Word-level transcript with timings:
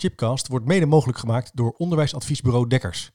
Chipcast 0.00 0.48
wordt 0.48 0.66
mede 0.66 0.86
mogelijk 0.86 1.18
gemaakt 1.18 1.56
door 1.56 1.74
onderwijsadviesbureau 1.76 2.66
Dekkers. 2.66 3.10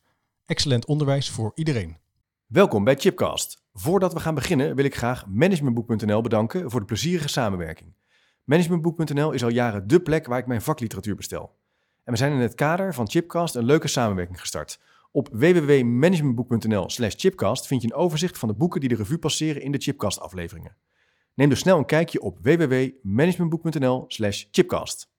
Excellent 0.46 0.86
onderwijs 0.86 1.30
voor 1.30 1.52
iedereen. 1.56 1.98
Welkom 2.46 2.84
bij 2.84 2.96
Chipcast. 2.96 3.64
Voordat 3.74 4.14
we 4.14 4.20
gaan 4.20 4.36
beginnen 4.36 4.76
wil 4.76 4.86
ik 4.86 4.96
graag 4.96 5.26
Managementboek.nl 5.28 6.22
bedanken 6.22 6.72
voor 6.72 6.80
de 6.80 6.86
plezierige 6.86 7.28
samenwerking. 7.28 7.94
Managementboek.nl 8.44 9.32
is 9.32 9.44
al 9.44 9.50
jaren 9.50 9.88
dé 9.88 10.00
plek 10.00 10.26
waar 10.26 10.40
ik 10.40 10.48
mijn 10.48 10.62
vakliteratuur 10.62 11.16
bestel. 11.16 11.56
En 12.04 12.12
we 12.12 12.18
zijn 12.18 12.32
in 12.32 12.40
het 12.40 12.56
kader 12.56 12.94
van 12.94 13.10
Chipcast 13.10 13.56
een 13.56 13.66
leuke 13.66 13.88
samenwerking 13.88 14.40
gestart. 14.40 14.80
Op 15.12 15.30
www.managementboek.nl 15.32 16.90
slash 16.90 17.14
chipcast 17.18 17.68
vind 17.68 17.82
je 17.82 17.88
een 17.88 17.94
overzicht 17.94 18.38
van 18.38 18.48
de 18.48 18.56
boeken 18.56 18.80
die 18.80 18.90
de 18.90 18.96
revue 18.96 19.20
passeren 19.20 19.62
in 19.62 19.72
de 19.72 19.78
Chipcast 19.78 20.20
afleveringen. 20.20 20.76
Neem 21.34 21.50
dus 21.50 21.60
snel 21.60 21.78
een 21.78 21.86
kijkje 21.86 22.22
op 22.22 22.38
www.managementboek.nl 22.42 24.06
slash 24.08 24.46
chipcast. 24.52 25.14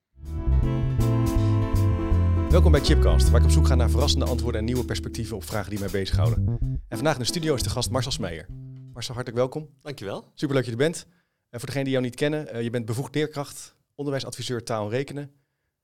Welkom 2.49 2.71
bij 2.71 2.81
Chipcast, 2.81 3.29
waar 3.29 3.39
ik 3.39 3.45
op 3.45 3.51
zoek 3.51 3.67
ga 3.67 3.75
naar 3.75 3.89
verrassende 3.89 4.25
antwoorden 4.25 4.59
en 4.59 4.65
nieuwe 4.65 4.85
perspectieven 4.85 5.35
op 5.35 5.43
vragen 5.43 5.69
die 5.69 5.79
mij 5.79 5.89
bezighouden. 5.89 6.57
En 6.87 6.97
vandaag 6.97 7.13
in 7.13 7.19
de 7.19 7.25
studio 7.25 7.55
is 7.55 7.63
de 7.63 7.69
gast 7.69 7.89
Marcel 7.89 8.11
Smeijer. 8.11 8.45
Marcel, 8.93 9.13
hartelijk 9.13 9.41
welkom. 9.41 9.69
Dankjewel. 9.81 10.31
Superleuk 10.33 10.65
dat 10.65 10.65
je 10.65 10.71
er 10.71 10.89
bent. 10.89 11.05
En 11.49 11.59
voor 11.59 11.67
degenen 11.67 11.83
die 11.83 11.93
jou 11.93 12.05
niet 12.05 12.15
kennen, 12.15 12.55
uh, 12.55 12.61
je 12.61 12.69
bent 12.69 12.85
bevoegd 12.85 13.15
leerkracht, 13.15 13.75
onderwijsadviseur 13.95 14.63
taal 14.63 14.85
en 14.85 14.89
rekenen, 14.89 15.31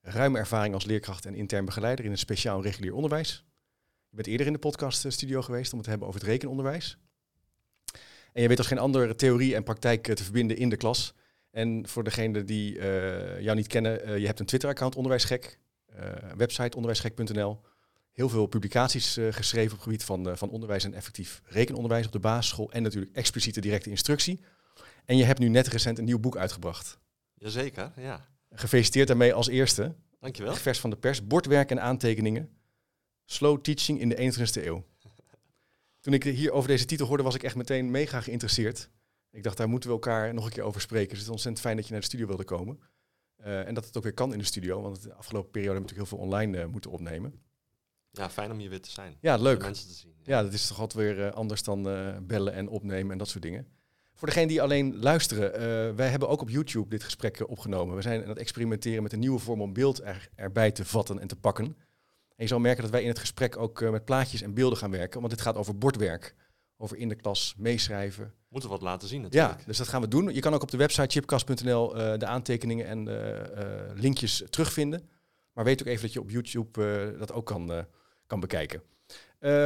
ruime 0.01 0.37
ervaring 0.37 0.73
als 0.73 0.85
leerkracht 0.85 1.25
en 1.25 1.35
intern 1.35 1.65
begeleider 1.65 2.05
in 2.05 2.11
het 2.11 2.19
speciaal 2.19 2.57
en 2.57 2.63
regulier 2.63 2.93
onderwijs. 2.93 3.45
Je 4.09 4.15
bent 4.15 4.27
eerder 4.27 4.47
in 4.47 4.53
de 4.53 4.59
podcaststudio 4.59 5.41
geweest 5.41 5.71
om 5.71 5.77
het 5.77 5.83
te 5.83 5.89
hebben 5.89 6.07
over 6.07 6.19
het 6.19 6.29
rekenonderwijs. 6.29 6.97
En 8.33 8.41
je 8.41 8.47
weet 8.47 8.57
als 8.57 8.67
geen 8.67 8.77
andere 8.77 9.15
theorie 9.15 9.55
en 9.55 9.63
praktijk 9.63 10.03
te 10.03 10.23
verbinden 10.23 10.57
in 10.57 10.69
de 10.69 10.77
klas. 10.77 11.13
En 11.51 11.87
voor 11.87 12.03
degenen 12.03 12.45
die 12.45 12.75
uh, 12.75 13.41
jou 13.41 13.55
niet 13.55 13.67
kennen, 13.67 14.09
uh, 14.09 14.17
je 14.17 14.25
hebt 14.25 14.39
een 14.39 14.45
Twitter-account 14.45 14.95
Onderwijsgek, 14.95 15.59
website 16.37 16.75
onderwijsgek.nl. 16.75 17.61
Heel 18.11 18.29
veel 18.29 18.45
publicaties 18.45 19.19
geschreven 19.29 19.71
op 19.71 19.77
het 19.77 19.83
gebied 19.83 20.03
van, 20.03 20.37
van 20.37 20.49
onderwijs 20.49 20.83
en 20.83 20.93
effectief 20.93 21.41
rekenonderwijs 21.45 22.05
op 22.05 22.11
de 22.11 22.19
basisschool. 22.19 22.71
En 22.71 22.83
natuurlijk 22.83 23.15
expliciete 23.15 23.61
directe 23.61 23.89
instructie. 23.89 24.41
En 25.05 25.17
je 25.17 25.23
hebt 25.23 25.39
nu 25.39 25.47
net 25.47 25.67
recent 25.67 25.97
een 25.97 26.05
nieuw 26.05 26.19
boek 26.19 26.37
uitgebracht. 26.37 26.97
Jazeker, 27.33 27.91
ja. 27.95 28.27
Gefeliciteerd 28.51 29.07
daarmee 29.07 29.33
als 29.33 29.47
eerste. 29.47 29.95
Dankjewel. 30.19 30.55
Vers 30.55 30.79
van 30.79 30.89
de 30.89 30.95
pers, 30.95 31.27
bordwerk 31.27 31.71
en 31.71 31.81
aantekeningen. 31.81 32.57
Slow 33.25 33.61
teaching 33.61 33.99
in 33.99 34.09
de 34.09 34.15
21ste 34.15 34.65
eeuw. 34.65 34.85
Toen 35.99 36.13
ik 36.13 36.23
hier 36.23 36.51
over 36.51 36.69
deze 36.69 36.85
titel 36.85 37.07
hoorde, 37.07 37.23
was 37.23 37.35
ik 37.35 37.43
echt 37.43 37.55
meteen 37.55 37.91
mega 37.91 38.21
geïnteresseerd. 38.21 38.89
Ik 39.31 39.43
dacht, 39.43 39.57
daar 39.57 39.69
moeten 39.69 39.89
we 39.89 39.95
elkaar 39.95 40.33
nog 40.33 40.45
een 40.45 40.51
keer 40.51 40.63
over 40.63 40.81
spreken. 40.81 41.09
Dus 41.09 41.17
het 41.17 41.25
is 41.25 41.31
ontzettend 41.31 41.65
fijn 41.65 41.75
dat 41.75 41.85
je 41.85 41.91
naar 41.91 42.01
de 42.01 42.07
studio 42.07 42.27
wilde 42.27 42.43
komen. 42.43 42.79
Uh, 43.45 43.67
en 43.67 43.73
dat 43.73 43.85
het 43.85 43.97
ook 43.97 44.03
weer 44.03 44.13
kan 44.13 44.33
in 44.33 44.39
de 44.39 44.45
studio, 44.45 44.81
want 44.81 45.03
de 45.03 45.13
afgelopen 45.13 45.51
periode 45.51 45.73
hebben 45.73 45.89
we 45.89 45.95
natuurlijk 45.95 46.09
heel 46.09 46.17
veel 46.17 46.39
online 46.39 46.65
uh, 46.65 46.71
moeten 46.71 46.91
opnemen. 46.91 47.41
Ja, 48.11 48.29
fijn 48.29 48.51
om 48.51 48.57
hier 48.57 48.69
weer 48.69 48.81
te 48.81 48.91
zijn. 48.91 49.17
Ja, 49.19 49.35
leuk. 49.37 49.61
mensen 49.61 49.87
te 49.87 49.93
zien. 49.93 50.13
Ja. 50.23 50.37
ja, 50.37 50.43
dat 50.43 50.53
is 50.53 50.67
toch 50.67 50.79
altijd 50.79 51.05
weer 51.05 51.25
uh, 51.25 51.31
anders 51.31 51.63
dan 51.63 51.83
bellen 52.27 52.53
en 52.53 52.67
opnemen 52.67 53.11
en 53.11 53.17
dat 53.17 53.29
soort 53.29 53.43
dingen. 53.43 53.67
Voor 54.13 54.27
degenen 54.27 54.47
die 54.47 54.61
alleen 54.61 54.99
luisteren, 54.99 55.51
wij 55.95 56.09
hebben 56.09 56.29
ook 56.29 56.41
op 56.41 56.49
YouTube 56.49 56.89
dit 56.89 57.03
gesprek 57.03 57.49
opgenomen. 57.49 57.95
We 57.95 58.01
zijn 58.01 58.23
aan 58.23 58.29
het 58.29 58.37
experimenteren 58.37 59.03
met 59.03 59.13
een 59.13 59.19
nieuwe 59.19 59.39
vorm 59.39 59.61
om 59.61 59.73
beeld 59.73 60.03
er, 60.03 60.29
erbij 60.35 60.71
te 60.71 60.85
vatten 60.85 61.19
en 61.19 61.27
te 61.27 61.35
pakken. 61.35 61.65
En 61.65 62.43
je 62.43 62.47
zal 62.47 62.59
merken 62.59 62.81
dat 62.81 62.91
wij 62.91 63.01
in 63.01 63.07
het 63.07 63.19
gesprek 63.19 63.57
ook 63.57 63.81
met 63.81 64.05
plaatjes 64.05 64.41
en 64.41 64.53
beelden 64.53 64.77
gaan 64.77 64.91
werken, 64.91 65.19
want 65.19 65.31
dit 65.31 65.41
gaat 65.41 65.55
over 65.55 65.77
bordwerk 65.77 66.35
over 66.83 66.97
in 66.97 67.09
de 67.09 67.15
klas 67.15 67.53
meeschrijven. 67.57 68.33
Moeten 68.47 68.69
we 68.69 68.75
wat 68.75 68.85
laten 68.85 69.07
zien 69.07 69.21
natuurlijk. 69.21 69.59
Ja, 69.59 69.65
dus 69.65 69.77
dat 69.77 69.87
gaan 69.87 70.01
we 70.01 70.07
doen. 70.07 70.33
Je 70.33 70.39
kan 70.39 70.53
ook 70.53 70.61
op 70.61 70.71
de 70.71 70.77
website 70.77 71.09
chipcast.nl 71.09 71.97
uh, 71.97 72.17
de 72.17 72.25
aantekeningen 72.25 72.87
en 72.87 73.07
uh, 73.07 73.15
uh, 73.15 73.43
linkjes 73.95 74.43
terugvinden. 74.49 75.09
Maar 75.53 75.63
weet 75.63 75.81
ook 75.81 75.87
even 75.87 76.01
dat 76.01 76.13
je 76.13 76.19
op 76.19 76.29
YouTube 76.29 77.15
dat 77.17 77.31
ook 77.31 77.45
kan, 77.45 77.85
kan 78.27 78.39
bekijken. 78.39 78.81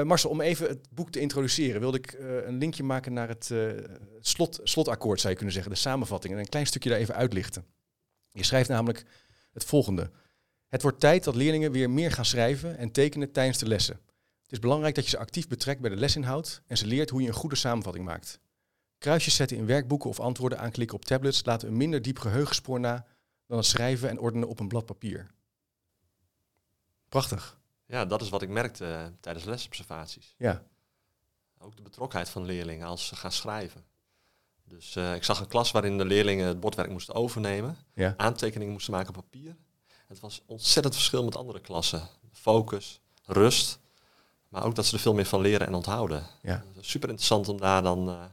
Marcel, 0.03 0.29
om 0.29 0.41
even 0.41 0.67
het 0.67 0.87
boek 0.89 1.11
te 1.11 1.19
introduceren, 1.19 1.81
wilde 1.81 1.97
ik 1.97 2.17
een 2.45 2.57
linkje 2.57 2.83
maken 2.83 3.13
naar 3.13 3.27
het 3.27 3.53
slot, 4.19 4.59
slotakkoord, 4.63 5.19
zou 5.19 5.29
je 5.29 5.35
kunnen 5.35 5.53
zeggen, 5.53 5.73
de 5.73 5.79
samenvatting. 5.79 6.33
En 6.33 6.39
een 6.39 6.49
klein 6.49 6.67
stukje 6.67 6.89
daar 6.89 6.99
even 6.99 7.15
uitlichten. 7.15 7.65
Je 8.31 8.43
schrijft 8.43 8.69
namelijk 8.69 9.05
het 9.53 9.63
volgende. 9.65 10.11
Het 10.67 10.81
wordt 10.81 10.99
tijd 10.99 11.23
dat 11.23 11.35
leerlingen 11.35 11.71
weer 11.71 11.89
meer 11.89 12.11
gaan 12.11 12.25
schrijven 12.25 12.77
en 12.77 12.91
tekenen 12.91 13.31
tijdens 13.31 13.57
de 13.57 13.67
lessen. 13.67 13.99
Het 14.47 14.55
is 14.55 14.61
belangrijk 14.61 14.95
dat 14.95 15.03
je 15.03 15.09
ze 15.09 15.17
actief 15.17 15.47
betrekt 15.47 15.81
bij 15.81 15.89
de 15.89 15.95
lesinhoud 15.95 16.61
en 16.67 16.77
ze 16.77 16.85
leert 16.85 17.09
hoe 17.09 17.21
je 17.21 17.27
een 17.27 17.33
goede 17.33 17.55
samenvatting 17.55 18.05
maakt. 18.05 18.39
Kruisjes 18.97 19.35
zetten 19.35 19.57
in 19.57 19.65
werkboeken 19.65 20.09
of 20.09 20.19
antwoorden 20.19 20.59
aanklikken 20.59 20.95
op 20.95 21.05
tablets 21.05 21.45
laten 21.45 21.67
een 21.67 21.77
minder 21.77 22.01
diep 22.01 22.19
geheugenspoor 22.19 22.79
na 22.79 23.05
dan 23.47 23.57
het 23.57 23.65
schrijven 23.65 24.09
en 24.09 24.19
ordenen 24.19 24.47
op 24.47 24.59
een 24.59 24.67
blad 24.67 24.85
papier. 24.85 25.31
Prachtig. 27.09 27.59
Ja, 27.85 28.05
dat 28.05 28.21
is 28.21 28.29
wat 28.29 28.41
ik 28.41 28.49
merkte 28.49 28.85
uh, 28.85 29.05
tijdens 29.19 29.45
lesobservaties. 29.45 30.35
Ja. 30.37 30.63
Ook 31.57 31.75
de 31.75 31.81
betrokkenheid 31.81 32.29
van 32.29 32.45
leerlingen 32.45 32.87
als 32.87 33.07
ze 33.07 33.15
gaan 33.15 33.31
schrijven. 33.31 33.85
Dus 34.63 34.95
uh, 34.95 35.15
ik 35.15 35.23
zag 35.23 35.39
een 35.39 35.47
klas 35.47 35.71
waarin 35.71 35.97
de 35.97 36.05
leerlingen 36.05 36.47
het 36.47 36.59
bordwerk 36.59 36.89
moesten 36.89 37.13
overnemen, 37.13 37.77
ja. 37.93 38.13
aantekeningen 38.17 38.73
moesten 38.73 38.93
maken 38.93 39.15
op 39.15 39.15
papier. 39.15 39.55
Het 40.07 40.19
was 40.19 40.41
ontzettend 40.45 40.95
verschil 40.95 41.23
met 41.23 41.35
andere 41.35 41.59
klassen. 41.59 42.07
Focus, 42.31 43.01
rust. 43.25 43.79
Maar 44.49 44.63
ook 44.65 44.75
dat 44.75 44.85
ze 44.85 44.93
er 44.95 45.01
veel 45.01 45.13
meer 45.13 45.25
van 45.25 45.41
leren 45.41 45.67
en 45.67 45.73
onthouden. 45.73 46.23
Ja. 46.41 46.63
Super 46.79 47.09
interessant 47.09 47.47
om 47.47 47.57
daar 47.59 47.81
dan 47.81 48.09
uh, 48.09 48.23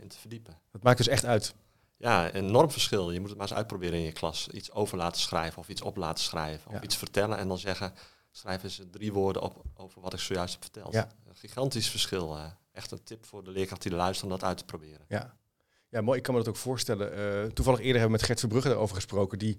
in 0.00 0.08
te 0.08 0.18
verdiepen. 0.18 0.58
Dat 0.72 0.82
maakt 0.82 0.98
dus 0.98 1.08
echt 1.08 1.24
uit. 1.24 1.54
Ja, 1.96 2.34
een 2.34 2.46
enorm 2.46 2.70
verschil. 2.70 3.10
Je 3.10 3.20
moet 3.20 3.28
het 3.28 3.38
maar 3.38 3.48
eens 3.48 3.56
uitproberen 3.56 3.98
in 3.98 4.04
je 4.04 4.12
klas. 4.12 4.48
Iets 4.48 4.72
over 4.72 4.96
laten 4.96 5.20
schrijven 5.20 5.58
of 5.58 5.68
iets 5.68 5.82
op 5.82 5.96
laten 5.96 6.24
schrijven. 6.24 6.70
Of 6.70 6.82
iets 6.82 6.96
vertellen 6.96 7.38
en 7.38 7.48
dan 7.48 7.58
zeggen, 7.58 7.92
schrijf 8.30 8.62
eens 8.62 8.80
drie 8.90 9.12
woorden 9.12 9.42
op 9.42 9.62
over 9.74 10.00
wat 10.00 10.12
ik 10.12 10.18
zojuist 10.18 10.52
heb 10.52 10.62
verteld. 10.62 10.92
Ja. 10.92 11.08
Een 11.28 11.36
gigantisch 11.36 11.90
verschil. 11.90 12.36
eh. 12.36 12.44
echt 12.72 12.90
een 12.90 13.02
tip 13.04 13.26
voor 13.26 13.44
de 13.44 13.50
leerkracht 13.50 13.82
die 13.82 13.90
er 13.90 13.96
luistert 13.96 14.24
om 14.24 14.38
dat 14.38 14.48
uit 14.48 14.58
te 14.58 14.64
proberen. 14.64 15.04
Ja. 15.08 15.36
ja, 15.88 16.00
mooi. 16.00 16.16
Ik 16.18 16.22
kan 16.22 16.34
me 16.34 16.40
dat 16.40 16.48
ook 16.48 16.56
voorstellen. 16.56 17.12
Eh, 17.12 17.50
toevallig 17.50 17.80
eerder 17.80 18.00
hebben 18.00 18.10
we 18.10 18.16
met 18.16 18.22
Gert 18.26 18.40
Verbrugge 18.40 18.68
daarover 18.68 18.94
gesproken. 18.94 19.38
Die 19.38 19.58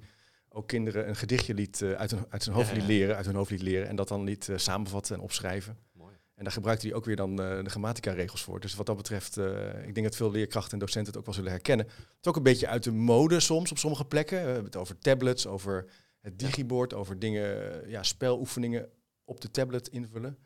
ook 0.60 0.68
kinderen 0.68 1.08
een 1.08 1.16
gedichtje 1.16 1.54
liet, 1.54 1.82
uh, 1.82 1.92
uit, 1.92 2.12
hun, 2.12 2.26
uit 2.30 2.44
zijn 2.44 2.56
hoofd 2.56 2.74
liet 2.74 2.84
leren, 2.84 3.16
uit 3.16 3.26
hun 3.26 3.36
hoofd 3.36 3.52
liet 3.52 3.62
leren. 3.62 3.88
En 3.88 3.96
dat 3.96 4.08
dan 4.08 4.24
liet 4.24 4.48
uh, 4.48 4.58
samenvatten 4.58 5.16
en 5.16 5.22
opschrijven. 5.22 5.78
Mooi. 5.94 6.16
En 6.36 6.44
daar 6.44 6.54
gebruikte 6.54 6.88
hij 6.88 6.96
ook 6.96 7.06
weer 7.06 7.16
dan 7.16 7.30
uh, 7.30 7.64
de 7.64 7.70
grammatica-regels 7.70 8.44
voor. 8.44 8.60
Dus 8.60 8.76
wat 8.76 8.86
dat 8.86 8.98
betreft, 8.98 9.38
ik 9.86 9.94
denk 9.94 10.04
dat 10.04 10.16
veel 10.16 10.32
leerkrachten 10.32 10.74
en 10.74 10.80
docenten 10.80 11.12
het 11.12 11.20
ook 11.20 11.26
wel 11.26 11.36
zullen 11.36 11.52
herkennen. 11.52 11.86
Het 11.86 12.18
is 12.22 12.28
ook 12.28 12.36
een 12.36 12.44
beetje 12.44 12.68
uit 12.68 12.84
de 12.84 12.92
mode 12.92 13.40
soms 13.40 13.72
op 13.72 13.78
sommige 13.78 14.06
plekken. 14.06 14.38
we 14.38 14.46
hebben 14.46 14.64
het 14.66 14.76
over 14.76 15.00
tablets, 15.00 15.48
over 15.48 15.86
het 16.20 16.40
digibord, 16.40 16.94
over 16.94 17.20
dingen, 17.20 17.90
ja, 17.90 18.04
speloefeningen 18.04 18.90
op 19.26 19.42
de 19.42 19.52
tablet 19.52 19.88
invullen. 19.88 20.38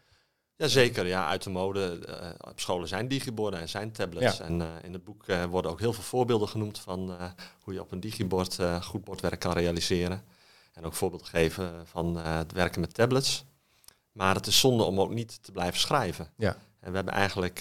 Jazeker, 0.55 1.07
ja, 1.07 1.27
uit 1.27 1.43
de 1.43 1.49
mode. 1.49 1.99
Uh, 2.09 2.49
op 2.49 2.59
scholen 2.59 2.87
zijn 2.87 3.07
digiborden 3.07 3.59
en 3.59 3.69
zijn 3.69 3.91
tablets. 3.91 4.37
Ja. 4.37 4.43
En 4.43 4.59
uh, 4.59 4.67
in 4.81 4.93
het 4.93 5.03
boek 5.03 5.27
uh, 5.27 5.43
worden 5.45 5.71
ook 5.71 5.79
heel 5.79 5.93
veel 5.93 6.03
voorbeelden 6.03 6.47
genoemd 6.47 6.79
van 6.79 7.17
hoe 7.61 7.73
je 7.73 7.81
op 7.81 7.91
een 7.91 7.99
digibord 7.99 8.57
goed 8.81 9.03
bordwerk 9.03 9.39
kan 9.39 9.53
realiseren. 9.53 10.23
En 10.73 10.85
ook 10.85 10.93
voorbeelden 10.93 11.27
geven 11.27 11.87
van 11.87 12.15
het 12.15 12.51
werken 12.51 12.81
met 12.81 12.93
tablets. 12.93 13.45
Maar 14.11 14.35
het 14.35 14.47
is 14.47 14.59
zonde 14.59 14.83
om 14.83 14.99
ook 14.99 15.13
niet 15.13 15.43
te 15.43 15.51
blijven 15.51 15.79
schrijven. 15.79 16.31
Ja. 16.37 16.57
En 16.79 16.89
we 16.89 16.95
hebben 16.95 17.13
eigenlijk 17.13 17.59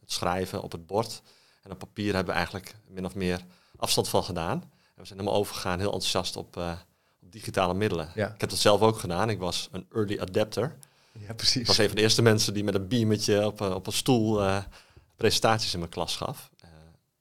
het 0.00 0.12
schrijven 0.12 0.62
op 0.62 0.72
het 0.72 0.86
bord 0.86 1.22
en 1.62 1.70
op 1.70 1.78
papier 1.78 2.14
hebben 2.14 2.32
we 2.32 2.38
eigenlijk 2.38 2.76
min 2.88 3.04
of 3.04 3.14
meer 3.14 3.44
afstand 3.76 4.08
van 4.08 4.24
gedaan. 4.24 4.60
En 4.62 5.02
we 5.02 5.04
zijn 5.04 5.18
helemaal 5.18 5.40
overgegaan, 5.40 5.78
heel 5.78 5.92
enthousiast 5.92 6.36
op 6.36 6.56
digitale 7.36 7.74
middelen. 7.74 8.10
Ja. 8.14 8.32
Ik 8.34 8.40
heb 8.40 8.50
dat 8.50 8.58
zelf 8.58 8.80
ook 8.80 8.98
gedaan. 8.98 9.30
Ik 9.30 9.38
was 9.38 9.68
een 9.72 9.86
early 9.92 10.18
adapter. 10.20 10.76
Ja, 11.12 11.34
precies. 11.34 11.60
Ik 11.60 11.66
was 11.66 11.78
een 11.78 11.86
van 11.86 11.96
de 11.96 12.02
eerste 12.02 12.22
mensen 12.22 12.54
die 12.54 12.64
met 12.64 12.74
een 12.74 12.88
beamertje 12.88 13.46
op, 13.46 13.60
op 13.60 13.86
een 13.86 13.92
stoel 13.92 14.42
uh, 14.42 14.62
presentaties 15.16 15.72
in 15.72 15.78
mijn 15.78 15.90
klas 15.90 16.16
gaf. 16.16 16.50
Uh, 16.64 16.70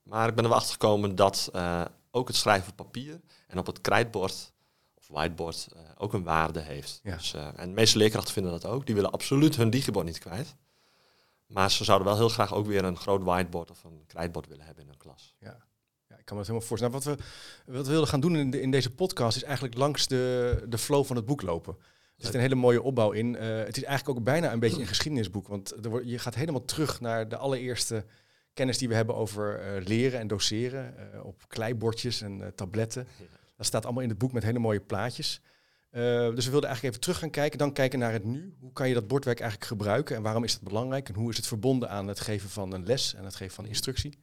maar 0.04 0.28
ik 0.28 0.36
ben 0.36 0.44
er 0.44 0.50
wel 0.50 0.60
achter 0.60 0.74
gekomen 0.74 1.16
dat 1.16 1.50
uh, 1.56 1.86
ook 2.12 2.28
het 2.28 2.38
schrijven 2.38 2.70
op 2.70 2.76
papier 2.76 3.22
en 3.48 3.58
op 3.58 3.66
het 3.66 3.82
krijtbord 3.82 4.54
of 4.94 5.08
whiteboard 5.08 5.68
ook 5.98 6.14
een 6.14 6.24
waarde 6.24 6.60
heeft. 6.60 7.00
Ja. 7.04 7.16
Dus, 7.16 7.34
en 7.34 7.68
de 7.68 7.74
meeste 7.74 7.98
leerkrachten 7.98 8.34
vinden 8.34 8.52
dat 8.52 8.66
ook. 8.66 8.86
Die 8.86 8.96
willen 8.96 9.12
absoluut 9.12 9.56
hun 9.56 9.70
digibord 9.70 10.06
niet 10.06 10.20
kwijt. 10.20 10.56
Maar 11.46 11.72
ze 11.72 11.84
zouden 11.84 12.08
wel 12.08 12.18
heel 12.18 12.30
graag 12.30 12.54
ook 12.54 12.66
weer 12.66 12.84
een 12.84 12.98
groot 12.98 13.24
whiteboard 13.24 13.72
of 13.72 13.84
een 13.84 14.04
krijtbord 14.08 14.48
willen 14.48 14.66
hebben 14.66 14.84
in 14.84 14.90
hun 14.90 14.98
klas. 14.98 15.36
Ja. 15.40 15.58
Ik 16.26 16.32
kan 16.32 16.40
me 16.40 16.46
dat 16.46 16.56
helemaal 16.56 16.78
voorstellen. 16.78 17.04
Wat 17.04 17.18
we, 17.66 17.74
wat 17.74 17.86
we 17.86 17.92
willen 17.92 18.08
gaan 18.08 18.20
doen 18.20 18.36
in, 18.36 18.50
de, 18.50 18.62
in, 18.62 18.72
deze 18.72 18.90
podcast 18.92 19.38
is 19.38 19.44
eigenlijk 19.44 19.78
langs 19.78 20.08
de, 20.08 20.64
de 20.68 20.78
flow 20.78 21.06
van 21.06 21.16
het 21.16 21.26
boek 21.26 21.42
lopen. 21.42 21.76
Er 22.18 22.26
zit 22.26 22.34
een 22.34 22.40
hele 22.40 22.56
mooie 22.56 22.82
opbouw 22.82 23.12
in. 23.12 23.34
Uh, 23.34 23.58
het 23.58 23.78
is 23.78 23.84
eigenlijk 23.84 24.18
ook 24.18 24.24
bijna 24.24 24.52
een 24.52 24.60
beetje 24.60 24.82
een 24.82 24.88
geschiedenisboek. 24.88 25.48
Want 25.48 25.86
er 25.86 25.90
wordt, 25.90 26.10
je 26.10 26.20
gaat 26.20 26.36
helemaal 26.36 26.66
terug 26.66 27.02
naar 27.02 27.30
de 27.30 27.38
allereerste 27.38 28.06
kennis 28.54 28.78
die 28.78 28.88
we 28.88 28.96
hebben 28.96 29.16
over 29.16 29.60
uh, 29.60 29.86
leren 29.86 30.20
en 30.20 30.28
doseren. 30.28 30.94
Uh, 31.14 31.26
op 31.26 31.44
kleibordjes 31.48 32.22
en 32.22 32.54
tabletten. 32.56 33.08
Dat 33.58 33.66
staat 33.66 33.84
allemaal 33.84 34.04
in 34.04 34.10
het 34.10 34.18
boek 34.18 34.32
met 34.32 34.44
hele 34.44 34.60
mooie 34.60 34.82
plaatjes. 34.82 35.42
dus 35.92 36.46
we 36.46 36.52
wilden 36.52 36.70
eigenlijk 36.70 36.84
even 36.84 37.00
terug 37.00 37.18
gaan 37.18 37.30
kijken. 37.30 37.58
Dan 37.58 37.74
kijken 37.74 38.00
naar 38.00 38.12
het 38.12 38.24
nu. 38.24 38.54
Hoe 38.60 38.74
kan 38.74 38.88
je 38.88 38.94
dat 38.94 39.08
bordwerk 39.08 39.40
eigenlijk 39.40 39.70
gebruiken? 39.70 40.16
En 40.16 40.22
waarom 40.22 40.44
is 40.44 40.54
dat 40.54 40.64
belangrijk? 40.64 41.10
En 41.10 41.16
hoe 41.16 41.30
is 41.30 41.38
het 41.38 41.48
verbonden 41.48 41.90
aan 41.90 42.08
het 42.08 42.20
geven 42.20 42.50
van 42.50 42.74
een 42.74 42.86
les 42.86 43.14
en 43.16 43.24
het 43.24 43.36
geven 43.36 43.56
van 43.56 43.66
instructie? 43.66 44.18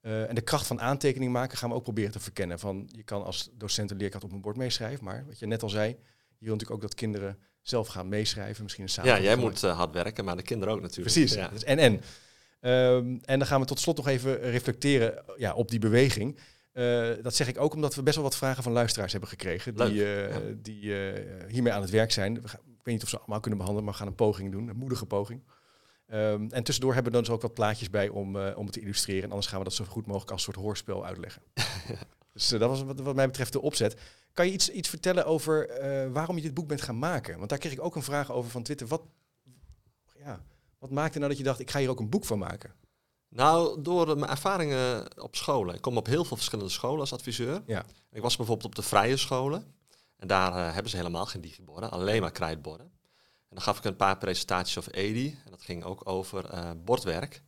Eh, 0.00 0.28
en 0.28 0.34
de 0.34 0.40
kracht 0.40 0.66
van 0.66 0.80
aantekening 0.80 1.32
maken 1.32 1.58
gaan 1.58 1.68
we 1.68 1.74
ook 1.74 1.82
proberen 1.82 2.12
te 2.12 2.20
verkennen. 2.20 2.58
Van, 2.58 2.88
je 2.92 3.02
kan 3.02 3.24
als 3.24 3.50
docent 3.52 3.90
een 3.90 3.96
leerkracht 3.96 4.24
op 4.24 4.32
een 4.32 4.40
bord 4.40 4.56
meeschrijven, 4.56 5.04
maar 5.04 5.24
wat 5.26 5.38
je 5.38 5.46
net 5.46 5.62
al 5.62 5.68
zei, 5.68 5.88
je 5.88 6.44
wil 6.44 6.52
natuurlijk 6.52 6.70
ook 6.70 6.80
dat 6.80 6.94
kinderen 6.94 7.38
zelf 7.62 7.88
gaan 7.88 8.08
meeschrijven, 8.08 8.62
misschien 8.62 8.84
een 8.84 8.90
samen. 8.90 9.10
Ja, 9.10 9.20
jij 9.20 9.36
moet 9.36 9.62
uh, 9.62 9.76
hard 9.76 9.92
werken, 9.92 10.24
maar 10.24 10.36
de 10.36 10.42
kinderen 10.42 10.74
ook 10.74 10.80
natuurlijk. 10.80 11.14
Precies, 11.14 11.34
ja. 11.34 11.48
dus 11.48 11.64
en 11.64 11.78
en. 11.78 12.00
Um, 12.60 13.20
en 13.24 13.38
dan 13.38 13.46
gaan 13.46 13.60
we 13.60 13.66
tot 13.66 13.80
slot 13.80 13.96
nog 13.96 14.08
even 14.08 14.40
reflecteren 14.40 15.24
ja, 15.36 15.54
op 15.54 15.70
die 15.70 15.78
beweging. 15.78 16.38
Uh, 16.72 17.10
dat 17.22 17.34
zeg 17.34 17.48
ik 17.48 17.60
ook 17.60 17.74
omdat 17.74 17.94
we 17.94 18.02
best 18.02 18.14
wel 18.14 18.24
wat 18.24 18.36
vragen 18.36 18.62
van 18.62 18.72
luisteraars 18.72 19.12
hebben 19.12 19.30
gekregen. 19.30 19.74
Die, 19.74 19.92
uh, 19.92 20.30
ja. 20.30 20.40
die 20.56 20.82
uh, 20.82 21.12
hiermee 21.48 21.72
aan 21.72 21.80
het 21.80 21.90
werk 21.90 22.12
zijn. 22.12 22.42
We 22.42 22.48
gaan, 22.48 22.60
ik 22.60 22.84
weet 22.84 22.94
niet 22.94 23.02
of 23.02 23.08
ze 23.08 23.18
allemaal 23.18 23.40
kunnen 23.40 23.58
behandelen, 23.58 23.84
maar 23.84 23.98
we 23.98 24.04
gaan 24.04 24.12
een 24.12 24.26
poging 24.26 24.52
doen. 24.52 24.68
Een 24.68 24.76
moedige 24.76 25.06
poging. 25.06 25.42
Um, 26.12 26.50
en 26.50 26.64
tussendoor 26.64 26.94
hebben 26.94 27.12
we 27.12 27.18
dan 27.18 27.26
dus 27.26 27.36
ook 27.36 27.42
wat 27.42 27.54
plaatjes 27.54 27.90
bij 27.90 28.08
om, 28.08 28.36
om 28.36 28.64
het 28.64 28.72
te 28.72 28.80
illustreren. 28.80 29.22
En 29.22 29.30
anders 29.30 29.46
gaan 29.46 29.58
we 29.58 29.64
dat 29.64 29.74
zo 29.74 29.84
goed 29.84 30.06
mogelijk 30.06 30.30
als 30.30 30.46
een 30.46 30.52
soort 30.52 30.64
hoorspel 30.64 31.06
uitleggen. 31.06 31.42
dus 32.32 32.48
dat 32.48 32.60
was 32.60 32.82
wat, 32.82 33.00
wat, 33.00 33.14
mij 33.14 33.26
betreft 33.26 33.52
de 33.52 33.60
opzet. 33.60 34.00
Kan 34.32 34.46
je 34.46 34.52
iets, 34.52 34.70
iets 34.70 34.88
vertellen 34.88 35.26
over 35.26 35.68
waarom 36.12 36.36
je 36.36 36.42
dit 36.42 36.54
boek 36.54 36.68
bent 36.68 36.82
gaan 36.82 36.98
maken? 36.98 37.36
Want 37.38 37.48
daar 37.50 37.58
kreeg 37.58 37.72
ik 37.72 37.82
ook 37.82 37.96
een 37.96 38.02
vraag 38.02 38.32
over 38.32 38.50
van 38.50 38.62
Twitter. 38.62 38.86
Wat, 38.86 39.02
ja, 40.18 40.42
wat 40.78 40.90
maakte 40.90 41.18
nou 41.18 41.30
dat 41.30 41.38
je 41.38 41.44
dacht, 41.44 41.60
ik 41.60 41.70
ga 41.70 41.78
hier 41.78 41.90
ook 41.90 42.00
een 42.00 42.08
boek 42.08 42.24
van 42.24 42.38
maken? 42.38 42.72
Nou, 43.28 43.82
door 43.82 44.18
mijn 44.18 44.30
ervaringen 44.30 45.20
op 45.22 45.36
scholen. 45.36 45.74
Ik 45.74 45.80
kom 45.80 45.96
op 45.96 46.06
heel 46.06 46.24
veel 46.24 46.36
verschillende 46.36 46.70
scholen 46.70 47.00
als 47.00 47.12
adviseur. 47.12 47.62
Ja. 47.66 47.84
Ik 48.10 48.22
was 48.22 48.36
bijvoorbeeld 48.36 48.66
op 48.66 48.74
de 48.74 48.82
vrije 48.82 49.16
scholen. 49.16 49.74
En 50.16 50.28
daar 50.28 50.72
hebben 50.74 50.90
ze 50.90 50.96
helemaal 50.96 51.26
geen 51.26 51.40
digiborden, 51.40 51.90
alleen 51.90 52.20
maar 52.20 52.32
krijtborden. 52.32 52.90
En 53.48 53.54
dan 53.54 53.62
gaf 53.62 53.78
ik 53.78 53.84
een 53.84 53.96
paar 53.96 54.18
presentaties 54.18 54.78
over 54.78 54.94
EDI. 54.94 55.38
En 55.44 55.50
dat 55.50 55.62
ging 55.62 55.84
ook 55.84 56.08
over 56.08 56.54
uh, 56.54 56.70
bordwerk. 56.84 57.42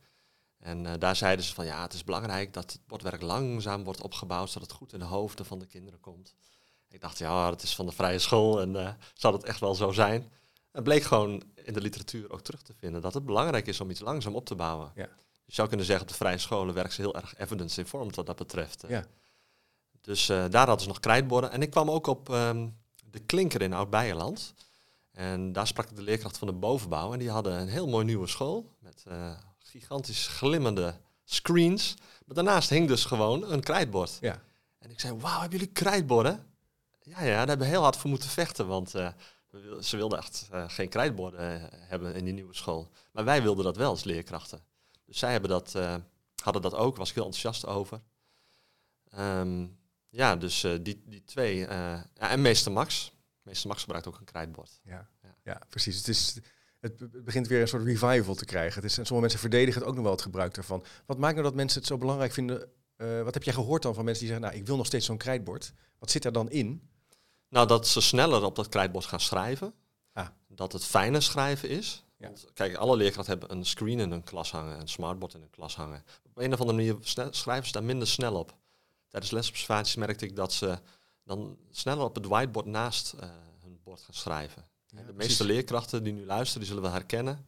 En 0.59 0.85
uh, 0.85 0.93
daar 0.99 1.15
zeiden 1.15 1.45
ze 1.45 1.53
van 1.53 1.65
ja, 1.65 1.81
het 1.81 1.93
is 1.93 2.03
belangrijk 2.03 2.53
dat 2.53 2.71
het 2.71 2.81
bordwerk 2.87 3.21
langzaam 3.21 3.83
wordt 3.83 4.01
opgebouwd, 4.01 4.49
zodat 4.49 4.67
het 4.69 4.77
goed 4.77 4.93
in 4.93 4.99
de 4.99 5.05
hoofden 5.05 5.45
van 5.45 5.59
de 5.59 5.65
kinderen 5.65 5.99
komt. 5.99 6.35
Ik 6.89 7.01
dacht, 7.01 7.17
ja, 7.17 7.49
dat 7.49 7.63
is 7.63 7.75
van 7.75 7.85
de 7.85 7.91
vrije 7.91 8.19
school 8.19 8.61
en 8.61 8.97
zal 9.13 9.33
het 9.33 9.43
echt 9.43 9.59
wel 9.59 9.75
zo 9.75 9.91
zijn? 9.91 10.31
Het 10.71 10.83
bleek 10.83 11.03
gewoon 11.03 11.43
in 11.55 11.73
de 11.73 11.81
literatuur 11.81 12.31
ook 12.31 12.41
terug 12.41 12.61
te 12.61 12.73
vinden 12.73 13.01
dat 13.01 13.13
het 13.13 13.25
belangrijk 13.25 13.67
is 13.67 13.81
om 13.81 13.89
iets 13.89 13.99
langzaam 13.99 14.35
op 14.35 14.45
te 14.45 14.55
bouwen. 14.55 14.91
Ja. 14.95 15.09
Je 15.45 15.53
zou 15.53 15.67
kunnen 15.67 15.85
zeggen, 15.85 16.05
op 16.05 16.11
de 16.11 16.17
vrije 16.17 16.37
scholen 16.37 16.73
werken 16.73 16.93
ze 16.93 17.01
heel 17.01 17.15
erg 17.15 17.37
evidence-informed 17.37 18.15
wat 18.15 18.25
dat 18.25 18.35
betreft. 18.35 18.83
Ja. 18.87 19.05
Dus 20.01 20.25
daar 20.25 20.67
hadden 20.67 20.79
ze 20.79 20.87
nog 20.87 20.99
krijtborden. 20.99 21.51
En 21.51 21.61
ik 21.61 21.69
kwam 21.69 21.91
ook 21.91 22.07
op 22.07 22.29
um, 22.29 22.77
de 23.05 23.19
Klinker 23.19 23.61
in 23.61 23.73
Oud-Beijerland. 23.73 24.53
En 25.11 25.51
daar 25.51 25.67
sprak 25.67 25.89
ik 25.89 25.95
de 25.95 26.01
leerkracht 26.01 26.37
van 26.37 26.47
de 26.47 26.53
bovenbouw. 26.53 27.13
En 27.13 27.19
die 27.19 27.29
hadden 27.29 27.59
een 27.59 27.67
heel 27.67 27.87
mooi 27.87 28.05
nieuwe 28.05 28.27
school. 28.27 28.75
Met 28.79 29.05
uh, 29.07 29.31
gigantisch 29.57 30.27
glimmende 30.27 30.93
screens. 31.23 31.93
Maar 32.25 32.35
daarnaast 32.35 32.69
hing 32.69 32.87
dus 32.87 33.05
gewoon 33.05 33.51
een 33.51 33.61
krijtbord. 33.61 34.17
Ja. 34.21 34.41
En 34.79 34.91
ik 34.91 34.99
zei, 34.99 35.17
wauw, 35.17 35.39
hebben 35.39 35.59
jullie 35.59 35.73
krijtborden? 35.73 36.45
Ja, 37.03 37.21
ja, 37.23 37.37
daar 37.37 37.47
hebben 37.47 37.67
we 37.67 37.73
heel 37.73 37.81
hard 37.81 37.95
voor 37.95 38.09
moeten 38.09 38.29
vechten. 38.29 38.67
Want 38.67 38.95
uh, 38.95 39.09
ze 39.81 39.97
wilden 39.97 40.17
echt 40.17 40.49
geen 40.67 40.89
krijtborden 40.89 41.69
hebben 41.71 42.15
in 42.15 42.25
die 42.25 42.33
nieuwe 42.33 42.55
school. 42.55 42.91
Maar 43.11 43.23
wij 43.23 43.41
wilden 43.41 43.63
dat 43.63 43.75
wel 43.75 43.89
als 43.89 44.03
leerkrachten. 44.03 44.63
Dus 45.05 45.17
zij 45.19 45.31
hebben 45.31 45.49
dat, 45.49 45.75
hadden 46.43 46.61
dat 46.61 46.75
ook, 46.75 46.97
was 46.97 47.09
ik 47.09 47.15
heel 47.15 47.25
enthousiast 47.25 47.65
over. 47.65 48.01
Um, 49.17 49.79
ja, 50.09 50.35
dus 50.35 50.61
die, 50.81 51.03
die 51.05 51.23
twee. 51.23 51.57
Ja, 51.57 52.05
en 52.15 52.41
meester 52.41 52.71
Max. 52.71 53.11
Meester 53.51 53.69
Max 53.69 53.81
gebruikt 53.81 54.07
ook 54.07 54.19
een 54.19 54.25
krijtbord. 54.25 54.79
Ja, 54.83 55.09
ja. 55.23 55.35
ja 55.43 55.61
precies. 55.69 55.97
Het, 55.97 56.07
is, 56.07 56.37
het 56.79 57.23
begint 57.23 57.47
weer 57.47 57.61
een 57.61 57.67
soort 57.67 57.83
revival 57.83 58.35
te 58.35 58.45
krijgen. 58.45 58.81
Het 58.81 58.91
is, 58.91 58.97
en 58.97 59.05
sommige 59.05 59.19
mensen 59.19 59.39
verdedigen 59.39 59.79
het 59.79 59.89
ook 59.89 59.95
nog 59.95 60.03
wel 60.03 60.13
het 60.13 60.21
gebruik 60.21 60.53
daarvan. 60.53 60.83
Wat 61.05 61.17
maakt 61.17 61.33
nou 61.33 61.45
dat 61.45 61.55
mensen 61.55 61.79
het 61.79 61.87
zo 61.87 61.97
belangrijk 61.97 62.31
vinden? 62.31 62.69
wat 63.23 63.33
heb 63.33 63.43
jij 63.43 63.53
gehoord 63.53 63.81
dan 63.81 63.93
van 63.93 64.05
mensen 64.05 64.23
die 64.23 64.33
zeggen, 64.33 64.49
nou, 64.49 64.61
ik 64.61 64.67
wil 64.67 64.77
nog 64.77 64.85
steeds 64.85 65.05
zo'n 65.05 65.17
krijtbord. 65.17 65.73
Wat 65.99 66.11
zit 66.11 66.25
er 66.25 66.31
dan 66.31 66.49
in? 66.49 66.89
Nou, 67.49 67.67
dat 67.67 67.87
ze 67.87 68.01
sneller 68.01 68.43
op 68.43 68.55
dat 68.55 68.69
krijtbord 68.69 69.05
gaan 69.05 69.19
schrijven. 69.19 69.73
Ah. 70.13 70.27
Dat 70.47 70.71
het 70.73 70.85
fijner 70.85 71.21
schrijven 71.21 71.69
is. 71.69 72.05
Ja. 72.17 72.27
Want, 72.27 72.45
kijk, 72.53 72.75
alle 72.75 72.95
leerkrachten 72.95 73.37
hebben 73.37 73.57
een 73.57 73.65
screen 73.65 73.99
in 73.99 74.11
hun 74.11 74.23
klas 74.23 74.51
hangen, 74.51 74.79
een 74.79 74.87
smartboard 74.87 75.33
in 75.33 75.39
hun 75.39 75.49
klas 75.49 75.75
hangen. 75.75 76.03
Op 76.23 76.37
een 76.37 76.53
of 76.53 76.59
andere 76.59 76.77
manier 76.77 76.97
schrijven 77.31 77.65
ze 77.65 77.71
daar 77.71 77.83
minder 77.83 78.07
snel 78.07 78.35
op. 78.35 78.57
Tijdens 79.07 79.31
lesobservaties 79.31 79.95
merkte 79.95 80.25
ik 80.25 80.35
dat 80.35 80.53
ze 80.53 80.79
dan 81.23 81.57
sneller 81.71 82.03
op 82.03 82.15
het 82.15 82.25
whiteboard 82.25 82.65
naast 82.65 83.13
uh, 83.15 83.29
hun 83.61 83.79
bord 83.83 84.01
gaan 84.01 84.13
schrijven. 84.13 84.65
Ja, 84.87 84.97
de 84.97 85.03
precies. 85.03 85.17
meeste 85.27 85.43
leerkrachten 85.43 86.03
die 86.03 86.13
nu 86.13 86.25
luisteren, 86.25 86.59
die 86.59 86.67
zullen 86.67 86.83
wel 86.83 86.91
herkennen 86.91 87.45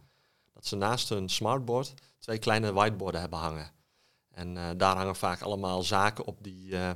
dat 0.54 0.66
ze 0.66 0.75
naast 0.75 1.10
hun 1.10 1.30
smartboard 1.30 1.94
twee 2.20 2.38
kleine 2.38 2.74
whiteboarden 2.74 3.22
hebben 3.22 3.40
hangen. 3.40 3.72
En 4.31 4.56
uh, 4.56 4.70
daar 4.78 4.96
hangen 4.96 5.16
vaak 5.16 5.42
allemaal 5.42 5.84
zaken 5.84 6.25
op 6.25 6.44
die 6.44 6.66
uh, 6.70 6.90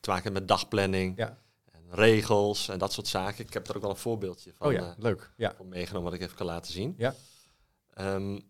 te 0.00 0.08
maken 0.10 0.22
hebben 0.22 0.32
met 0.32 0.48
dagplanning, 0.48 1.16
Ja. 1.16 1.38
en 1.72 1.82
regels 1.90 2.68
en 2.68 2.78
dat 2.78 2.92
soort 2.92 3.06
zaken. 3.06 3.44
Ik 3.44 3.52
heb 3.52 3.68
er 3.68 3.76
ook 3.76 3.82
wel 3.82 3.90
een 3.90 3.96
voorbeeldje 3.96 4.52
van, 4.56 4.66
Oh 4.66 4.72
ja, 4.72 4.80
eh, 4.80 4.92
leuk. 4.98 5.32
Ja. 5.36 5.54
van 5.56 5.68
meegenomen 5.68 6.10
wat 6.10 6.20
ik 6.20 6.24
even 6.26 6.36
kan 6.36 6.46
laten 6.46 6.72
zien. 6.72 6.94
Ja. 6.98 7.14
Ehm, 7.94 8.40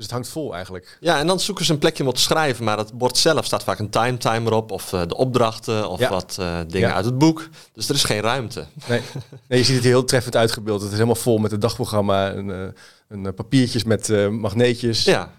Dus 0.00 0.08
het 0.08 0.18
hangt 0.18 0.30
vol 0.34 0.54
eigenlijk. 0.54 0.96
ja, 1.00 1.18
en 1.18 1.26
dan 1.26 1.40
zoeken 1.40 1.64
ze 1.64 1.72
een 1.72 1.78
plekje 1.78 2.06
om 2.06 2.12
te 2.12 2.20
schrijven, 2.20 2.64
maar 2.64 2.78
het 2.78 2.92
bord 2.92 3.16
zelf 3.16 3.44
staat 3.44 3.62
vaak 3.64 3.78
een 3.78 3.90
timetimer 3.90 4.52
op, 4.52 4.70
of 4.70 4.92
eh, 4.92 5.02
de 5.06 5.16
opdrachten, 5.16 5.88
of 5.88 5.98
Ja. 6.00 6.10
wat 6.10 6.36
eh, 6.40 6.58
dingen 6.68 6.88
Ja. 6.88 6.94
uit 6.94 7.04
het 7.04 7.18
boek. 7.18 7.48
Dus 7.72 7.88
er 7.88 7.94
is 7.94 8.04
geen 8.04 8.20
ruimte. 8.20 8.66
Nee. 8.88 9.00
nee, 9.48 9.58
je 9.58 9.64
ziet 9.64 9.74
het 9.74 9.84
heel 9.84 10.04
treffend 10.04 10.36
uitgebeeld. 10.36 10.80
Het 10.80 10.88
is 10.90 10.94
helemaal 10.94 11.14
vol 11.22 11.38
met 11.38 11.50
het 11.50 11.60
dagprogramma. 11.60 12.30
En, 12.32 12.50
eh, 12.50 12.68
en 13.08 13.34
papiertjes 13.34 13.84
met 13.84 14.30
magneetjes. 14.30 15.04
Ja, 15.04 15.30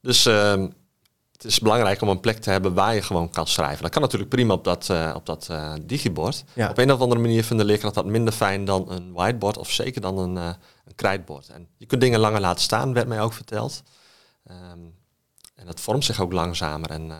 dus 0.00 0.26
ehm, 0.26 0.68
het 1.34 1.44
is 1.44 1.60
belangrijk 1.60 2.00
om 2.00 2.08
een 2.08 2.20
plek 2.20 2.38
te 2.38 2.50
hebben 2.50 2.74
waar 2.74 2.94
je 2.94 3.02
gewoon 3.02 3.30
kan 3.30 3.46
schrijven. 3.46 3.82
Dat 3.82 3.90
kan 3.90 4.02
natuurlijk 4.02 4.30
prima 4.30 4.54
op 4.54 4.64
dat, 4.64 4.90
eh, 4.90 5.12
op 5.14 5.26
dat 5.26 5.46
eh, 5.50 5.72
digibord. 5.82 6.44
Ja. 6.52 6.70
Op 6.70 6.78
een 6.78 6.92
of 6.92 7.00
andere 7.00 7.20
manier 7.20 7.44
vinden 7.44 7.66
leerkrachten 7.66 8.02
dat 8.02 8.12
minder 8.12 8.32
fijn 8.32 8.64
dan 8.64 8.90
een 8.90 9.12
whiteboard, 9.12 9.58
of 9.58 9.70
zeker 9.70 10.00
dan 10.00 10.18
een, 10.18 10.36
eh, 10.36 10.46
een 10.84 10.94
krijtbord. 10.94 11.48
En 11.48 11.68
je 11.76 11.86
kunt 11.86 12.00
dingen 12.00 12.20
langer 12.20 12.40
laten 12.40 12.62
staan, 12.62 12.92
werd 12.92 13.08
mij 13.08 13.20
ook 13.20 13.32
verteld. 13.32 13.82
Ehm, 14.46 14.78
en 15.54 15.66
dat 15.66 15.80
vormt 15.80 16.04
zich 16.04 16.20
ook 16.20 16.32
langzamer 16.32 16.90
en 16.90 17.12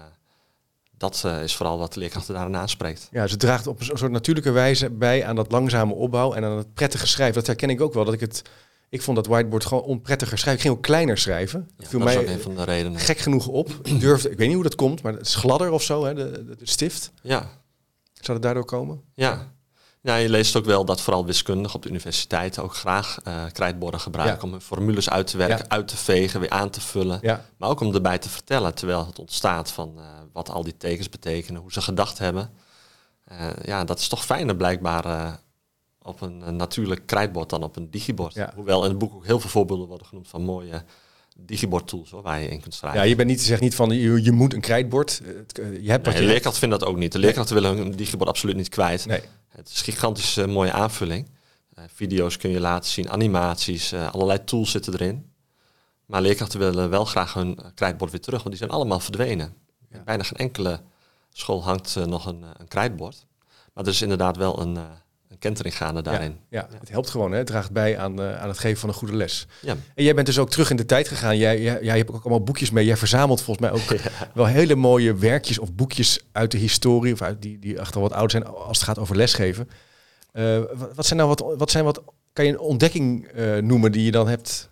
dat 0.96 1.25
is 1.43 1.56
vooral 1.56 1.78
wat 1.78 1.93
de 1.93 2.00
leerkrachten 2.00 2.34
daarin 2.34 2.56
aanspreekt. 2.56 3.08
Ja, 3.10 3.26
ze 3.26 3.37
draagt 3.37 3.67
op 3.67 3.81
een 3.81 3.99
soort 3.99 4.12
natuurlijke 4.12 4.50
wijze 4.50 4.90
bij 4.90 5.25
aan 5.25 5.37
dat 5.37 5.52
langzame 5.52 5.94
opbouw 5.94 6.32
en 6.32 6.44
aan 6.44 6.56
het 6.56 6.75
prettige 6.75 7.06
schrijven. 7.06 7.34
Dat 7.34 7.46
herken 7.46 7.70
ik 7.70 7.81
ook 7.81 7.94
wel. 7.94 8.05
Dat 8.05 8.14
ik 8.14 8.20
het, 8.20 8.43
ik 8.88 9.02
vond 9.02 9.16
dat 9.16 9.26
whiteboard 9.26 9.64
gewoon 9.64 9.82
onprettiger 9.82 10.38
schrijven. 10.38 10.62
Ik 10.62 10.66
ging 10.66 10.75
ook 10.78 10.82
kleiner 10.82 11.19
schrijven. 11.19 11.60
Ja, 11.69 11.75
Dat 11.76 11.88
viel 11.88 11.98
dat 11.98 12.08
is 12.08 12.14
mij 12.14 12.25
ook 12.25 12.31
een 12.31 12.40
van 12.40 12.54
de 12.54 12.64
redenen. 12.64 13.00
gek 13.00 13.19
genoeg 13.19 13.46
op. 13.46 13.70
Ik 13.82 14.00
durfde, 14.00 14.31
ik 14.31 14.36
weet 14.38 14.46
niet 14.46 14.54
hoe 14.56 14.64
dat 14.64 14.75
komt, 14.75 15.02
maar 15.02 15.12
het 15.12 15.26
is 15.26 15.34
gladder 15.34 15.70
of 15.70 15.82
zo, 15.82 16.04
hè, 16.04 16.14
de, 16.14 16.31
de, 16.31 16.56
de 16.56 16.69
stift. 16.69 17.12
Ja, 17.22 17.38
Zou 18.12 18.32
dat 18.38 18.42
daardoor 18.42 18.64
komen? 18.64 19.02
Ja. 19.14 19.52
ja, 20.00 20.16
je 20.16 20.28
leest 20.28 20.56
ook 20.56 20.64
wel 20.64 20.84
dat 20.84 21.00
vooral 21.00 21.25
wiskundigen 21.26 21.75
op 21.76 21.82
de 21.82 21.88
universiteiten 21.88 22.62
ook 22.62 22.74
graag 22.74 23.19
eh 23.24 23.44
krijtborden 23.53 24.00
gebruiken 24.00 24.36
Ja. 24.38 24.43
om 24.44 24.50
hun 24.50 24.60
formules 24.60 25.10
uit 25.10 25.26
te 25.26 25.36
werken, 25.36 25.58
Ja. 25.58 25.69
uit 25.69 25.88
te 25.88 25.96
vegen, 25.96 26.41
weer 26.41 26.50
aan 26.50 26.70
te 26.70 26.81
vullen. 26.81 27.19
Ja, 27.22 27.44
Maar 27.58 27.69
ook 27.69 27.81
om 27.81 27.94
erbij 27.94 28.19
te 28.19 28.29
vertellen 28.29 28.74
terwijl 28.74 29.06
het 29.06 29.19
ontstaat 29.19 29.70
van 29.70 29.93
eh, 29.98 30.05
wat 30.32 30.50
al 30.50 30.62
die 30.64 30.76
tekens 30.76 31.08
betekenen, 31.08 31.60
hoe 31.60 31.72
ze 31.72 31.81
gedacht 31.82 32.19
hebben. 32.19 32.50
Eh, 33.24 33.46
ja, 33.64 33.84
dat 33.84 33.98
is 33.98 34.08
toch 34.08 34.24
fijner 34.24 34.56
blijkbaar 34.56 35.38
op 36.06 36.20
een, 36.20 36.56
natuurlijk 36.56 37.06
krijtbord 37.06 37.51
dan 37.51 37.63
op 37.63 37.77
een 37.77 37.91
digibord. 37.91 38.34
Ja. 38.34 38.53
Hoewel 38.55 38.82
in 38.84 38.89
het 38.91 38.99
boek 38.99 39.15
ook 39.15 39.27
heel 39.27 39.41
veel 39.41 39.51
voorbeelden 39.51 39.87
worden 39.89 40.06
genoemd 40.06 40.29
van 40.29 40.43
mooie 40.43 40.84
digibord 41.39 41.87
tools 41.87 42.11
hoor, 42.11 42.23
waar 42.23 42.41
je 42.41 42.49
in 42.49 42.61
kunt 42.61 42.75
schrijven. 42.75 43.01
ja 43.01 43.06
je 43.06 43.15
bent 43.17 43.29
niet, 43.29 43.41
zegt 43.43 43.61
niet 43.61 43.75
van 43.75 43.91
je, 43.91 44.23
je 44.23 44.32
moet 44.32 44.53
een 44.55 44.61
krijtbord. 44.61 45.20
Eh, 45.25 45.27
het- 45.37 45.58
eh, 45.58 45.82
Je 45.82 45.91
hebt 45.91 46.06
Nee, 46.06 46.15
je 46.15 46.20
de 46.20 46.27
leerkracht 46.27 46.58
vindt 46.58 46.79
dat 46.81 46.89
ook 46.89 46.96
niet. 46.96 47.13
De 47.13 47.19
leerkrachten 47.19 47.55
willen 47.55 47.77
hun 47.77 47.91
digibord 47.91 48.29
absoluut 48.29 48.56
niet 48.56 48.69
kwijt. 48.69 49.06
Nee. 49.06 49.20
Het 49.49 49.69
is 49.69 49.79
een 49.79 49.84
gigantisch 49.84 50.37
eh, 50.37 50.46
mooie 50.46 50.73
aanvulling. 50.73 51.29
Video's 51.94 52.37
kun 52.37 52.51
je 52.51 52.61
laten 52.61 52.91
zien, 52.91 53.11
animaties, 53.11 53.94
allerlei 53.94 54.44
tools 54.44 54.70
zitten 54.70 54.93
erin. 54.93 55.32
Maar 56.06 56.23
leerkrachten 56.23 56.58
willen 56.58 56.91
wel 56.91 57.05
graag 57.05 57.34
hun 57.34 57.58
krijtbord 57.75 58.11
weer 58.11 58.20
terug, 58.20 58.39
want 58.39 58.51
die 58.51 58.58
zijn 58.58 58.70
allemaal 58.70 59.01
verdwenen. 59.01 59.55
Ja. 59.91 60.03
Bijna 60.05 60.23
geen 60.23 60.37
enkele 60.39 60.81
school 61.32 61.65
hangt 61.65 61.96
nog 62.06 62.27
een, 62.27 62.44
een 62.58 62.69
krijtbord. 62.69 63.27
Maar 63.73 63.84
er 63.84 63.91
is 63.91 64.03
inderdaad 64.03 64.37
wel 64.37 64.61
een 64.61 64.79
kentering 65.44 65.77
gaande 65.77 66.03
daarin. 66.03 66.36
Ja, 66.48 66.69
het 66.81 66.89
helpt 66.89 67.10
gewoon. 67.10 67.31
Hè? 67.32 67.39
Het 67.39 67.46
draagt 67.46 67.70
bij 67.70 67.98
aan, 67.98 68.22
eh, 68.22 68.41
aan 68.41 68.48
het 68.48 68.58
geven 68.58 68.81
van 68.81 68.89
een 68.89 68.94
goede 68.94 69.17
les. 69.17 69.46
Ja. 69.60 69.77
En 69.94 70.05
jij 70.05 70.15
bent 70.15 70.27
dus 70.27 70.39
ook 70.39 70.51
terug 70.51 70.70
in 70.70 70.77
de 70.77 70.86
tijd 70.86 71.08
gegaan. 71.08 71.36
Jij, 71.36 71.60
jij, 71.60 71.79
jij 71.82 71.96
hebt 71.96 72.10
ook 72.10 72.20
allemaal 72.20 72.43
boekjes 72.43 72.70
mee. 72.70 72.84
Jij 72.84 72.96
verzamelt 72.96 73.43
volgens 73.43 73.70
mij 73.70 73.81
ook 73.81 74.01
wel 74.34 74.46
hele 74.46 74.74
mooie 74.74 75.15
werkjes 75.15 75.58
of 75.58 75.72
boekjes 75.72 76.20
uit 76.32 76.51
de 76.51 76.58
historie. 76.58 77.13
Of 77.13 77.22
uit 77.22 77.43
die, 77.43 77.58
die 77.58 77.81
achter 77.81 78.01
wat 78.01 78.13
oud 78.13 78.31
zijn 78.31 78.46
als 78.46 78.79
het 78.79 78.86
gaat 78.86 78.98
over 78.98 79.17
lesgeven. 79.17 79.69
Eh, 80.32 80.58
wat, 80.74 80.94
wat 80.94 81.06
zijn 81.06 81.19
nou 81.19 81.34
wat, 81.36 81.56
wat 81.58 81.70
zijn 81.70 81.84
wat, 81.84 82.03
kan 82.32 82.44
je 82.44 82.51
een 82.51 82.58
ontdekking 82.58 83.27
eh, 83.27 83.56
noemen 83.56 83.93
die 83.93 84.05
je 84.05 84.10
dan 84.10 84.29
hebt? 84.29 84.70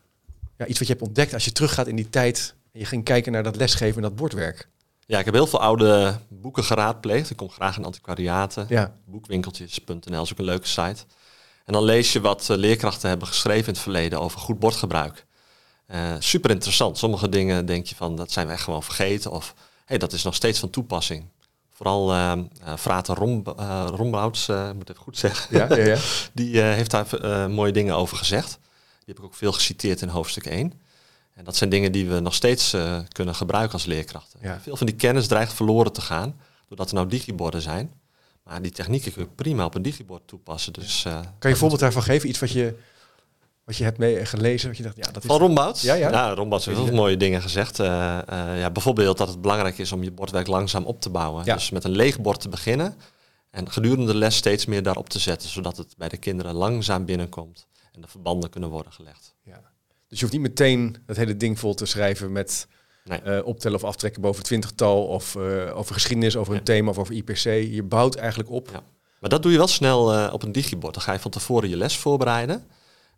Ja, 0.57 0.67
iets 0.67 0.79
wat 0.79 0.89
je 0.89 0.95
hebt 0.95 1.07
ontdekt 1.07 1.35
als 1.35 1.45
je 1.45 1.53
teruggaat 1.53 1.87
in 1.87 1.97
die 1.97 2.11
tijd. 2.11 2.55
En 2.73 2.81
je 2.81 2.87
ging 2.87 3.05
kijken 3.05 3.33
naar 3.33 3.43
dat 3.43 3.57
lesgeven 3.57 3.97
en 3.97 4.03
dat 4.03 4.17
bordwerk. 4.17 4.69
Ja, 5.07 5.19
ik 5.19 5.25
heb 5.25 5.35
heel 5.35 5.47
veel 5.47 5.61
oude 5.61 6.19
boeken 6.29 6.65
geraadpleegd. 6.65 7.31
Ik 7.31 7.37
kom 7.37 7.51
graag 7.51 7.77
in 7.77 7.85
antiquariaten. 7.85 8.67
Ja, 8.69 8.95
Boekwinkeltjes.nl 9.05 10.23
is 10.23 10.33
ook 10.33 10.39
een 10.39 10.45
leuke 10.45 10.69
site. 10.69 11.05
En 11.65 11.73
dan 11.73 11.83
lees 11.85 12.13
je 12.13 12.21
wat 12.21 12.51
eh, 12.51 12.57
leerkrachten 12.57 13.09
hebben 13.09 13.29
geschreven 13.29 13.67
in 13.67 13.73
het 13.73 13.83
verleden 13.83 14.21
over 14.21 14.41
goed 14.41 14.59
bordgebruik. 14.59 15.27
Eh, 15.87 16.15
super 16.19 16.51
interessant. 16.51 16.99
Sommige 16.99 17.29
dingen 17.29 17.67
denk 17.67 17.87
je 17.87 17.95
van, 17.95 18.17
dat 18.17 18.33
zijn 18.33 18.47
we 18.47 18.53
echt 18.53 18.63
gewoon 18.63 18.83
vergeten. 18.83 19.31
Of 19.31 19.55
hey, 19.85 19.99
dat 19.99 20.13
is 20.13 20.23
nog 20.23 20.35
steeds 20.35 20.59
van 20.59 20.71
toepassing. 20.71 21.25
Vooral 21.71 22.15
uh, 22.15 22.33
uh, 22.37 22.77
Frater 22.77 23.17
Rom, 23.17 23.45
uh, 23.59 23.87
Rombouts, 23.95 24.49
ik 24.49 24.75
moet 24.75 24.91
even 24.91 25.03
goed 25.03 25.19
zeggen, 25.19 25.57
Ja, 25.57 25.77
ja, 25.77 25.85
ja. 25.85 25.99
die 26.33 26.61
heeft 26.61 26.91
daar 26.91 27.07
mooie 27.51 27.73
dingen 27.73 27.97
over 27.97 28.17
gezegd. 28.17 28.59
Die 29.05 29.15
heb 29.15 29.19
ik 29.19 29.25
ook 29.25 29.35
veel 29.35 29.53
geciteerd 29.53 30.03
in 30.03 30.09
hoofdstuk 30.09 30.47
1. 30.47 30.73
En 31.35 31.45
dat 31.45 31.57
zijn 31.57 31.71
dingen 31.71 31.93
die 31.93 32.09
we 32.09 32.21
nog 32.21 32.35
steeds 32.35 32.77
kunnen 33.09 33.35
gebruiken 33.35 33.73
als 33.73 33.85
leerkrachten. 33.85 34.39
Ja. 34.43 34.61
Veel 34.61 34.77
van 34.77 34.87
die 34.87 34.97
kennis 34.97 35.27
dreigt 35.27 35.53
verloren 35.53 35.93
te 35.93 36.01
gaan, 36.01 36.41
doordat 36.69 36.89
er 36.89 36.95
nou 36.95 37.07
digiborden 37.09 37.61
zijn. 37.61 37.93
Maar 38.45 38.63
die 38.63 38.73
technieken 38.73 39.13
kun 39.13 39.23
je 39.23 39.29
prima 39.35 39.65
op 39.65 39.75
een 39.75 39.83
digibord 39.83 40.23
toepassen. 40.27 40.73
Dus, 40.73 41.03
kan 41.03 41.23
je 41.39 41.49
een 41.49 41.57
voorbeeld 41.57 41.81
daarvan 41.81 42.03
geven? 42.03 42.29
Iets 42.29 42.39
wat 42.39 42.51
je, 42.51 42.77
wat 43.65 43.77
je 43.77 43.85
hebt 43.85 43.99
mee 43.99 44.27
gelezen? 44.27 44.69
Wat 44.69 44.77
je 44.77 44.83
dacht, 44.83 44.97
ja, 44.97 45.11
dat 45.11 45.23
is 45.23 45.29
Van 45.29 45.39
Rombouts? 45.39 45.83
Ja, 45.83 45.95
ja. 45.95 46.11
ja 46.11 46.35
Rombouts 46.35 46.67
heeft 46.67 46.79
heel 46.79 46.95
mooie 46.95 47.17
dingen 47.17 47.43
gezegd. 47.43 47.79
Uh, 47.79 47.87
ja, 48.27 48.71
bijvoorbeeld 48.71 49.19
dat 49.19 49.29
het 49.29 49.41
belangrijk 49.41 49.79
is 49.79 49.93
om 49.93 50.03
je 50.03 50.11
bordwerk 50.11 50.47
langzaam 50.47 50.85
op 50.85 51.01
te 51.01 51.11
bouwen. 51.11 51.45
Ja. 51.45 51.55
Dus 51.55 51.71
met 51.71 51.85
een 51.85 51.91
leeg 51.91 52.21
bord 52.21 52.41
te 52.41 52.49
beginnen 52.49 52.97
en 53.51 53.71
gedurende 53.71 54.13
de 54.13 54.19
les 54.19 54.37
steeds 54.37 54.67
meer 54.67 54.83
daarop 54.83 55.09
te 55.09 55.19
zetten, 55.19 55.49
zodat 55.49 55.77
het 55.77 55.95
bij 55.97 56.09
de 56.09 56.17
kinderen 56.17 56.55
langzaam 56.55 57.05
binnenkomt 57.05 57.67
en 57.93 58.01
de 58.01 58.09
verbanden 58.09 58.51
kunnen 58.51 58.71
worden 58.71 58.93
gelegd. 58.93 59.32
Dus 60.13 60.21
je 60.21 60.27
hoeft 60.27 60.39
niet 60.39 60.49
meteen 60.49 60.97
dat 61.07 61.17
hele 61.17 61.37
ding 61.37 61.59
vol 61.59 61.75
te 61.75 61.87
schrijven 61.87 62.33
met 62.33 62.67
Nee. 63.05 63.21
uh, 63.25 63.47
optellen 63.47 63.77
of 63.77 63.85
aftrekken 63.85 64.23
boven 64.23 64.39
het 64.39 64.47
twintigtal 64.47 65.07
of 65.07 65.35
uh, 65.35 65.77
over 65.77 65.95
geschiedenis, 65.95 66.37
over 66.37 66.55
een 66.55 66.63
thema 66.63 66.91
of 66.91 66.99
over 66.99 67.15
IPC. 67.15 67.45
Je 67.73 67.83
bouwt 67.83 68.15
eigenlijk 68.15 68.51
op. 68.51 68.69
Ja. 68.73 68.83
Maar 69.21 69.31
dat 69.31 69.43
doe 69.43 69.53
je 69.53 69.59
wel 69.59 69.67
snel 69.67 70.15
uh, 70.15 70.33
op 70.33 70.43
een 70.43 70.53
digibord. 70.53 70.95
Dan 70.95 71.03
ga 71.03 71.13
je 71.13 71.19
van 71.19 71.31
tevoren 71.31 71.69
je 71.69 71.77
les 71.77 71.97
voorbereiden. 71.97 72.67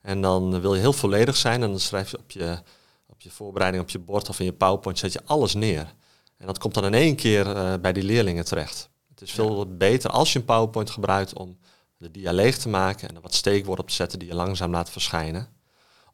En 0.02 0.20
dan 0.20 0.60
wil 0.60 0.74
je 0.74 0.80
heel 0.80 0.92
volledig 0.92 1.36
zijn 1.36 1.62
en 1.62 1.68
dan 1.68 1.80
schrijf 1.80 2.10
je 2.10 2.18
op 2.18 2.30
je, 2.30 2.58
op 3.06 3.20
je 3.20 3.30
voorbereiding, 3.30 3.82
op 3.82 3.90
je 3.90 3.98
bord 3.98 4.28
of 4.28 4.38
in 4.38 4.44
je 4.44 4.52
PowerPoint, 4.52 4.98
zet 4.98 5.12
je 5.12 5.20
alles 5.24 5.54
neer. 5.54 5.94
En 6.38 6.46
dat 6.46 6.58
komt 6.58 6.74
dan 6.74 6.84
in 6.84 6.94
één 6.94 7.16
keer 7.16 7.44
bij 7.80 7.92
die 7.92 8.02
leerlingen 8.02 8.44
terecht. 8.44 8.90
Het 9.08 9.20
is 9.20 9.32
veel 9.32 9.58
ja. 9.58 9.64
beter 9.64 10.10
als 10.10 10.32
je 10.32 10.38
een 10.38 10.44
PowerPoint 10.44 10.90
gebruikt 10.90 11.32
om 11.32 11.58
de 11.96 12.10
dia 12.10 12.32
leeg 12.32 12.58
te 12.58 12.68
maken 12.68 13.08
en 13.08 13.14
er 13.14 13.20
wat 13.20 13.34
steekwoorden 13.34 13.84
op 13.84 13.90
te 13.90 13.96
zetten 13.96 14.18
die 14.18 14.28
je 14.28 14.34
langzaam 14.34 14.70
laat 14.70 14.90
verschijnen. 14.90 15.48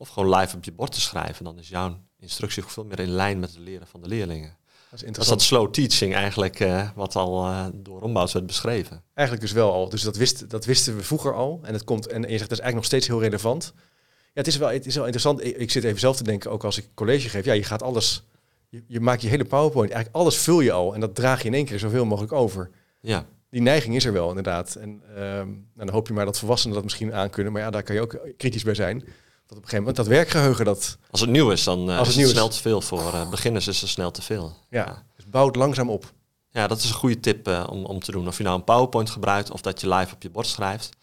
Of 0.00 0.09
gewoon 0.09 0.35
live 0.35 0.57
op 0.57 0.64
je 0.64 0.73
bord 0.73 0.92
te 0.92 1.00
schrijven. 1.00 1.45
Dan 1.45 1.59
is 1.59 1.69
jouw 1.69 1.99
instructie 2.19 2.64
veel 2.64 2.85
meer 2.85 3.00
in 3.00 3.09
lijn 3.09 3.38
met 3.40 3.50
het 3.50 3.59
leren 3.59 3.87
van 3.87 4.00
de 4.00 4.09
leerlingen. 4.09 4.57
Dat 4.90 5.02
is 5.02 5.07
Dat 5.07 5.23
is 5.23 5.28
dat 5.28 5.42
slow 5.42 5.73
teaching 5.73 6.14
eigenlijk, 6.14 6.61
uh, 6.61 6.88
wat 6.95 7.16
al 7.16 7.47
uh, 7.47 7.66
door 7.75 8.00
Rombouts 8.00 8.33
werd 8.33 8.47
beschreven. 8.47 9.02
Eigenlijk 9.14 9.47
dus 9.47 9.57
wel 9.57 9.73
al. 9.73 9.88
Dus 9.88 10.02
dat, 10.02 10.16
wist, 10.16 10.50
dat 10.50 10.64
wisten 10.64 10.97
we 10.97 11.02
vroeger 11.02 11.35
al. 11.35 11.61
En, 11.62 11.73
het 11.73 11.85
komt, 11.85 12.07
en 12.07 12.21
je 12.21 12.28
zegt 12.28 12.49
dat 12.49 12.59
is 12.59 12.64
eigenlijk 12.64 12.75
nog 12.75 12.85
steeds 12.85 13.07
heel 13.07 13.21
relevant. 13.21 13.73
Ja, 14.07 14.30
het 14.33 14.47
is 14.47 14.57
wel, 14.57 14.69
het 14.69 14.87
is 14.87 14.95
wel 14.95 15.04
interessant. 15.04 15.45
Ik, 15.45 15.57
ik 15.57 15.71
zit 15.71 15.85
even 15.85 16.00
zelf 16.00 16.16
te 16.16 16.25
denken, 16.25 16.50
ook 16.50 16.64
als 16.64 16.78
ik 16.78 16.88
college 16.95 17.28
geef. 17.28 17.45
Ja, 17.45 17.52
je 17.52 17.64
gaat 17.64 17.83
alles... 17.83 18.25
Je, 18.69 18.85
je 18.87 19.00
maakt 19.00 19.23
je 19.23 19.28
hele 19.28 19.45
PowerPoint, 19.45 19.90
eigenlijk 19.90 20.23
alles 20.23 20.37
vul 20.37 20.61
je 20.61 20.73
al. 20.73 20.95
En 20.95 21.00
dat 21.00 21.14
draag 21.14 21.42
je 21.42 21.49
in 21.49 21.54
één 21.54 21.64
keer 21.64 21.78
zoveel 21.78 22.04
mogelijk 22.04 22.33
over. 22.33 22.71
Ja. 23.00 23.26
Die 23.50 23.62
neiging 23.62 23.95
is 23.95 24.04
er 24.04 24.12
wel, 24.12 24.28
inderdaad. 24.28 24.75
En, 24.75 25.02
um, 25.16 25.69
en 25.76 25.87
dan 25.87 25.90
hoop 25.90 26.07
je 26.07 26.12
maar 26.12 26.25
dat 26.25 26.38
volwassenen 26.38 26.75
dat 26.75 26.85
misschien 26.85 27.14
aankunnen. 27.14 27.52
Maar 27.52 27.62
ja, 27.62 27.71
daar 27.71 27.83
kan 27.83 27.95
je 27.95 28.00
ook 28.00 28.19
kritisch 28.37 28.62
bij 28.62 28.75
zijn. 28.75 29.04
Dat 29.50 29.59
op 29.59 29.64
een 29.64 29.71
gegeven 29.71 29.92
moment 29.92 29.97
dat 29.97 30.16
werkgeheugen 30.16 30.64
dat. 30.64 30.99
Als 31.11 31.21
het 31.21 31.30
nieuw 31.30 31.50
is, 31.50 31.64
dan 31.64 31.90
uh, 31.90 31.99
Als 31.99 32.09
het 32.09 32.16
is 32.16 32.23
het 32.23 32.25
is. 32.25 32.30
snel 32.30 32.49
te 32.49 32.61
veel 32.61 32.80
voor 32.80 33.00
uh, 33.00 33.30
beginners. 33.30 33.69
Is 33.69 33.80
het 33.80 33.90
snel 33.90 34.11
te 34.11 34.23
veel. 34.23 34.57
Ja. 34.69 34.85
ja. 34.85 35.02
Dus 35.16 35.26
bouw 35.26 35.47
het 35.47 35.57
langzaam 35.57 35.90
op. 35.90 36.12
Ja, 36.50 36.66
dat 36.66 36.78
is 36.78 36.88
een 36.88 36.95
goede 36.95 37.21
tip 37.21 37.49
uh, 37.49 37.66
om, 37.71 37.85
om 37.85 38.00
te 38.00 38.11
doen. 38.11 38.26
Of 38.26 38.37
je 38.37 38.42
nou 38.42 38.57
een 38.57 38.64
PowerPoint 38.64 39.11
gebruikt 39.11 39.50
of 39.50 39.61
dat 39.61 39.80
je 39.80 39.88
live 39.88 40.14
op 40.14 40.23
je 40.23 40.30
bord 40.30 40.47
schrijft, 40.47 40.97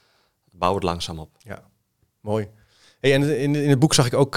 bouw 0.51 0.74
het 0.74 0.84
langzaam 0.84 1.20
op. 1.20 1.30
Ja, 1.38 1.63
mooi. 2.22 2.50
Hey, 3.00 3.13
en 3.13 3.39
in, 3.39 3.56
in 3.56 3.70
het 3.70 3.80
boek 3.80 3.94
zag 3.94 4.06
ik 4.06 4.13
ook 4.13 4.36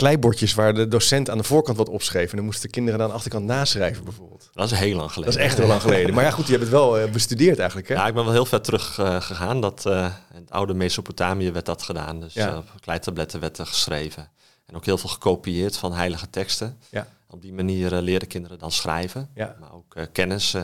kleibordjes 0.00 0.54
waar 0.54 0.74
de 0.74 0.88
docent 0.88 1.30
aan 1.30 1.38
de 1.38 1.44
voorkant 1.44 1.76
wat 1.76 1.88
opschreef. 1.88 2.30
En 2.30 2.36
dan 2.36 2.44
moesten 2.44 2.62
de 2.66 2.70
kinderen 2.72 3.00
aan 3.00 3.08
de 3.08 3.14
achterkant 3.14 3.44
naschrijven 3.44 4.04
bijvoorbeeld. 4.04 4.50
Dat 4.52 4.70
is 4.70 4.78
heel 4.78 4.96
lang 4.96 5.12
geleden. 5.12 5.32
Dat 5.34 5.42
is 5.42 5.46
echt 5.48 5.58
heel 5.58 5.66
lang 5.66 5.80
geleden. 5.80 6.14
Maar 6.14 6.24
ja, 6.24 6.30
goed, 6.30 6.44
je 6.46 6.50
hebt 6.50 6.62
het 6.62 6.72
wel 6.72 7.00
uh, 7.02 7.10
bestudeerd 7.10 7.58
eigenlijk. 7.58 7.88
Hè? 7.88 7.94
Ja, 7.94 8.06
ik 8.06 8.14
ben 8.14 8.24
wel 8.24 8.32
heel 8.32 8.44
ver 8.44 8.60
terug 8.60 8.98
uh, 8.98 9.20
gegaan. 9.20 9.60
Dat, 9.60 9.84
uh, 9.86 10.14
in 10.34 10.40
het 10.40 10.50
oude 10.50 10.74
Mesopotamië 10.74 11.52
werd 11.52 11.66
dat 11.66 11.82
gedaan. 11.82 12.20
Dus 12.20 12.34
Ja. 12.34 12.56
op 12.56 12.64
kleitabletten 12.80 13.40
werd 13.40 13.58
er 13.58 13.66
geschreven. 13.66 14.28
En 14.66 14.76
ook 14.76 14.84
heel 14.84 14.98
veel 14.98 15.10
gekopieerd 15.10 15.76
van 15.76 15.92
heilige 15.92 16.30
teksten. 16.30 16.78
Ja. 16.90 17.06
Op 17.28 17.42
die 17.42 17.52
manier 17.52 17.92
leren 17.92 18.28
kinderen 18.28 18.58
dan 18.58 18.72
schrijven. 18.72 19.28
Ja. 19.34 19.56
Maar 19.60 19.72
ook 19.72 19.94
kennis 20.12 20.54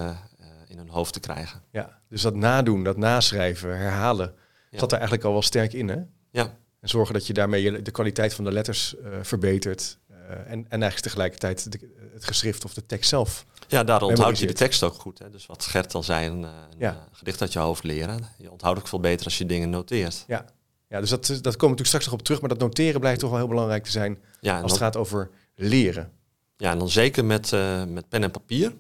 in 0.68 0.78
hun 0.78 0.88
hoofd 0.88 1.12
te 1.12 1.20
krijgen. 1.20 1.62
Ja, 1.70 1.98
dus 2.08 2.22
dat 2.22 2.34
nadoen, 2.34 2.84
dat 2.84 2.96
naschrijven, 2.96 3.78
herhalen, 3.78 4.34
zat 4.70 4.90
er 4.92 4.98
eigenlijk 4.98 5.26
al 5.26 5.32
wel 5.32 5.42
sterk 5.42 5.72
in, 5.72 5.88
hè? 5.88 5.98
Ja, 6.30 6.54
En 6.86 6.92
zorgen 6.92 7.14
dat 7.14 7.26
je 7.26 7.32
daarmee 7.32 7.82
de 7.82 7.90
kwaliteit 7.90 8.34
van 8.34 8.44
de 8.44 8.52
letters 8.52 8.96
eh, 8.96 9.10
verbetert. 9.22 9.98
Eh, 10.08 10.16
en, 10.30 10.46
en 10.46 10.68
eigenlijk 10.68 11.00
tegelijkertijd 11.00 11.72
de- 11.72 11.94
het 12.14 12.24
geschrift 12.24 12.64
of 12.64 12.74
de 12.74 12.86
tekst 12.86 13.08
zelf. 13.08 13.44
ja 13.68 13.84
daar 13.84 14.02
onthoud 14.02 14.38
je 14.38 14.46
de 14.46 14.52
tekst 14.52 14.82
ook 14.82 14.94
goed. 14.94 15.18
Hè. 15.18 15.30
Dus 15.30 15.46
wat 15.46 15.64
Gert 15.64 15.94
al 15.94 16.02
zei, 16.02 16.26
een, 16.28 16.44
eh, 16.44 16.50
een 16.70 16.78
Ja. 16.78 17.08
gedicht 17.12 17.40
uit 17.40 17.52
je 17.52 17.58
hoofd 17.58 17.84
leren. 17.84 18.18
Je 18.38 18.50
onthoudt 18.50 18.78
ook 18.78 18.88
veel 18.88 19.00
beter 19.00 19.24
als 19.24 19.38
je 19.38 19.46
dingen 19.46 19.70
noteert. 19.70 20.24
Ja, 20.26 20.44
ja 20.88 21.00
dus 21.00 21.10
dat, 21.10 21.26
dat 21.26 21.36
komen 21.40 21.42
we 21.42 21.60
natuurlijk 21.60 21.86
straks 21.86 22.04
nog 22.04 22.14
op 22.14 22.22
terug. 22.22 22.40
Maar 22.40 22.48
dat 22.48 22.58
noteren 22.58 23.00
blijkt 23.00 23.20
toch 23.20 23.30
wel 23.30 23.38
heel 23.38 23.48
belangrijk 23.48 23.84
te 23.84 23.90
zijn 23.90 24.18
Ja, 24.40 24.60
als 24.60 24.70
het 24.72 24.80
gaat 24.80 24.96
over 24.96 25.30
leren. 25.54 26.12
ja, 26.56 26.70
en 26.70 26.78
dan 26.78 26.88
zeker 26.88 27.24
met, 27.24 27.50
met 27.88 28.08
pen 28.08 28.22
en 28.22 28.30
papier. 28.30 28.72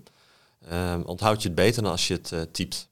eh, 0.68 0.94
onthoud 1.04 1.42
je 1.42 1.48
het 1.48 1.56
beter 1.56 1.82
dan 1.82 1.90
als 1.90 2.08
je 2.08 2.14
het 2.22 2.54
typt. 2.54 2.88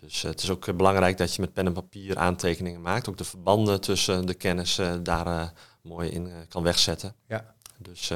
Dus 0.00 0.24
eh, 0.24 0.30
het 0.30 0.42
is 0.42 0.50
ook 0.50 0.68
eh, 0.68 0.74
belangrijk 0.74 1.18
dat 1.18 1.34
je 1.34 1.40
met 1.40 1.52
pen 1.52 1.66
en 1.66 1.72
papier 1.72 2.16
aantekeningen 2.18 2.80
maakt. 2.80 3.08
Ook 3.08 3.16
de 3.18 3.24
verbanden 3.24 3.80
tussen 3.80 4.26
de 4.26 4.34
kennis 4.34 4.80
daar 5.02 5.26
eh, 5.26 5.48
mooi 5.82 6.10
in 6.10 6.28
kan 6.48 6.62
wegzetten. 6.62 7.14
Ja. 7.28 7.54
Dus 7.78 8.12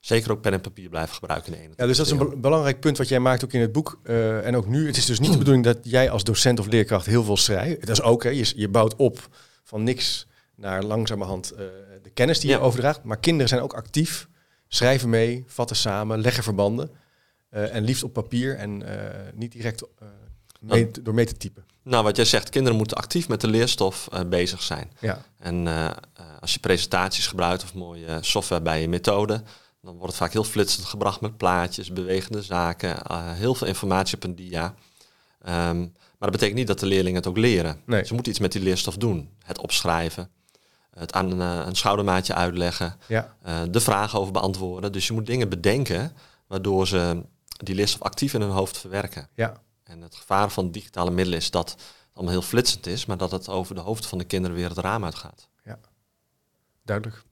zeker 0.00 0.30
ook 0.30 0.40
pen 0.40 0.52
en 0.52 0.60
papier 0.60 0.88
blijven 0.88 1.14
gebruiken 1.14 1.52
in 1.52 1.58
de 1.58 1.64
ene. 1.64 1.74
Ja, 1.76 1.86
dus 1.86 1.96
dat 1.96 2.06
is 2.06 2.12
een 2.12 2.18
be- 2.18 2.36
belangrijk 2.36 2.80
punt 2.80 2.98
wat 2.98 3.08
jij 3.08 3.20
maakt 3.20 3.44
ook 3.44 3.52
in 3.52 3.60
het 3.60 3.72
boek. 3.72 4.00
en 4.42 4.56
ook 4.56 4.66
nu. 4.66 4.86
Het 4.86 4.96
is 4.96 5.04
dus 5.06 5.20
niet 5.20 5.32
de 5.32 5.38
bedoeling 5.38 5.64
dat 5.64 5.78
jij 5.82 6.10
als 6.10 6.24
docent 6.24 6.58
of 6.58 6.66
leerkracht 6.66 7.06
heel 7.06 7.24
veel 7.24 7.36
schrijft. 7.36 7.80
Dat 7.86 7.98
is 7.98 8.02
ook, 8.02 8.22
hè. 8.22 8.28
Je, 8.30 8.52
je 8.56 8.68
bouwt 8.68 8.96
op 8.96 9.28
van 9.64 9.82
niks 9.82 10.26
naar 10.54 10.82
langzamerhand 10.82 11.50
eh, 11.50 11.64
de 12.02 12.10
kennis 12.10 12.40
die 12.40 12.50
Ja. 12.50 12.56
je 12.56 12.62
overdraagt. 12.62 13.02
Maar 13.02 13.18
kinderen 13.18 13.48
zijn 13.48 13.60
ook 13.60 13.74
actief, 13.74 14.28
schrijven 14.68 15.08
mee, 15.08 15.44
vatten 15.46 15.76
samen, 15.76 16.20
leggen 16.20 16.42
verbanden. 16.42 16.90
En 17.50 17.84
liefst 17.84 18.02
op 18.02 18.12
papier 18.12 18.56
en 18.56 18.82
niet 19.34 19.52
direct 19.52 19.82
mee, 20.60 20.90
door 21.02 21.14
mee 21.14 21.26
te 21.26 21.36
typen. 21.36 21.64
Nou, 21.82 22.04
wat 22.04 22.16
jij 22.16 22.24
zegt, 22.24 22.48
kinderen 22.48 22.78
moeten 22.78 22.96
actief 22.96 23.28
met 23.28 23.40
de 23.40 23.48
leerstof 23.48 24.08
eh, 24.12 24.20
bezig 24.26 24.62
zijn. 24.62 24.92
Ja, 25.00 25.22
En 25.38 25.66
eh, 25.66 25.86
eh, 25.86 25.92
als 26.40 26.52
je 26.52 26.60
presentaties 26.60 27.26
gebruikt 27.26 27.62
of 27.62 27.74
mooie 27.74 28.18
software 28.20 28.62
bij 28.62 28.80
je 28.80 28.88
methode, 28.88 29.42
dan 29.82 29.92
wordt 29.94 30.06
het 30.06 30.16
vaak 30.16 30.32
heel 30.32 30.44
flitsend 30.44 30.86
gebracht 30.86 31.20
met 31.20 31.36
plaatjes, 31.36 31.92
bewegende 31.92 32.42
zaken, 32.42 32.96
heel 33.34 33.54
veel 33.54 33.66
informatie 33.66 34.16
op 34.16 34.24
een 34.24 34.34
dia. 34.34 34.74
Ehm, 35.42 35.78
maar 35.78 36.28
dat 36.30 36.30
betekent 36.30 36.58
niet 36.58 36.66
dat 36.66 36.80
de 36.80 36.86
leerlingen 36.86 37.18
het 37.18 37.26
ook 37.26 37.36
leren. 37.36 37.80
Nee. 37.86 38.04
Ze 38.04 38.14
moeten 38.14 38.32
iets 38.32 38.40
met 38.40 38.52
die 38.52 38.62
leerstof 38.62 38.96
doen. 38.96 39.30
Het 39.44 39.58
opschrijven, 39.58 40.30
het 40.90 41.12
aan 41.12 41.40
eh, 41.40 41.62
een 41.66 41.76
schoudermaatje 41.76 42.34
uitleggen, 42.34 42.96
ja, 43.08 43.36
de 43.70 43.80
vragen 43.80 44.18
over 44.18 44.32
beantwoorden. 44.32 44.92
Dus 44.92 45.06
je 45.06 45.12
moet 45.12 45.26
dingen 45.26 45.48
bedenken 45.48 46.12
waardoor 46.46 46.86
ze 46.86 47.22
die 47.48 47.74
leerstof 47.74 48.02
actief 48.02 48.34
in 48.34 48.40
hun 48.40 48.50
hoofd 48.50 48.78
verwerken. 48.78 49.28
ja. 49.34 49.60
En 49.90 50.00
het 50.02 50.14
gevaar 50.14 50.50
van 50.50 50.70
digitale 50.70 51.10
middelen 51.10 51.38
is 51.38 51.50
dat 51.50 51.70
het 51.70 51.80
allemaal 52.12 52.32
heel 52.32 52.42
flitsend 52.42 52.86
is, 52.86 53.06
maar 53.06 53.16
dat 53.16 53.30
het 53.30 53.48
over 53.48 53.74
de 53.74 53.80
hoofden 53.80 54.08
van 54.08 54.18
de 54.18 54.24
kinderen 54.24 54.56
weer 54.56 54.68
het 54.68 54.78
raam 54.78 55.04
uitgaat. 55.04 55.48
duidelijk. 56.84 57.22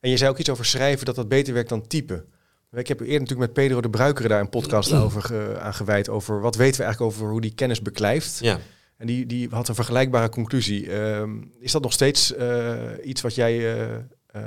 En 0.00 0.10
je 0.10 0.16
zei 0.16 0.30
ook 0.30 0.38
iets 0.38 0.50
over 0.50 0.64
schrijven 0.64 1.06
dat 1.06 1.14
dat 1.14 1.28
beter 1.28 1.54
werkt 1.54 1.68
dan 1.68 1.86
typen. 1.86 2.32
Ik 2.72 2.88
heb 2.88 3.00
eerder 3.00 3.20
natuurlijk 3.20 3.40
met 3.40 3.52
Pedro 3.52 3.80
de 3.80 3.90
Bruikere 3.90 4.28
daar 4.28 4.40
een 4.40 4.48
podcast 4.48 4.92
over 4.92 5.22
ge- 5.22 5.56
aan 5.60 5.74
gewijd. 5.74 6.08
Over 6.08 6.40
wat 6.40 6.54
weten 6.56 6.76
we 6.80 6.84
eigenlijk 6.86 7.14
over 7.14 7.30
hoe 7.30 7.40
die 7.40 7.54
kennis 7.54 7.82
beklijft. 7.82 8.38
Ja. 8.38 8.58
En 8.96 9.06
die, 9.06 9.26
die 9.26 9.48
had 9.50 9.68
een 9.68 9.74
vergelijkbare 9.74 10.28
conclusie. 10.28 10.92
Ehm, 10.92 11.42
is 11.60 11.72
dat 11.72 11.82
nog 11.82 11.92
steeds 11.92 12.34
eh, 12.34 12.82
iets 13.04 13.20
wat 13.20 13.34
jij 13.34 13.82
eh, 14.26 14.38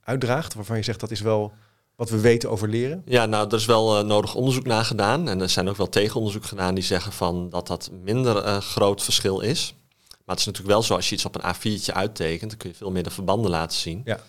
uitdraagt? 0.00 0.54
Waarvan 0.54 0.76
je 0.76 0.82
zegt 0.82 1.00
dat 1.00 1.10
is 1.10 1.20
wel 1.20 1.52
wat 1.96 2.10
we 2.10 2.20
weten 2.20 2.50
over 2.50 2.68
leren? 2.68 3.02
Ja, 3.06 3.26
nou, 3.26 3.46
er 3.48 3.54
is 3.54 3.64
wel 3.66 3.98
eh, 3.98 4.04
nodig 4.04 4.34
onderzoek 4.34 4.66
naar 4.66 4.84
gedaan. 4.84 5.28
En 5.28 5.40
er 5.40 5.48
zijn 5.48 5.68
ook 5.68 5.76
wel 5.76 5.88
tegenonderzoek 5.88 6.44
gedaan 6.44 6.74
die 6.74 6.84
zeggen 6.84 7.12
van 7.12 7.48
dat 7.50 7.66
dat 7.66 7.90
minder 8.02 8.36
eh, 8.42 8.58
groot 8.58 9.02
verschil 9.02 9.40
is. 9.40 9.74
Maar 10.08 10.36
het 10.36 10.38
is 10.38 10.44
natuurlijk 10.52 10.74
wel 10.74 10.82
zo, 10.82 10.94
als 10.94 11.08
je 11.08 11.14
iets 11.14 11.24
op 11.24 11.34
een 11.34 11.54
A4'tje 11.54 11.92
uittekent, 11.94 12.50
dan 12.50 12.58
kun 12.58 12.70
je 12.70 12.76
veel 12.76 12.90
meer 12.90 13.02
de 13.02 13.10
verbanden 13.10 13.50
laten 13.50 13.78
zien 13.78 14.02
Ja. 14.04 14.20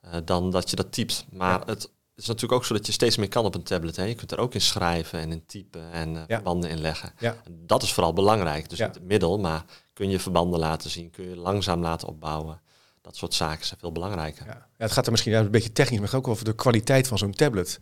eh, 0.00 0.20
dan 0.24 0.50
dat 0.50 0.70
je 0.70 0.76
dat 0.76 0.92
typt. 0.92 1.24
Maar 1.32 1.58
Ja. 1.58 1.62
het 1.66 1.90
is 2.16 2.26
natuurlijk 2.26 2.52
ook 2.52 2.64
zo 2.64 2.74
dat 2.74 2.86
je 2.86 2.92
steeds 2.92 3.16
meer 3.16 3.28
kan 3.28 3.44
op 3.44 3.54
een 3.54 3.62
tablet. 3.62 3.96
Hè. 3.96 4.04
Je 4.04 4.14
kunt 4.14 4.32
er 4.32 4.38
ook 4.38 4.54
in 4.54 4.60
schrijven 4.60 5.18
en 5.18 5.32
in 5.32 5.46
typen 5.46 5.92
en 5.92 6.14
Ja. 6.14 6.24
verbanden 6.26 6.70
in 6.70 6.80
leggen. 6.80 7.12
En 7.18 7.36
dat 7.66 7.82
is 7.82 7.92
vooral 7.92 8.12
belangrijk. 8.12 8.68
Dus 8.70 8.78
niet 8.78 8.94
het 8.94 9.04
middel, 9.04 9.38
maar 9.38 9.64
kun 9.92 10.10
je 10.10 10.18
verbanden 10.20 10.58
laten 10.60 10.90
zien, 10.90 11.10
kun 11.10 11.28
je 11.28 11.36
langzaam 11.36 11.80
laten 11.82 12.08
opbouwen. 12.08 12.60
Dat 13.02 13.16
soort 13.16 13.34
zaken 13.34 13.66
zijn 13.66 13.80
veel 13.80 13.92
belangrijker. 13.92 14.46
Ja. 14.46 14.52
Ja, 14.52 14.84
het 14.84 14.92
gaat 14.92 15.04
er 15.06 15.10
misschien 15.10 15.32
een 15.32 15.50
beetje 15.50 15.72
technisch, 15.72 16.00
maar 16.00 16.14
ook 16.14 16.28
over 16.28 16.44
de 16.44 16.54
kwaliteit 16.54 17.08
van 17.08 17.18
zo'n 17.18 17.32
tablet. 17.32 17.78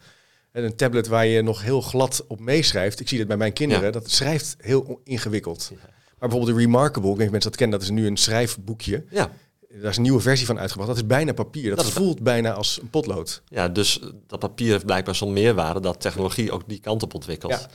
En 0.53 0.65
een 0.65 0.77
tablet 0.77 1.07
waar 1.07 1.27
je 1.27 1.43
nog 1.43 1.63
heel 1.63 1.81
glad 1.81 2.25
op 2.29 2.41
meeschrijft. 2.41 3.01
Ik 3.01 3.09
zie 3.09 3.19
dat 3.19 3.27
bij 3.27 3.37
mijn 3.37 3.53
kinderen. 3.53 3.85
Ja. 3.85 3.91
Dat 3.91 4.11
schrijft 4.11 4.57
heel 4.59 5.01
ingewikkeld. 5.05 5.69
Ja. 5.71 5.77
Maar 6.19 6.29
bijvoorbeeld 6.29 6.57
de 6.59 6.65
Remarkable, 6.65 7.11
ik 7.11 7.17
weet 7.17 7.19
niet 7.19 7.27
of 7.27 7.33
mensen 7.33 7.51
dat 7.51 7.61
kennen, 7.61 7.79
dat 7.79 7.89
is 7.89 7.95
nu 7.95 8.07
een 8.07 8.17
schrijfboekje. 8.17 9.05
Ja, 9.11 9.31
daar 9.69 9.91
is 9.91 9.97
een 9.97 10.03
nieuwe 10.03 10.21
versie 10.21 10.47
van 10.47 10.59
uitgebracht. 10.59 10.89
Dat 10.89 10.99
is 10.99 11.07
bijna 11.07 11.33
papier. 11.33 11.69
Dat, 11.69 11.85
Dat 11.85 11.93
voelt 11.93 12.23
bijna 12.23 12.53
als 12.53 12.79
een 12.83 12.91
potlood. 12.91 13.43
Ja, 13.49 13.69
dus 13.69 14.01
dat 14.27 14.39
papier 14.39 14.71
heeft 14.73 14.85
blijkbaar 14.87 15.15
zo'n 15.15 15.33
meerwaarde 15.33 15.81
dat 15.81 16.01
technologie 16.01 16.53
ook 16.53 16.63
die 16.69 16.81
kant 16.81 17.03
op 17.03 17.15
ontwikkelt. 17.15 17.53
Ja. 17.53 17.67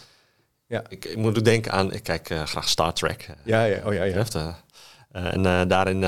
Ja. 0.68 0.84
Ik, 0.90 1.06
ik 1.06 1.18
moet 1.18 1.38
ook 1.38 1.44
denken 1.46 1.72
aan, 1.72 1.94
ik 1.94 2.04
kijk 2.04 2.30
eh, 2.30 2.44
graag 2.44 2.70
Star 2.70 2.94
Trek. 2.94 3.22
eh, 3.30 3.36
Ja, 3.44 3.64
ja, 3.64 3.78
oh 3.86 3.94
ja, 3.94 4.04
ja. 4.04 4.06
betreft, 4.06 4.36
eh. 4.36 4.54
En 5.34 5.68
daarin 5.68 6.04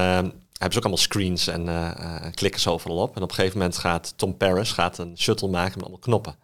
hebben 0.57 0.71
ze 0.71 0.77
ook 0.77 0.85
allemaal 0.85 0.97
screens 0.97 1.47
en 1.47 1.67
eh, 1.67 2.25
eh, 2.25 2.33
klikken 2.33 2.61
ze 2.61 2.69
overal 2.69 2.97
op. 2.97 3.15
En 3.15 3.21
op 3.21 3.29
een 3.29 3.35
gegeven 3.35 3.57
moment 3.57 3.77
gaat 3.77 4.13
Tom 4.15 4.37
Paris 4.37 4.71
gaat 4.71 4.97
een 4.97 5.17
shuttle 5.17 5.49
maken 5.49 5.73
met 5.73 5.81
allemaal 5.81 5.99
knoppen. 5.99 6.35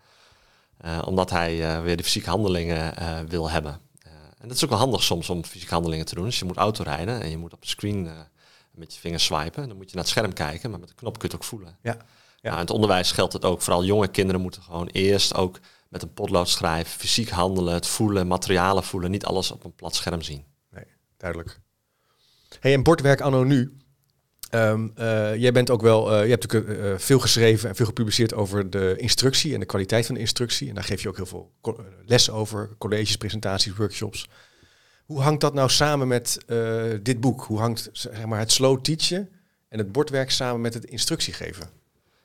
Eh, 0.77 1.01
omdat 1.06 1.30
hij 1.30 1.82
weer 1.82 1.98
de 1.98 2.03
fysieke 2.03 2.30
handelingen 2.30 2.94
wil 3.27 3.50
hebben. 3.50 3.80
En 4.39 4.48
dat 4.48 4.58
is 4.58 4.63
ook 4.63 4.70
wel 4.70 4.80
handig 4.80 5.03
soms 5.03 5.30
om 5.30 5.46
fysieke 5.46 5.74
handelingen 5.74 6.06
te 6.06 6.15
doen. 6.15 6.25
Dus 6.25 6.39
je 6.39 6.46
moet 6.46 6.58
autorijden 6.58 7.22
en 7.22 7.30
je 7.30 7.38
moet 7.38 7.53
op 7.53 7.62
de 7.62 7.68
screen 7.68 8.10
met 8.72 8.94
je 8.94 9.00
vingers 9.00 9.24
swipen. 9.24 9.68
Dan 9.68 9.77
moet 9.77 9.89
je 9.89 9.96
naar 9.96 10.03
het 10.03 10.13
scherm 10.13 10.34
kijken, 10.34 10.70
maar 10.70 10.80
met 10.80 10.89
de 10.89 10.96
knop 10.96 11.20
kun 11.20 11.27
je 11.27 11.34
het 11.34 11.44
ook 11.44 11.50
voelen. 11.50 11.77
Ja. 11.82 11.98
Ja. 12.41 12.50
Nou, 12.50 12.56
in 12.56 12.62
het 12.62 12.70
onderwijs 12.70 13.12
geldt 13.12 13.34
het 13.34 13.46
ook. 13.46 13.62
Vooral 13.62 13.84
jonge 13.84 14.08
kinderen 14.08 14.41
moeten 14.41 14.62
gewoon 14.62 14.88
eerst 14.88 15.36
ook 15.36 15.60
met 15.89 16.01
een 16.01 16.13
potlood 16.13 16.50
schrijven, 16.50 17.00
fysiek 17.00 17.30
handelen, 17.30 17.74
het 17.74 17.88
voelen, 17.88 18.27
materialen 18.27 18.84
voelen. 18.84 19.12
Niet 19.12 19.25
alles 19.25 19.51
op 19.51 19.63
een 19.63 19.75
plat 19.75 19.96
scherm 19.96 20.22
zien. 20.22 20.46
Nee, 20.70 20.86
duidelijk. 21.18 21.60
Hey, 22.60 22.74
en 22.74 22.84
bordwerk 22.84 23.22
anno 23.22 23.44
nu. 23.44 23.80
Ehm, 24.51 24.88
eh, 24.96 25.36
jij 25.36 25.51
bent 25.51 25.70
ook 25.70 25.81
wel, 25.81 26.12
eh, 26.12 26.24
je 26.24 26.29
hebt 26.29 26.51
natuurlijk 26.51 26.79
eh, 26.79 26.93
veel 26.98 27.20
geschreven 27.20 27.70
en 27.70 27.75
veel 27.75 27.86
gepubliceerd 27.86 28.34
over 28.34 28.70
de 28.70 28.96
instructie 28.98 29.53
en 29.53 29.60
de 29.60 29.65
kwaliteit 29.65 30.05
van 30.05 30.15
de 30.15 30.22
instructie. 30.22 30.70
En 30.70 30.75
daar 30.75 30.84
geef 30.84 31.01
je 31.01 31.10
ook 31.10 31.15
heel 31.15 31.25
veel 31.25 31.51
les 32.05 32.29
over, 32.29 32.70
colleges, 32.77 33.15
presentaties, 33.15 33.75
workshops. 33.75 34.29
Hoe 35.05 35.22
hangt 35.22 35.41
dat 35.41 35.53
nou 35.53 35.70
samen 35.70 36.08
met 36.08 36.38
dit 37.01 37.20
boek? 37.20 37.43
Hoe 37.43 37.60
hangt 37.60 37.89
zeg 37.91 38.25
maar, 38.25 38.39
het 38.39 38.51
slow 38.51 38.81
teachen 38.81 39.29
en 39.70 39.77
het 39.77 39.91
bordwerk 39.91 40.31
samen 40.31 40.62
met 40.62 40.74
het 40.74 40.86
instructie 40.86 41.34
geven? 41.34 41.70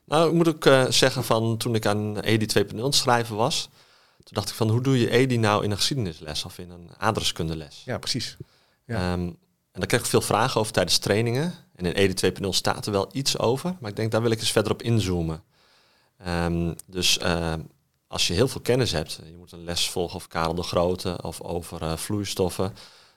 Nou, 0.04 0.28
ik 0.28 0.34
moet 0.34 0.48
ook 0.48 0.92
zeggen 0.92 1.24
van 1.24 1.56
toen 1.56 1.74
ik 1.74 1.86
aan 1.86 2.20
EDI 2.20 2.46
2.0 2.46 2.78
aan 2.78 2.84
het 2.84 2.94
schrijven 2.94 3.36
was, 3.36 3.70
toen 4.16 4.34
dacht 4.34 4.48
ik 4.48 4.54
van 4.54 4.70
hoe 4.70 4.82
doe 4.82 5.00
je 5.00 5.10
EDI 5.10 5.38
nou 5.38 5.64
in 5.64 5.70
een 5.70 5.76
geschiedenisles 5.76 6.44
of 6.44 6.58
in 6.58 6.70
een 6.70 6.90
adreskundeles? 6.98 7.82
Ja, 7.84 7.98
precies. 7.98 8.36
Ja. 8.86 9.12
Ehm, 9.12 9.30
en 9.76 9.82
daar 9.82 9.90
kreeg 9.90 10.00
ik 10.00 10.06
veel 10.06 10.20
vragen 10.20 10.60
over 10.60 10.72
tijdens 10.72 10.98
trainingen. 10.98 11.54
En 11.74 11.84
in 11.86 11.92
EDI 11.92 12.32
2.0 12.42 12.48
staat 12.48 12.86
er 12.86 12.92
wel 12.92 13.08
iets 13.12 13.38
over, 13.38 13.76
maar 13.80 13.90
ik 13.90 13.96
denk 13.96 14.10
daar 14.10 14.22
wil 14.22 14.30
ik 14.30 14.40
eens 14.40 14.52
verder 14.52 14.72
op 14.72 14.82
inzoomen. 14.82 15.42
Ehm, 16.18 16.74
dus 16.86 17.18
ehm, 17.18 17.60
als 18.06 18.26
je 18.26 18.34
heel 18.34 18.48
veel 18.48 18.60
kennis 18.60 18.92
hebt, 18.92 19.20
je 19.24 19.36
moet 19.36 19.52
een 19.52 19.64
les 19.64 19.90
volgen 19.90 20.16
over 20.16 20.28
Karel 20.28 20.54
de 20.54 20.62
Grote 20.62 21.18
of 21.22 21.40
over 21.40 21.82
eh, 21.82 21.96
vloeistoffen, 21.96 22.74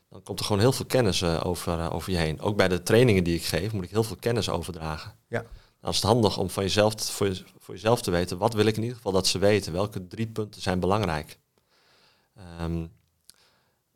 dan 0.10 0.24
komt 0.24 0.40
er 0.40 0.46
gewoon 0.46 0.62
heel 0.62 0.72
veel 0.72 0.86
kennis 0.86 1.22
eh, 1.22 1.42
over, 1.44 1.80
eh, 1.80 1.94
over 1.94 2.12
je 2.12 2.18
heen. 2.18 2.42
Ook 2.42 2.58
bij 2.58 2.68
de 2.68 2.84
trainingen 2.84 3.24
die 3.24 3.36
ik 3.36 3.46
geef, 3.46 3.72
moet 3.72 3.84
ik 3.84 3.90
heel 3.90 4.04
veel 4.04 4.18
kennis 4.20 4.50
overdragen. 4.50 5.16
Ja. 5.28 5.46
Dan 5.82 5.90
is 5.90 5.96
het 5.96 6.06
handig 6.06 6.38
om 6.38 6.50
van 6.50 6.64
jezelf, 6.64 6.94
voor, 7.12 7.28
je, 7.28 7.44
voor 7.60 7.74
jezelf 7.74 8.02
te 8.02 8.12
weten, 8.12 8.38
wat 8.38 8.54
wil 8.54 8.66
ik 8.66 8.76
in 8.76 8.82
ieder 8.82 8.98
geval 8.98 9.12
dat 9.12 9.28
ze 9.28 9.38
weten? 9.38 9.74
Welke 9.74 10.08
drie 10.08 10.28
punten 10.28 10.62
zijn 10.62 10.80
belangrijk? 10.80 11.40
Ehm, 12.36 12.86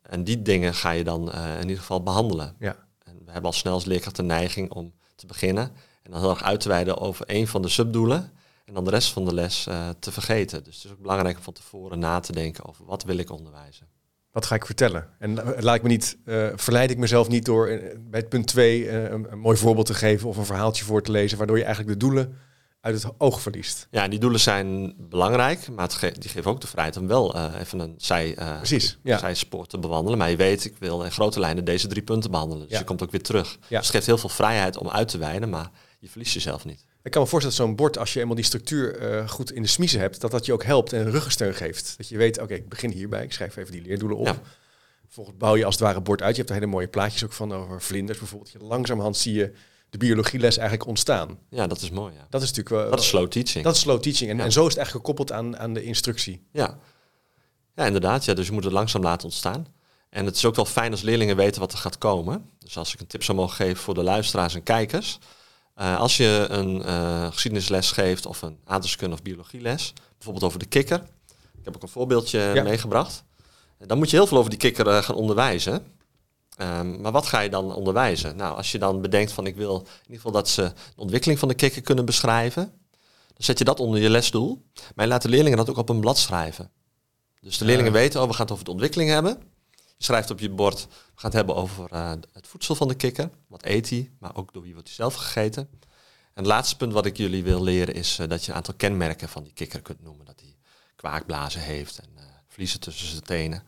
en 0.08 0.24
die 0.24 0.42
dingen 0.42 0.74
ga 0.74 0.90
je 0.90 1.04
dan 1.04 1.32
eh, 1.32 1.54
in 1.54 1.62
ieder 1.62 1.78
geval 1.78 2.02
behandelen. 2.02 2.56
Ja. 2.58 2.76
En 3.04 3.18
we 3.24 3.32
hebben 3.32 3.50
al 3.50 3.56
snel 3.56 3.72
als 3.72 3.84
leerkracht 3.84 4.16
de 4.16 4.22
neiging 4.22 4.70
om 4.70 4.92
te 5.14 5.26
beginnen 5.26 5.64
en 6.02 6.10
dan 6.10 6.20
heel 6.20 6.30
erg 6.30 6.42
uit 6.42 6.60
te 6.60 6.68
wijden 6.68 6.98
over 6.98 7.26
één 7.26 7.46
van 7.46 7.62
de 7.62 7.68
subdoelen 7.68 8.32
en 8.64 8.74
dan 8.74 8.84
de 8.84 8.90
rest 8.90 9.12
van 9.12 9.24
de 9.24 9.34
les 9.34 9.66
eh, 9.66 9.88
te 9.98 10.12
vergeten. 10.12 10.64
Dus 10.64 10.76
het 10.76 10.84
is 10.84 10.90
ook 10.90 11.00
belangrijk 11.00 11.36
om 11.36 11.42
van 11.42 11.52
tevoren 11.52 11.98
na 11.98 12.20
te 12.20 12.32
denken 12.32 12.64
over 12.64 12.84
wat 12.84 13.04
wil 13.04 13.16
ik 13.16 13.30
onderwijzen. 13.30 13.86
Wat 14.30 14.46
ga 14.46 14.54
ik 14.54 14.66
vertellen? 14.66 15.08
En 15.18 15.34
laat 15.60 15.74
ik 15.74 15.82
me 15.82 15.88
niet, 15.88 16.18
eh, 16.24 16.48
verleid 16.54 16.90
ik 16.90 16.98
mezelf 16.98 17.28
niet 17.28 17.44
door 17.44 17.66
bij 18.10 18.20
het 18.20 18.28
punt 18.28 18.46
2 18.46 18.90
een, 18.90 19.32
een 19.32 19.38
mooi 19.38 19.56
voorbeeld 19.56 19.86
te 19.86 19.94
geven 19.94 20.28
of 20.28 20.36
een 20.36 20.44
verhaaltje 20.44 20.84
voor 20.84 21.02
te 21.02 21.10
lezen, 21.10 21.38
waardoor 21.38 21.58
je 21.58 21.64
eigenlijk 21.64 22.00
de 22.00 22.06
doelen 22.06 22.38
uit 22.84 23.02
het 23.02 23.12
oog 23.18 23.40
verliest. 23.40 23.86
Ja, 23.90 24.08
die 24.08 24.18
doelen 24.18 24.40
zijn 24.40 24.94
belangrijk, 24.98 25.68
maar 25.68 25.84
het 25.84 25.94
ge- 25.94 26.14
die 26.18 26.30
geven 26.30 26.50
ook 26.50 26.60
de 26.60 26.66
vrijheid 26.66 26.96
om 26.96 27.06
wel 27.06 27.34
eh, 27.34 27.60
even 27.60 27.78
een 27.78 27.94
zij, 27.96 28.34
eh, 28.36 28.56
Precies, 28.56 28.98
ja. 29.02 29.18
zijspoor 29.18 29.66
te 29.66 29.78
bewandelen. 29.78 30.18
Maar 30.18 30.30
je 30.30 30.36
weet, 30.36 30.64
ik 30.64 30.74
wil 30.78 31.02
in 31.02 31.10
grote 31.12 31.40
lijnen 31.40 31.64
deze 31.64 31.86
drie 31.86 32.02
punten 32.02 32.30
behandelen. 32.30 32.62
Dus 32.62 32.72
Ja. 32.72 32.78
je 32.78 32.84
komt 32.84 33.02
ook 33.02 33.10
weer 33.10 33.22
terug. 33.22 33.52
Ja. 33.52 33.58
Dus 33.68 33.78
het 33.86 33.86
geeft 33.96 34.06
heel 34.06 34.18
veel 34.18 34.28
vrijheid 34.28 34.76
om 34.76 34.88
uit 34.88 35.08
te 35.08 35.18
wijden, 35.18 35.48
maar 35.50 35.70
je 35.98 36.08
verliest 36.08 36.34
jezelf 36.34 36.64
niet. 36.64 36.84
Ik 37.02 37.10
kan 37.10 37.22
me 37.22 37.28
voorstellen 37.28 37.58
dat 37.58 37.66
zo'n 37.66 37.76
bord, 37.76 37.98
als 37.98 38.12
je 38.12 38.20
eenmaal 38.20 38.34
die 38.34 38.44
structuur 38.44 38.98
eh, 38.98 39.28
goed 39.28 39.52
in 39.52 39.62
de 39.62 39.68
smiezen 39.68 40.00
hebt, 40.00 40.20
dat 40.20 40.30
dat 40.30 40.46
je 40.46 40.52
ook 40.52 40.64
helpt 40.64 40.92
en 40.92 41.10
ruggensteun 41.10 41.54
geeft. 41.54 41.94
Dat 41.96 42.08
je 42.08 42.16
weet, 42.16 42.40
oké, 42.40 42.54
ik 42.54 42.68
begin 42.68 42.90
hierbij, 42.90 43.22
ik 43.22 43.32
schrijf 43.32 43.56
even 43.56 43.72
die 43.72 43.82
leerdoelen 43.82 44.18
op. 44.18 44.40
Vervolgens 45.04 45.36
bouw 45.36 45.56
je 45.56 45.64
als 45.64 45.74
het 45.74 45.84
ware 45.84 46.00
bord 46.00 46.22
uit. 46.22 46.30
Je 46.30 46.36
hebt 46.42 46.48
er 46.54 46.56
hele 46.60 46.70
mooie 46.70 46.88
plaatjes 46.88 47.24
ook 47.24 47.32
van 47.32 47.52
over 47.52 47.82
vlinders 47.82 48.18
bijvoorbeeld. 48.18 48.52
Je 48.52 48.58
langzamerhand 48.58 49.16
zie 49.16 49.34
je 49.34 49.52
de 49.94 50.00
biologieles 50.06 50.56
eigenlijk 50.56 50.88
ontstaan. 50.88 51.38
Ja, 51.50 51.66
dat 51.66 51.80
is 51.80 51.90
mooi. 51.90 52.12
Ja. 52.14 52.26
Dat 52.30 52.42
is 52.42 52.52
natuurlijk 52.52 52.90
Dat 52.90 53.00
is 53.00 53.08
slow 53.08 53.28
teaching. 53.28 53.64
dat 53.64 53.74
is 53.74 53.80
slow 53.80 54.00
teaching. 54.00 54.30
En, 54.30 54.36
Ja. 54.36 54.42
en 54.44 54.52
zo 54.52 54.60
is 54.60 54.68
het 54.68 54.76
eigenlijk 54.76 55.06
gekoppeld 55.06 55.32
aan, 55.38 55.58
aan 55.58 55.72
de 55.72 55.82
instructie. 55.82 56.46
Ja. 56.52 56.78
ja, 57.74 57.84
inderdaad. 57.86 58.24
Ja, 58.24 58.34
dus 58.34 58.46
je 58.46 58.52
moet 58.52 58.64
het 58.64 58.72
langzaam 58.72 59.02
laten 59.02 59.24
ontstaan. 59.24 59.66
En 60.10 60.26
het 60.26 60.36
is 60.36 60.44
ook 60.44 60.54
wel 60.54 60.64
fijn 60.64 60.90
als 60.90 61.02
leerlingen 61.02 61.36
weten 61.36 61.60
wat 61.60 61.72
er 61.72 61.78
gaat 61.78 61.98
komen. 61.98 62.50
Dus 62.58 62.76
als 62.76 62.94
ik 62.94 63.00
een 63.00 63.06
tip 63.06 63.22
zou 63.22 63.36
mogen 63.38 63.54
geven 63.56 63.76
voor 63.82 63.94
de 63.94 64.02
luisteraars 64.02 64.54
en 64.54 64.62
kijkers. 64.62 65.18
eh, 65.74 65.98
als 65.98 66.16
je 66.16 66.46
een 66.50 66.82
eh, 66.82 67.26
geschiedenisles 67.32 67.90
geeft 67.90 68.26
of 68.26 68.42
een 68.42 68.58
aardrijkskunde 68.64 69.14
of 69.14 69.22
biologieles, 69.22 69.92
bijvoorbeeld 70.16 70.44
over 70.44 70.58
de 70.58 70.66
kikker. 70.66 71.02
Ik 71.58 71.64
heb 71.64 71.76
ook 71.76 71.82
een 71.82 71.88
voorbeeldje 71.88 72.38
Ja. 72.54 72.62
meegebracht. 72.62 73.24
Dan 73.78 73.98
moet 73.98 74.10
je 74.10 74.16
heel 74.16 74.26
veel 74.26 74.38
over 74.38 74.50
die 74.50 74.58
kikker 74.58 74.86
eh, 74.88 75.02
gaan 75.02 75.14
onderwijzen. 75.14 75.86
Ehm, 76.56 77.00
maar 77.00 77.12
wat 77.12 77.26
ga 77.26 77.40
je 77.40 77.50
dan 77.50 77.74
onderwijzen? 77.74 78.36
Nou, 78.36 78.56
als 78.56 78.72
je 78.72 78.78
dan 78.78 79.00
bedenkt 79.00 79.32
van 79.32 79.46
ik 79.46 79.56
wil 79.56 79.76
in 79.76 79.86
ieder 80.02 80.16
geval 80.16 80.32
dat 80.32 80.48
ze 80.48 80.62
de 80.94 81.00
ontwikkeling 81.00 81.38
van 81.38 81.48
de 81.48 81.54
kikker 81.54 81.82
kunnen 81.82 82.04
beschrijven, 82.04 82.72
dan 83.26 83.42
zet 83.44 83.58
je 83.58 83.64
dat 83.64 83.80
onder 83.80 84.00
je 84.00 84.10
lesdoel. 84.10 84.64
Maar 84.94 85.04
je 85.04 85.10
laat 85.10 85.22
de 85.22 85.28
leerlingen 85.28 85.58
dat 85.58 85.70
ook 85.70 85.76
op 85.76 85.88
een 85.88 86.00
blad 86.00 86.18
schrijven. 86.18 86.70
Dus 87.40 87.58
de 87.58 87.64
leerlingen 87.64 87.92
weten, 87.92 88.20
oh, 88.20 88.26
we 88.26 88.32
gaan 88.32 88.42
het 88.42 88.52
over 88.52 88.64
de 88.64 88.70
ontwikkeling 88.70 89.10
hebben. 89.10 89.42
Je 89.96 90.04
schrijft 90.04 90.30
op 90.30 90.40
je 90.40 90.50
bord, 90.50 90.86
we 90.90 91.20
gaan 91.20 91.30
het 91.30 91.32
hebben 91.32 91.56
over 91.56 91.90
eh, 91.90 92.12
het 92.32 92.46
voedsel 92.46 92.74
van 92.74 92.88
de 92.88 92.94
kikker. 92.94 93.30
Wat 93.46 93.64
eet 93.64 93.90
hij, 93.90 94.10
maar 94.18 94.36
ook 94.36 94.52
door 94.52 94.62
wie 94.62 94.72
wordt 94.72 94.88
hij 94.88 94.96
zelf 94.96 95.14
gegeten. 95.14 95.68
En 96.34 96.42
het 96.42 96.46
laatste 96.46 96.76
punt 96.76 96.92
wat 96.92 97.06
ik 97.06 97.16
jullie 97.16 97.42
wil 97.42 97.62
leren 97.62 97.94
is 97.94 98.18
eh, 98.18 98.28
dat 98.28 98.44
je 98.44 98.50
een 98.50 98.56
aantal 98.56 98.74
kenmerken 98.74 99.28
van 99.28 99.42
die 99.42 99.52
kikker 99.52 99.82
kunt 99.82 100.02
noemen. 100.02 100.26
Dat 100.26 100.40
hij 100.40 100.56
kwaakblazen 100.96 101.60
heeft 101.60 101.98
en 101.98 102.08
eh, 102.16 102.24
vliezen 102.48 102.80
tussen 102.80 103.08
zijn 103.08 103.22
tenen. 103.22 103.62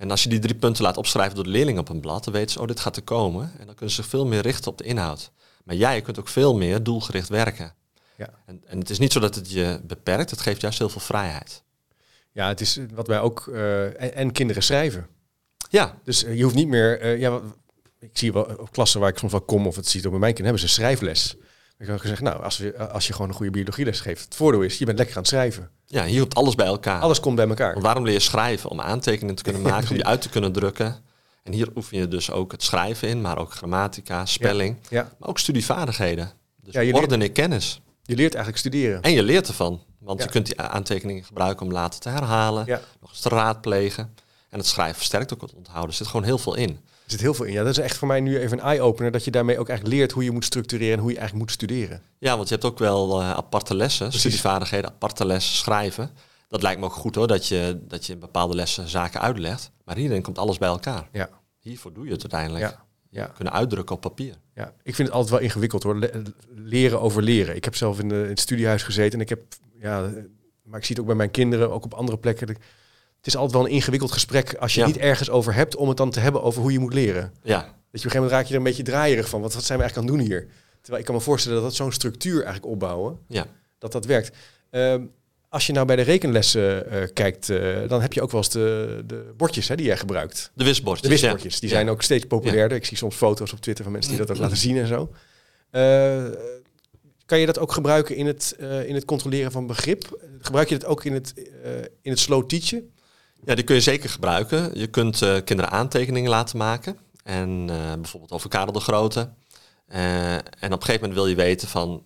En 0.00 0.10
als 0.10 0.22
je 0.22 0.28
die 0.28 0.38
drie 0.38 0.54
punten 0.54 0.82
laat 0.82 0.96
opschrijven 0.96 1.34
door 1.34 1.44
de 1.44 1.50
leerlingen 1.50 1.80
op 1.80 1.88
een 1.88 2.00
blad, 2.00 2.24
dan 2.24 2.32
weten 2.32 2.50
ze, 2.50 2.60
oh, 2.60 2.66
dit 2.66 2.80
gaat 2.80 2.96
er 2.96 3.02
komen. 3.02 3.42
En 3.58 3.66
dan 3.66 3.74
kunnen 3.74 3.94
ze 3.94 4.02
zich 4.02 4.10
veel 4.10 4.26
meer 4.26 4.40
richten 4.40 4.70
op 4.70 4.78
de 4.78 4.84
inhoud. 4.84 5.30
Maar 5.64 5.74
jij 5.76 6.00
kunt 6.00 6.18
ook 6.18 6.28
veel 6.28 6.56
meer 6.56 6.82
doelgericht 6.82 7.28
werken. 7.28 7.74
Ja. 8.16 8.30
En, 8.46 8.62
en 8.66 8.78
het 8.78 8.90
is 8.90 8.98
niet 8.98 9.12
zo 9.12 9.20
dat 9.20 9.34
het 9.34 9.50
je 9.50 9.80
beperkt, 9.82 10.30
het 10.30 10.40
geeft 10.40 10.60
juist 10.60 10.78
heel 10.78 10.88
veel 10.88 11.00
vrijheid. 11.00 11.62
Ja, 12.32 12.48
het 12.48 12.60
is 12.60 12.78
wat 12.94 13.06
wij 13.06 13.20
ook... 13.20 13.46
eh, 13.46 13.84
en, 13.84 14.14
en 14.14 14.32
kinderen 14.32 14.62
schrijven. 14.62 15.06
Ja, 15.68 15.98
Dus 16.04 16.24
eh, 16.24 16.36
je 16.36 16.42
hoeft 16.42 16.54
niet 16.54 16.68
meer... 16.68 17.00
eh, 17.00 17.18
ja, 17.18 17.40
ik 17.98 18.10
zie 18.12 18.32
wel 18.32 18.42
op 18.58 18.72
klassen 18.72 19.00
waar 19.00 19.08
ik 19.10 19.18
soms 19.18 19.32
wel 19.32 19.40
kom, 19.40 19.66
of 19.66 19.76
het 19.76 19.88
ziet 19.88 20.04
ook 20.04 20.10
bij 20.10 20.20
mijn 20.20 20.34
kinderen, 20.34 20.58
hebben 20.58 20.74
ze 20.74 20.80
schrijfles. 20.80 21.36
Ik 21.80 21.86
heb 21.86 21.98
gezegd, 21.98 22.20
nou, 22.20 22.42
als, 22.42 22.58
we, 22.58 22.88
als 22.88 23.06
je 23.06 23.12
gewoon 23.12 23.28
een 23.28 23.34
goede 23.34 23.50
biologieles 23.50 24.00
geeft, 24.00 24.24
het 24.24 24.34
voordeel 24.34 24.62
is, 24.62 24.78
je 24.78 24.84
bent 24.84 24.98
lekker 24.98 25.16
aan 25.16 25.22
het 25.22 25.30
schrijven. 25.30 25.70
ja 25.86 26.04
hier 26.04 26.20
komt 26.20 26.34
alles 26.34 26.54
bij 26.54 26.66
elkaar. 26.66 27.00
Alles 27.00 27.20
komt 27.20 27.36
bij 27.36 27.48
elkaar. 27.48 27.72
Want 27.72 27.84
waarom 27.84 28.04
leer 28.04 28.12
je 28.12 28.20
schrijven? 28.20 28.70
Om 28.70 28.80
aantekeningen 28.80 29.34
te 29.34 29.42
kunnen 29.42 29.62
maken, 29.72 29.88
om 29.88 29.94
die 29.94 30.06
uit 30.06 30.20
te 30.22 30.28
kunnen 30.28 30.52
drukken. 30.52 30.96
En 31.42 31.52
hier 31.52 31.68
oefen 31.76 31.98
je 31.98 32.08
dus 32.08 32.30
ook 32.30 32.52
het 32.52 32.62
schrijven 32.62 33.08
in, 33.08 33.20
maar 33.20 33.38
ook 33.38 33.52
grammatica, 33.52 34.26
spelling, 34.26 34.76
Ja, 34.88 35.12
maar 35.18 35.28
ook 35.28 35.38
studievaardigheden. 35.38 36.32
Dus 36.62 36.74
Ja, 36.74 36.80
je 36.80 36.92
leert- 36.92 37.02
orden 37.04 37.22
in 37.22 37.32
kennis. 37.32 37.80
je 38.02 38.14
leert 38.16 38.34
eigenlijk 38.34 38.56
studeren. 38.66 39.02
En 39.02 39.12
je 39.12 39.22
leert 39.22 39.48
ervan. 39.48 39.82
Want 39.98 40.22
je 40.22 40.28
kunt 40.28 40.46
die 40.46 40.60
aantekeningen 40.60 41.24
gebruiken 41.24 41.66
om 41.66 41.72
later 41.72 42.00
te 42.00 42.08
herhalen, 42.08 42.66
nog 43.00 43.10
eens 43.10 43.20
te 43.20 43.28
raadplegen. 43.28 44.14
En 44.48 44.58
het 44.58 44.66
schrijven 44.66 44.96
versterkt 44.96 45.34
ook 45.34 45.40
het 45.40 45.54
onthouden. 45.54 45.90
Er 45.90 45.96
zit 45.96 46.06
gewoon 46.06 46.24
heel 46.24 46.38
veel 46.38 46.54
in. 46.54 46.80
Er 47.10 47.16
zit 47.16 47.24
heel 47.24 47.34
veel 47.34 47.44
in. 47.44 47.52
Ja, 47.52 47.62
dat 47.62 47.70
is 47.78 47.78
echt 47.78 47.96
voor 47.96 48.08
mij 48.08 48.20
nu 48.20 48.38
even 48.38 48.58
een 48.58 48.64
eye-opener, 48.64 49.10
dat 49.10 49.24
je 49.24 49.30
daarmee 49.30 49.58
ook 49.58 49.68
eigenlijk 49.68 49.98
leert 49.98 50.12
hoe 50.12 50.24
je 50.24 50.30
moet 50.30 50.44
structureren 50.44 50.94
en 50.94 51.00
hoe 51.00 51.10
je 51.10 51.18
eigenlijk 51.18 51.46
moet 51.46 51.54
studeren. 51.54 52.02
Ja, 52.18 52.36
want 52.36 52.48
je 52.48 52.54
hebt 52.54 52.66
ook 52.66 52.78
wel 52.78 53.20
eh, 53.20 53.30
aparte 53.30 53.74
lessen, 53.76 54.08
Precies. 54.08 54.20
studievaardigheden, 54.20 54.90
aparte 54.90 55.26
lessen, 55.26 55.56
schrijven. 55.56 56.10
Dat 56.48 56.62
lijkt 56.62 56.80
me 56.80 56.86
ook 56.86 56.92
goed 56.92 57.14
hoor, 57.14 57.26
dat 57.26 57.46
je, 57.46 57.78
dat 57.82 58.06
je 58.06 58.12
in 58.12 58.18
bepaalde 58.18 58.54
lessen 58.54 58.88
zaken 58.88 59.20
uitlegt. 59.20 59.70
Maar 59.84 59.96
hierin 59.96 60.22
komt 60.22 60.38
alles 60.38 60.58
bij 60.58 60.68
elkaar. 60.68 61.08
Ja. 61.12 61.28
Hiervoor 61.58 61.92
doe 61.92 62.04
je 62.06 62.12
het 62.12 62.20
uiteindelijk. 62.20 62.64
Ja. 62.64 62.84
Ja. 63.10 63.24
Kunnen 63.26 63.52
uitdrukken 63.52 63.94
op 63.94 64.00
papier. 64.00 64.34
Ja, 64.54 64.72
ik 64.82 64.94
vind 64.94 65.08
het 65.08 65.16
altijd 65.16 65.32
wel 65.34 65.42
ingewikkeld 65.42 65.82
hoor. 65.82 65.98
Le- 65.98 66.22
leren 66.54 67.00
over 67.00 67.22
leren. 67.22 67.56
Ik 67.56 67.64
heb 67.64 67.74
zelf 67.76 67.98
in, 67.98 68.08
de, 68.08 68.22
in 68.22 68.28
het 68.28 68.40
studiehuis 68.40 68.82
gezeten 68.82 69.12
en 69.18 69.20
ik 69.20 69.28
heb, 69.28 69.40
ja, 69.80 70.10
maar 70.62 70.78
ik 70.78 70.84
zie 70.84 70.94
het 70.94 71.00
ook 71.00 71.06
bij 71.06 71.16
mijn 71.16 71.30
kinderen, 71.30 71.70
ook 71.70 71.84
op 71.84 71.94
andere 71.94 72.18
plekken. 72.18 72.56
Het 73.20 73.26
is 73.28 73.36
altijd 73.36 73.52
wel 73.52 73.64
een 73.64 73.70
ingewikkeld 73.74 74.12
gesprek 74.12 74.54
als 74.54 74.74
je 74.74 74.80
Ja. 74.80 74.86
niet 74.86 74.96
ergens 74.96 75.30
over 75.30 75.54
hebt 75.54 75.76
om 75.76 75.88
het 75.88 75.96
dan 75.96 76.10
te 76.10 76.20
hebben 76.20 76.42
over 76.42 76.62
hoe 76.62 76.72
je 76.72 76.78
moet 76.78 76.94
leren. 76.94 77.32
Ja, 77.42 77.56
Dat 77.56 77.64
je 77.64 77.68
op 77.72 77.74
een 77.92 78.00
gegeven 78.00 78.16
moment 78.16 78.32
raak 78.32 78.44
je 78.44 78.50
er 78.52 78.58
een 78.58 78.64
beetje 78.64 78.82
draaierig 78.82 79.28
van. 79.28 79.40
Wat, 79.40 79.54
wat 79.54 79.64
zijn 79.64 79.78
we 79.78 79.84
eigenlijk 79.84 80.12
aan 80.12 80.18
het 80.20 80.28
doen 80.28 80.36
hier? 80.36 80.48
Terwijl 80.80 80.98
ik 81.00 81.04
kan 81.06 81.14
me 81.14 81.20
voorstellen 81.20 81.56
dat 81.58 81.66
dat 81.66 81.76
zo'n 81.76 81.92
structuur 81.92 82.34
eigenlijk 82.42 82.66
opbouwen, 82.66 83.18
ja. 83.26 83.46
dat 83.78 83.92
dat 83.92 84.04
werkt. 84.04 84.36
Ehm, 84.70 85.02
als 85.48 85.66
je 85.66 85.72
nou 85.72 85.86
bij 85.86 85.96
de 85.96 86.02
rekenlessen 86.02 86.90
eh, 86.90 87.02
kijkt, 87.12 87.48
eh, 87.50 87.76
dan 87.88 88.00
heb 88.00 88.12
je 88.12 88.22
ook 88.22 88.30
wel 88.30 88.40
eens 88.40 88.50
de, 88.50 89.02
de 89.06 89.32
bordjes 89.36 89.68
hè, 89.68 89.74
die 89.76 89.86
jij 89.86 89.96
gebruikt. 89.96 90.50
De 90.54 90.64
wisbordjes. 90.64 91.08
De 91.08 91.14
wisbordjes, 91.20 91.54
ja. 91.54 91.60
die 91.60 91.68
Ja. 91.68 91.74
zijn 91.74 91.88
ook 91.90 92.02
steeds 92.02 92.26
populairder. 92.26 92.76
Ik 92.76 92.84
zie 92.84 92.96
soms 92.96 93.14
foto's 93.16 93.52
op 93.52 93.60
Twitter 93.60 93.84
van 93.84 93.92
mensen 93.92 94.10
die 94.10 94.20
dat 94.20 94.30
ook 94.30 94.36
laten 94.42 94.56
zien 94.56 94.76
en 94.76 94.86
zo. 94.86 95.10
Eh, 95.70 96.24
kan 97.26 97.38
je 97.38 97.46
dat 97.46 97.58
ook 97.58 97.72
gebruiken 97.72 98.16
in 98.16 98.26
het, 98.26 98.56
in 98.86 98.94
het 98.94 99.04
controleren 99.04 99.52
van 99.52 99.66
begrip? 99.66 100.20
Gebruik 100.40 100.68
je 100.68 100.78
dat 100.78 100.88
ook 100.88 101.04
in 101.04 101.12
het, 101.12 101.32
in 102.02 102.10
het 102.10 102.18
slow 102.18 102.46
teachen? 102.46 102.90
Ja, 103.44 103.54
die 103.54 103.64
kun 103.64 103.74
je 103.74 103.80
zeker 103.80 104.10
gebruiken. 104.10 104.78
Je 104.78 104.86
kunt 104.86 105.22
eh, 105.22 105.36
kinderen 105.44 105.70
aantekeningen 105.72 106.30
laten 106.30 106.58
maken. 106.58 106.98
En 107.24 107.66
eh, 107.70 107.94
bijvoorbeeld 107.94 108.32
over 108.32 108.48
Karel 108.48 108.72
de 108.72 108.80
Grote. 108.80 109.30
Eh, 109.86 110.34
en 110.34 110.42
op 110.42 110.60
een 110.60 110.82
gegeven 110.82 111.00
moment 111.00 111.14
wil 111.14 111.26
je 111.26 111.34
weten 111.34 111.68
van... 111.68 112.04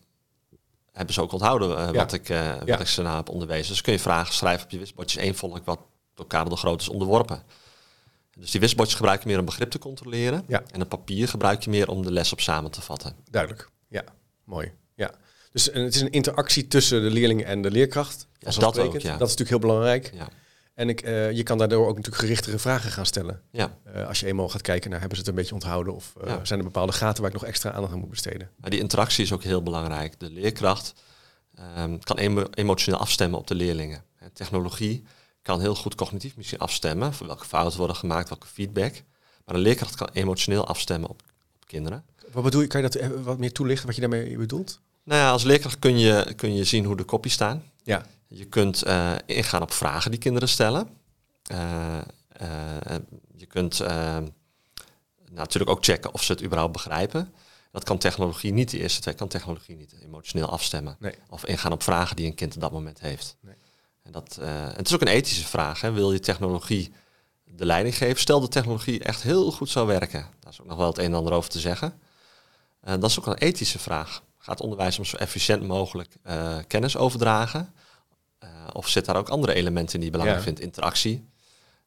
Hebben 0.92 1.14
ze 1.14 1.20
ook 1.20 1.32
onthouden 1.32 1.92
wat, 1.94 2.12
ik, 2.12 2.28
wat 2.66 2.80
ik 2.80 2.86
ze 2.86 3.02
nou 3.02 3.16
heb 3.16 3.28
onderwezen. 3.28 3.68
Dus 3.68 3.80
kun 3.80 3.92
je 3.92 3.98
vragen 3.98 4.34
schrijven 4.34 4.64
op 4.64 4.70
je 4.70 4.78
wisbordjes 4.78 5.22
één 5.22 5.34
volk 5.34 5.64
wat 5.64 5.78
door 6.14 6.26
Karel 6.26 6.48
de 6.48 6.56
Grote 6.56 6.82
is 6.82 6.88
onderworpen. 6.88 7.42
Dus 8.38 8.50
die 8.50 8.60
wisbordjes 8.60 8.96
gebruik 8.96 9.22
je 9.22 9.28
meer 9.28 9.38
om 9.38 9.44
begrip 9.44 9.70
te 9.70 9.78
controleren. 9.78 10.44
Ja. 10.48 10.62
En 10.70 10.80
het 10.80 10.88
papier 10.88 11.28
gebruik 11.28 11.62
je 11.62 11.70
meer 11.70 11.88
om 11.88 12.02
de 12.02 12.12
les 12.12 12.32
op 12.32 12.40
samen 12.40 12.70
te 12.70 12.80
vatten. 12.80 13.16
Duidelijk. 13.30 13.70
Ja, 13.88 14.04
mooi. 14.44 14.72
Ja. 14.94 15.10
Dus 15.52 15.64
het 15.64 15.94
is 15.94 16.00
een 16.00 16.10
interactie 16.10 16.66
tussen 16.66 17.02
de 17.02 17.10
leerling 17.10 17.44
en 17.44 17.62
de 17.62 17.70
leerkracht. 17.70 18.26
Ja, 18.38 18.50
dat 18.50 18.78
ook, 18.78 18.92
ja. 18.92 19.16
Dat 19.16 19.28
is 19.28 19.36
natuurlijk 19.36 19.48
heel 19.48 19.58
belangrijk. 19.58 20.10
Ja. 20.14 20.28
En 20.74 20.88
ik, 20.88 21.00
eh, 21.00 21.30
je 21.32 21.42
kan 21.42 21.58
daardoor 21.58 21.86
ook 21.88 21.96
natuurlijk 21.96 22.22
gerichtere 22.22 22.58
vragen 22.58 22.90
gaan 22.90 23.06
stellen. 23.06 23.40
Ja. 23.50 23.78
Eh, 23.84 24.06
als 24.06 24.20
je 24.20 24.26
eenmaal 24.26 24.48
gaat 24.48 24.62
kijken 24.62 24.90
naar 24.90 24.98
hebben 25.00 25.18
ze 25.18 25.22
het 25.24 25.32
een 25.32 25.38
beetje 25.38 25.54
onthouden 25.54 25.94
of 25.94 26.12
eh, 26.20 26.28
Ja. 26.28 26.44
zijn 26.44 26.58
er 26.58 26.64
bepaalde 26.64 26.92
gaten 26.92 27.22
waar 27.22 27.32
ik 27.32 27.40
nog 27.40 27.48
extra 27.48 27.70
aandacht 27.72 27.92
aan 27.92 27.98
moet 27.98 28.10
besteden. 28.10 28.50
Maar 28.56 28.70
die 28.70 28.80
interactie 28.80 29.24
is 29.24 29.32
ook 29.32 29.42
heel 29.42 29.62
belangrijk. 29.62 30.20
De 30.20 30.30
leerkracht 30.30 30.94
ehm, 31.54 31.98
kan 31.98 32.16
emo- 32.18 32.46
emotioneel 32.54 33.00
afstemmen 33.00 33.38
op 33.38 33.46
de 33.46 33.54
leerlingen. 33.54 34.02
En 34.18 34.30
technologie 34.32 35.04
kan 35.42 35.60
heel 35.60 35.74
goed 35.74 35.94
cognitief 35.94 36.36
misschien 36.36 36.58
afstemmen 36.58 37.12
voor 37.14 37.26
welke 37.26 37.44
fouten 37.44 37.78
worden 37.78 37.96
gemaakt, 37.96 38.28
welke 38.28 38.46
feedback. 38.46 38.92
Maar 39.44 39.54
een 39.54 39.60
leerkracht 39.60 39.94
kan 39.94 40.08
emotioneel 40.12 40.66
afstemmen 40.66 41.10
op, 41.10 41.22
op 41.54 41.66
kinderen. 41.66 42.04
Wat 42.32 42.42
bedoel 42.44 42.60
je? 42.60 42.66
Kan 42.66 42.82
je 42.82 42.88
dat 42.88 43.10
wat 43.22 43.38
meer 43.38 43.52
toelichten 43.52 43.86
wat 43.86 43.94
je 43.94 44.00
daarmee 44.00 44.36
bedoelt? 44.36 44.80
Nou 45.04 45.20
ja, 45.20 45.30
als 45.30 45.42
leerkracht 45.42 45.78
kun 45.78 45.98
je, 45.98 46.32
kun 46.36 46.54
je 46.54 46.64
zien 46.64 46.84
hoe 46.84 46.96
de 46.96 47.04
kopjes 47.04 47.32
staan. 47.32 47.62
Ja. 47.82 48.06
Je 48.26 48.44
kunt 48.44 48.82
eh, 48.82 49.12
ingaan 49.26 49.62
op 49.62 49.72
vragen 49.72 50.10
die 50.10 50.20
kinderen 50.20 50.48
stellen. 50.48 50.88
Eh, 51.42 51.98
eh, 52.28 52.96
je 53.36 53.46
kunt 53.46 53.82
natuurlijk 55.30 55.70
ook 55.70 55.84
checken 55.84 56.14
of 56.14 56.22
ze 56.22 56.32
het 56.32 56.42
überhaupt 56.42 56.72
begrijpen. 56.72 57.34
Dat 57.70 57.84
kan 57.84 57.98
technologie 57.98 58.52
niet, 58.52 58.70
de 58.70 58.78
eerste 58.78 59.00
twee 59.00 59.14
kan 59.14 59.28
technologie 59.28 59.76
niet 59.76 59.94
emotioneel 60.02 60.48
afstemmen. 60.48 60.96
Nee. 60.98 61.14
Of 61.28 61.44
ingaan 61.44 61.72
op 61.72 61.82
vragen 61.82 62.16
die 62.16 62.26
een 62.26 62.34
kind 62.34 62.54
op 62.54 62.60
dat 62.60 62.72
moment 62.72 63.00
heeft. 63.00 63.36
Nee. 63.40 63.54
En 64.02 64.12
dat, 64.12 64.38
en 64.40 64.76
het 64.76 64.86
is 64.86 64.94
ook 64.94 65.00
een 65.00 65.06
ethische 65.06 65.46
vraag. 65.46 65.80
Hè. 65.80 65.92
Wil 65.92 66.12
je 66.12 66.20
technologie 66.20 66.92
de 67.44 67.66
leiding 67.66 67.96
geven? 67.96 68.20
Stel 68.20 68.40
de 68.40 68.48
technologie 68.48 69.04
echt 69.04 69.22
heel 69.22 69.52
goed 69.52 69.68
zou 69.68 69.86
werken. 69.86 70.26
Daar 70.40 70.52
is 70.52 70.60
ook 70.60 70.66
nog 70.66 70.76
wel 70.76 70.86
het 70.86 70.98
een 70.98 71.04
en 71.04 71.14
ander 71.14 71.32
over 71.32 71.50
te 71.50 71.60
zeggen. 71.60 72.00
Dat 72.80 73.10
is 73.10 73.18
ook 73.18 73.26
een 73.26 73.38
ethische 73.38 73.78
vraag. 73.78 74.22
Gaat 74.44 74.60
onderwijs 74.60 74.98
om 74.98 75.04
zo 75.04 75.16
efficiënt 75.16 75.62
mogelijk 75.62 76.16
eh, 76.22 76.58
kennis 76.66 76.96
overdragen? 76.96 77.74
Eh, 78.44 78.66
of 78.72 78.88
zit 78.88 79.04
daar 79.04 79.16
ook 79.16 79.28
andere 79.28 79.54
elementen 79.54 79.94
in 79.94 80.00
die 80.00 80.04
je 80.10 80.16
belangrijk 80.16 80.40
Ja. 80.44 80.46
vindt? 80.46 80.60
Interactie, 80.60 81.28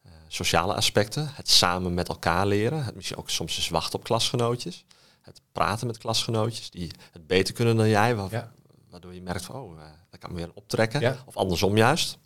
eh, 0.04 0.12
sociale 0.28 0.74
aspecten, 0.74 1.30
het 1.34 1.50
samen 1.50 1.94
met 1.94 2.08
elkaar 2.08 2.46
leren. 2.48 2.84
Het 2.86 2.96
misschien 2.96 3.18
ook 3.18 3.30
soms 3.30 3.58
eens 3.58 3.70
wachten 3.70 4.00
op 4.00 4.06
klasgenootjes. 4.06 4.86
Het 5.22 5.42
praten 5.52 5.88
met 5.88 5.98
klasgenootjes 5.98 6.70
die 6.70 6.92
het 7.12 7.28
beter 7.28 7.54
kunnen 7.54 7.76
dan 7.78 7.90
jij. 7.90 8.16
Wa- 8.16 8.28
Ja. 8.32 8.52
Waardoor 8.90 9.14
je 9.14 9.22
merkt 9.22 9.46
van, 9.46 9.56
oh, 9.56 9.72
eh 9.80 9.86
daar 10.10 10.20
kan 10.20 10.32
me 10.32 10.36
weer 10.38 10.52
optrekken. 10.54 11.00
Ja. 11.02 11.24
Of 11.26 11.38
andersom 11.38 11.78
juist. 11.78 12.18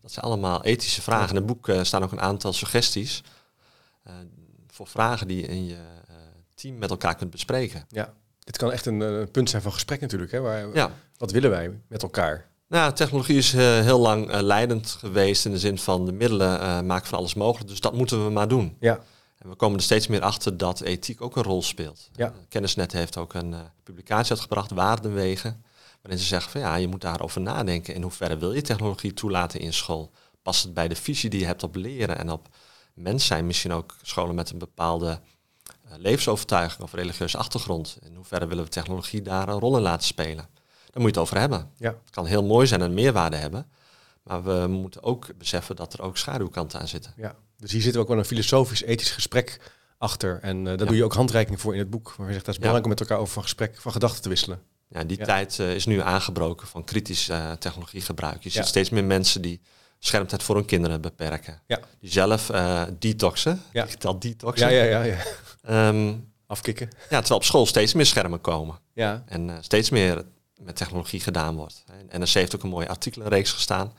Dat 0.00 0.12
zijn 0.12 0.24
allemaal 0.24 0.64
ethische 0.64 1.02
vragen. 1.02 1.28
In 1.28 1.34
het 1.36 1.46
boek 1.46 1.70
staan 1.82 2.02
ook 2.02 2.12
een 2.12 2.20
aantal 2.20 2.52
suggesties 2.52 3.22
voor 4.68 4.86
vragen 4.86 5.28
die 5.28 5.36
je 5.40 5.46
in 5.46 5.66
je 5.66 5.76
team 6.54 6.78
met 6.78 6.90
elkaar 6.90 7.14
kunt 7.16 7.30
bespreken. 7.30 7.84
Ja. 7.88 8.12
Dit 8.38 8.56
kan 8.56 8.72
echt 8.72 8.86
een 8.86 9.28
punt 9.30 9.50
zijn 9.50 9.62
van 9.62 9.72
gesprek 9.72 10.00
natuurlijk. 10.00 10.32
Hè? 10.32 10.40
Waar, 10.40 10.74
Ja, 10.74 10.90
Wat 11.16 11.30
willen 11.30 11.50
wij 11.50 11.80
met 11.88 12.02
elkaar? 12.02 12.48
Nou, 12.70 12.92
technologie 12.92 13.36
is 13.36 13.54
eh, 13.54 13.60
heel 13.60 14.00
lang 14.00 14.30
eh, 14.30 14.40
leidend 14.40 14.88
geweest 14.90 15.44
in 15.44 15.50
de 15.50 15.58
zin 15.58 15.78
van 15.78 16.06
de 16.06 16.12
middelen 16.12 16.60
eh, 16.60 16.80
maken 16.80 17.08
van 17.08 17.18
alles 17.18 17.34
mogelijk. 17.34 17.68
Dus 17.68 17.80
dat 17.80 17.94
moeten 17.94 18.24
we 18.24 18.30
maar 18.30 18.48
doen. 18.48 18.76
Ja. 18.80 19.00
En 19.38 19.48
we 19.48 19.54
komen 19.54 19.76
er 19.76 19.84
steeds 19.84 20.06
meer 20.06 20.20
achter 20.20 20.56
dat 20.56 20.80
ethiek 20.80 21.20
ook 21.20 21.36
een 21.36 21.42
rol 21.42 21.62
speelt. 21.62 22.10
Ja. 22.12 22.32
Kennisnet 22.48 22.92
heeft 22.92 23.16
ook 23.16 23.34
een 23.34 23.54
publicatie 23.82 24.30
uitgebracht, 24.30 24.70
Waardenwegen, 24.70 25.64
waarin 26.02 26.20
ze 26.20 26.26
zeggen 26.26 26.50
van 26.50 26.60
ja, 26.60 26.74
je 26.74 26.88
moet 26.88 27.00
daarover 27.00 27.40
nadenken. 27.40 27.94
In 27.94 28.02
hoeverre 28.02 28.36
wil 28.36 28.52
je 28.52 28.62
technologie 28.62 29.14
toelaten 29.14 29.60
in 29.60 29.72
school? 29.72 30.10
Past 30.42 30.62
het 30.62 30.74
bij 30.74 30.88
de 30.88 30.96
visie 30.96 31.30
die 31.30 31.40
je 31.40 31.46
hebt 31.46 31.62
op 31.62 31.74
leren 31.76 32.18
en 32.18 32.30
op 32.30 32.48
mens 32.94 33.26
zijn? 33.26 33.46
Misschien 33.46 33.72
ook 33.72 33.96
scholen 34.02 34.34
met 34.34 34.50
een 34.50 34.58
bepaalde 34.58 35.20
levensovertuiging 35.96 36.82
of 36.82 36.92
religieuze 36.92 37.38
achtergrond. 37.38 37.98
In 38.02 38.14
hoeverre 38.14 38.46
willen 38.46 38.64
we 38.64 38.70
technologie 38.70 39.22
daar 39.22 39.48
een 39.48 39.58
rol 39.58 39.76
in 39.76 39.82
laten 39.82 40.06
spelen? 40.06 40.48
Daar 40.90 41.02
moet 41.02 41.14
je 41.14 41.20
het 41.20 41.28
over 41.28 41.38
hebben. 41.38 41.70
Ja. 41.76 41.88
Het 41.88 42.10
kan 42.10 42.26
heel 42.26 42.44
mooi 42.44 42.66
zijn 42.66 42.82
en 42.82 42.94
meerwaarde 42.94 43.36
hebben. 43.36 43.66
Maar 44.22 44.42
we 44.44 44.66
moeten 44.68 45.02
ook 45.02 45.26
beseffen 45.38 45.76
dat 45.76 45.92
er 45.92 46.02
ook 46.02 46.16
schaduwkanten 46.16 46.80
aan 46.80 46.88
zitten. 46.88 47.12
Ja. 47.16 47.34
Dus 47.56 47.72
hier 47.72 47.80
zit 47.82 47.96
ook 47.96 48.08
wel 48.08 48.18
een 48.18 48.24
filosofisch, 48.24 48.82
ethisch 48.82 49.10
gesprek 49.10 49.60
achter. 49.98 50.38
En 50.42 50.56
eh, 50.58 50.64
daar 50.64 50.78
Ja. 50.78 50.84
doe 50.84 50.96
je 50.96 51.04
ook 51.04 51.14
handreiking 51.14 51.60
voor 51.60 51.72
in 51.72 51.78
het 51.78 51.90
boek. 51.90 52.14
Waar 52.16 52.26
je 52.26 52.32
zegt 52.32 52.44
dat 52.44 52.54
is 52.54 52.60
Ja. 52.60 52.66
belangrijk 52.68 52.84
om 52.84 52.90
met 52.90 53.00
elkaar 53.00 53.18
over 53.18 53.32
van 53.32 53.42
gesprek, 53.42 53.76
van 53.80 53.92
gedachten 53.92 54.22
te 54.22 54.28
wisselen. 54.28 54.62
Ja, 54.88 55.04
die 55.04 55.18
Ja. 55.18 55.24
tijd 55.24 55.58
eh, 55.58 55.74
is 55.74 55.86
nu 55.86 56.00
aangebroken 56.00 56.66
van 56.66 56.84
kritisch 56.84 57.28
eh, 57.28 57.52
technologiegebruik. 57.52 58.42
Je 58.42 58.48
ziet 58.50 58.66
steeds 58.66 58.90
meer 58.90 59.04
mensen 59.04 59.42
die 59.42 59.60
schermtijd 59.98 60.42
voor 60.42 60.54
hun 60.56 60.64
kinderen 60.64 61.00
beperken. 61.00 61.60
Ja. 61.66 61.78
Die 62.00 62.10
zelf 62.10 62.46
detoxen, 62.98 63.62
Ja. 63.72 63.84
digitaal 63.84 64.18
detoxen. 64.18 64.72
Ja, 64.72 64.82
ja, 64.84 65.02
ja, 65.02 65.02
ja. 65.02 65.18
Ehm, 65.62 66.14
Afkicken. 66.46 66.88
ja, 67.10 67.18
terwijl 67.18 67.34
op 67.40 67.44
school 67.44 67.66
steeds 67.66 67.94
meer 67.94 68.06
schermen 68.06 68.40
komen. 68.40 68.78
Ja. 68.92 69.22
En 69.26 69.58
steeds 69.60 69.90
meer 69.90 70.24
met 70.64 70.76
technologie 70.76 71.20
gedaan 71.20 71.56
wordt. 71.56 71.84
En 72.08 72.20
NRC 72.20 72.28
heeft 72.32 72.54
ook 72.56 72.62
een 72.62 72.68
mooie 72.68 72.88
artikelenreeks 72.88 73.52
gestaan 73.52 73.92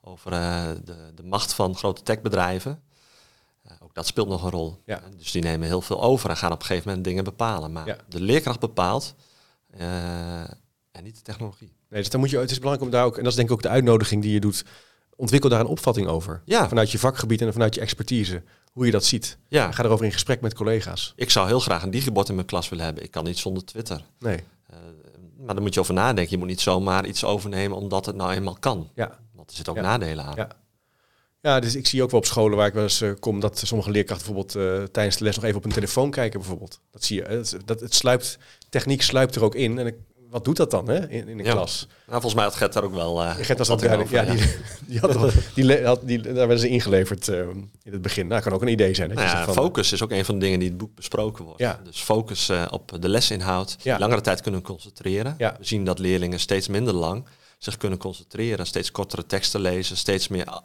over 0.00 0.32
eh, 0.32 0.64
de, 0.84 0.94
de 1.14 1.22
macht 1.22 1.52
van 1.54 1.76
grote 1.76 2.02
techbedrijven. 2.02 2.82
Eh, 3.62 3.72
ook 3.80 3.94
dat 3.94 4.06
speelt 4.06 4.28
nog 4.28 4.42
een 4.44 4.50
rol. 4.50 4.82
Ja. 4.84 4.96
Eh, 4.98 5.04
Dus 5.16 5.30
die 5.30 5.42
nemen 5.42 5.66
heel 5.68 5.80
veel 5.80 6.02
over 6.02 6.30
en 6.30 6.36
gaan 6.36 6.52
op 6.52 6.60
een 6.60 6.66
gegeven 6.66 6.88
moment 6.88 7.04
dingen 7.06 7.24
bepalen. 7.24 7.72
Maar 7.72 7.86
Ja. 7.86 7.96
de 8.08 8.20
leerkracht 8.20 8.60
bepaalt 8.60 9.14
en 10.92 11.02
niet 11.02 11.16
de 11.16 11.22
technologie. 11.22 11.72
Nee, 11.88 12.00
dus 12.00 12.10
dan 12.10 12.20
moet 12.20 12.30
je, 12.30 12.38
het 12.38 12.50
is 12.50 12.58
belangrijk 12.58 12.90
om 12.92 12.96
daar 12.96 13.04
ook, 13.06 13.16
en 13.16 13.22
dat 13.22 13.30
is 13.30 13.36
denk 13.38 13.48
ik 13.48 13.54
ook 13.54 13.62
de 13.62 13.68
uitnodiging 13.68 14.22
die 14.22 14.32
je 14.32 14.40
doet, 14.40 14.64
ontwikkel 15.16 15.48
daar 15.48 15.60
een 15.60 15.66
opvatting 15.66 16.06
over. 16.06 16.42
Ja. 16.44 16.68
Vanuit 16.68 16.90
je 16.90 16.98
vakgebied 16.98 17.40
en 17.40 17.52
vanuit 17.52 17.74
je 17.74 17.80
expertise. 17.80 18.42
Hoe 18.72 18.86
je 18.86 18.92
dat 18.92 19.04
ziet. 19.04 19.38
Ja, 19.48 19.72
ga 19.72 19.84
erover 19.84 20.04
in 20.04 20.12
gesprek 20.12 20.40
met 20.40 20.54
collega's. 20.54 21.12
ik 21.16 21.30
zou 21.30 21.46
heel 21.46 21.60
graag 21.60 21.82
een 21.82 21.90
digibot 21.90 22.28
in 22.28 22.34
mijn 22.34 22.46
klas 22.46 22.68
willen 22.68 22.84
hebben. 22.84 23.02
Ik 23.04 23.10
kan 23.10 23.24
niet 23.24 23.38
zonder 23.38 23.64
Twitter. 23.64 24.04
Nee. 24.18 24.44
Maar 25.38 25.54
daar 25.54 25.62
moet 25.62 25.74
je 25.74 25.80
over 25.80 25.94
nadenken. 25.94 26.32
Je 26.32 26.38
moet 26.38 26.48
niet 26.48 26.60
zomaar 26.60 27.06
iets 27.06 27.24
overnemen 27.24 27.76
omdat 27.76 28.06
het 28.06 28.16
nou 28.16 28.32
eenmaal 28.32 28.56
kan. 28.60 28.90
Ja. 28.94 29.18
Want 29.34 29.50
er 29.50 29.56
zitten 29.56 29.72
ook 29.74 29.78
Ja. 29.80 29.86
nadelen 29.86 30.24
aan. 30.24 30.34
Ja. 30.36 30.48
Ja, 31.40 31.60
dus 31.60 31.74
ik 31.74 31.86
zie 31.86 32.02
ook 32.02 32.10
wel 32.10 32.20
op 32.20 32.26
scholen 32.26 32.56
waar 32.56 32.66
ik 32.66 32.72
wel 32.74 32.82
eens 32.82 33.00
eh, 33.00 33.10
kom 33.20 33.40
dat 33.40 33.58
sommige 33.58 33.90
leerkrachten 33.90 34.26
bijvoorbeeld 34.34 34.56
eh, 34.80 34.82
tijdens 34.92 35.16
de 35.16 35.24
les 35.24 35.34
nog 35.36 35.44
even 35.44 35.56
op 35.56 35.62
hun 35.62 35.72
telefoon 35.72 36.10
kijken 36.10 36.40
bijvoorbeeld. 36.40 36.80
Dat 36.90 37.04
zie 37.04 37.16
je. 37.16 37.28
Dat, 37.28 37.56
dat, 37.64 37.80
het 37.80 37.94
sluipt, 37.94 38.38
techniek 38.68 39.02
sluipt 39.02 39.34
er 39.34 39.44
ook 39.44 39.54
in. 39.54 39.78
En 39.78 39.86
ik, 39.86 39.94
wat 40.34 40.44
doet 40.44 40.56
dat 40.56 40.70
dan 40.70 40.88
hè, 40.88 41.08
in, 41.10 41.28
in 41.28 41.38
een 41.38 41.44
Ja. 41.44 41.52
klas? 41.52 41.86
Nou, 42.06 42.10
volgens 42.20 42.34
mij 42.34 42.44
had 42.44 42.54
Gert 42.54 42.72
daar 42.72 42.82
ook 42.84 42.94
wel. 42.94 43.22
eh, 43.22 43.34
Gert 43.40 43.58
was 43.58 43.68
dat 43.68 43.80
duidelijk. 43.80 44.10
Ja, 44.10 44.24
die, 44.24 44.40
die, 44.86 44.98
had, 45.00 45.32
die, 45.54 45.64
le- 45.64 45.84
had, 45.84 46.00
die, 46.04 46.20
daar 46.20 46.34
werden 46.34 46.58
ze 46.58 46.68
ingeleverd 46.68 47.28
eh, 47.28 47.38
in 47.82 47.92
het 47.92 48.02
begin. 48.02 48.26
Nou, 48.26 48.42
kan 48.42 48.52
ook 48.52 48.62
een 48.62 48.68
idee 48.68 48.94
zijn. 48.94 49.08
Dat 49.08 49.18
je 49.18 49.24
Nou 49.24 49.36
ja, 49.38 49.44
van, 49.44 49.54
focus 49.54 49.92
is 49.92 50.02
ook 50.02 50.10
een 50.10 50.24
van 50.24 50.34
de 50.34 50.40
dingen 50.40 50.58
die 50.58 50.68
in 50.68 50.74
het 50.74 50.82
boek 50.84 50.94
besproken 50.94 51.44
wordt. 51.44 51.58
Ja. 51.60 51.80
Dus 51.84 52.00
focus 52.00 52.48
eh, 52.48 52.64
op 52.70 52.92
de 53.00 53.08
lesinhoud, 53.08 53.76
Ja. 53.82 53.98
langere 53.98 54.20
tijd 54.20 54.40
kunnen 54.40 54.62
concentreren. 54.62 55.34
Ja. 55.38 55.54
We 55.58 55.64
zien 55.64 55.84
dat 55.84 55.98
leerlingen 55.98 56.40
steeds 56.40 56.68
minder 56.68 56.94
lang 56.94 57.24
zich 57.58 57.76
kunnen 57.76 57.98
concentreren, 57.98 58.66
steeds 58.66 58.90
kortere 58.90 59.26
teksten 59.26 59.60
lezen, 59.60 59.96
steeds 59.96 60.28
meer 60.28 60.60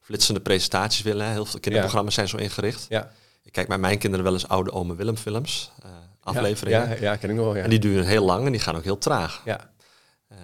flitsende 0.00 0.40
presentaties 0.40 1.02
willen. 1.02 1.30
Heel 1.30 1.44
veel 1.44 1.60
kinderprogramma's 1.60 2.14
zijn 2.14 2.28
zo 2.28 2.36
ingericht. 2.36 2.86
Ja. 2.88 3.10
Kijk 3.54 3.68
bij 3.68 3.78
mijn 3.78 3.98
kinderen 3.98 4.24
wel 4.24 4.34
eens 4.34 4.48
oude 4.48 4.72
Ome 4.72 4.94
Willem 4.94 5.16
films, 5.16 5.70
eh, 5.82 5.90
afleveringen. 6.20 6.88
Ja, 6.88 6.96
ja, 7.00 7.16
ken 7.16 7.30
ik 7.30 7.36
wel. 7.36 7.56
Ja. 7.56 7.62
En 7.62 7.70
die 7.70 7.78
duren 7.78 8.06
heel 8.06 8.24
lang 8.24 8.46
en 8.46 8.52
die 8.52 8.60
gaan 8.60 8.76
ook 8.76 8.84
heel 8.84 8.98
traag. 8.98 9.42
ja. 9.44 9.70
Eh, 10.28 10.38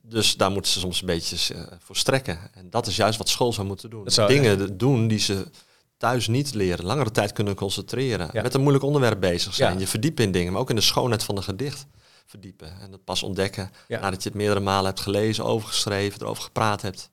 dus 0.00 0.36
daar 0.36 0.50
moeten 0.50 0.72
ze 0.72 0.78
soms 0.78 1.00
een 1.00 1.06
beetje 1.06 1.54
eh, 1.54 1.62
voor 1.78 1.96
strekken. 1.96 2.38
En 2.54 2.70
dat 2.70 2.86
is 2.86 2.96
juist 2.96 3.18
wat 3.18 3.28
school 3.28 3.52
zou 3.52 3.66
moeten 3.66 3.90
doen. 3.90 4.10
Zou- 4.10 4.28
Dingen 4.28 4.76
doen 4.78 5.08
die 5.08 5.18
ze 5.18 5.46
thuis 5.96 6.26
niet 6.26 6.54
leren. 6.54 6.84
Langere 6.84 7.10
tijd 7.10 7.32
kunnen 7.32 7.54
concentreren. 7.54 8.30
Ja. 8.32 8.42
Met 8.42 8.54
een 8.54 8.60
moeilijk 8.60 8.84
onderwerp 8.84 9.20
bezig 9.20 9.54
zijn. 9.54 9.72
Ja. 9.74 9.78
Je 9.80 9.86
verdiepen 9.86 10.24
in 10.24 10.32
dingen, 10.32 10.52
maar 10.52 10.60
ook 10.60 10.70
in 10.70 10.76
de 10.76 10.82
schoonheid 10.82 11.24
van 11.24 11.36
een 11.36 11.42
gedicht 11.42 11.86
verdiepen. 12.26 12.80
En 12.80 12.90
dat 12.90 13.04
pas 13.04 13.22
ontdekken 13.22 13.70
Ja. 13.88 14.00
nadat 14.00 14.22
je 14.22 14.28
het 14.28 14.38
meerdere 14.38 14.60
malen 14.60 14.86
hebt 14.86 15.00
gelezen, 15.00 15.44
overgeschreven, 15.44 16.20
erover 16.20 16.42
gepraat 16.42 16.82
hebt. 16.82 17.10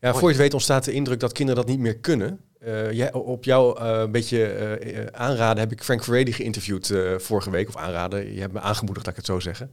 Ja, 0.00 0.10
voor 0.12 0.22
je 0.22 0.28
het 0.28 0.36
weet 0.36 0.54
ontstaat 0.54 0.84
de 0.84 0.92
indruk 0.92 1.20
dat 1.20 1.32
kinderen 1.32 1.62
dat 1.62 1.70
niet 1.70 1.80
meer 1.82 1.98
kunnen. 1.98 2.40
Eh, 2.64 2.92
jij, 2.92 3.12
op 3.12 3.44
jouw 3.44 3.74
eh, 3.74 4.00
een 4.00 4.10
beetje 4.10 4.44
eh, 4.46 5.06
aanraden 5.12 5.58
heb 5.58 5.72
ik 5.72 5.82
Frank 5.82 6.04
Verredi 6.04 6.32
geïnterviewd 6.32 6.92
vorige 7.16 7.50
week. 7.50 7.68
Of 7.68 7.76
aanraden, 7.76 8.34
je 8.34 8.40
hebt 8.40 8.52
me 8.52 8.60
aangemoedigd, 8.60 9.06
laat 9.06 9.16
ik 9.16 9.22
het 9.22 9.30
zo 9.30 9.40
zeggen. 9.40 9.70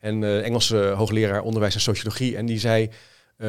En 0.00 0.42
Engelse 0.44 0.76
hoogleraar 0.76 1.42
onderwijs 1.42 1.74
en 1.74 1.80
sociologie. 1.80 2.36
En 2.36 2.46
die 2.46 2.58
zei 2.58 2.90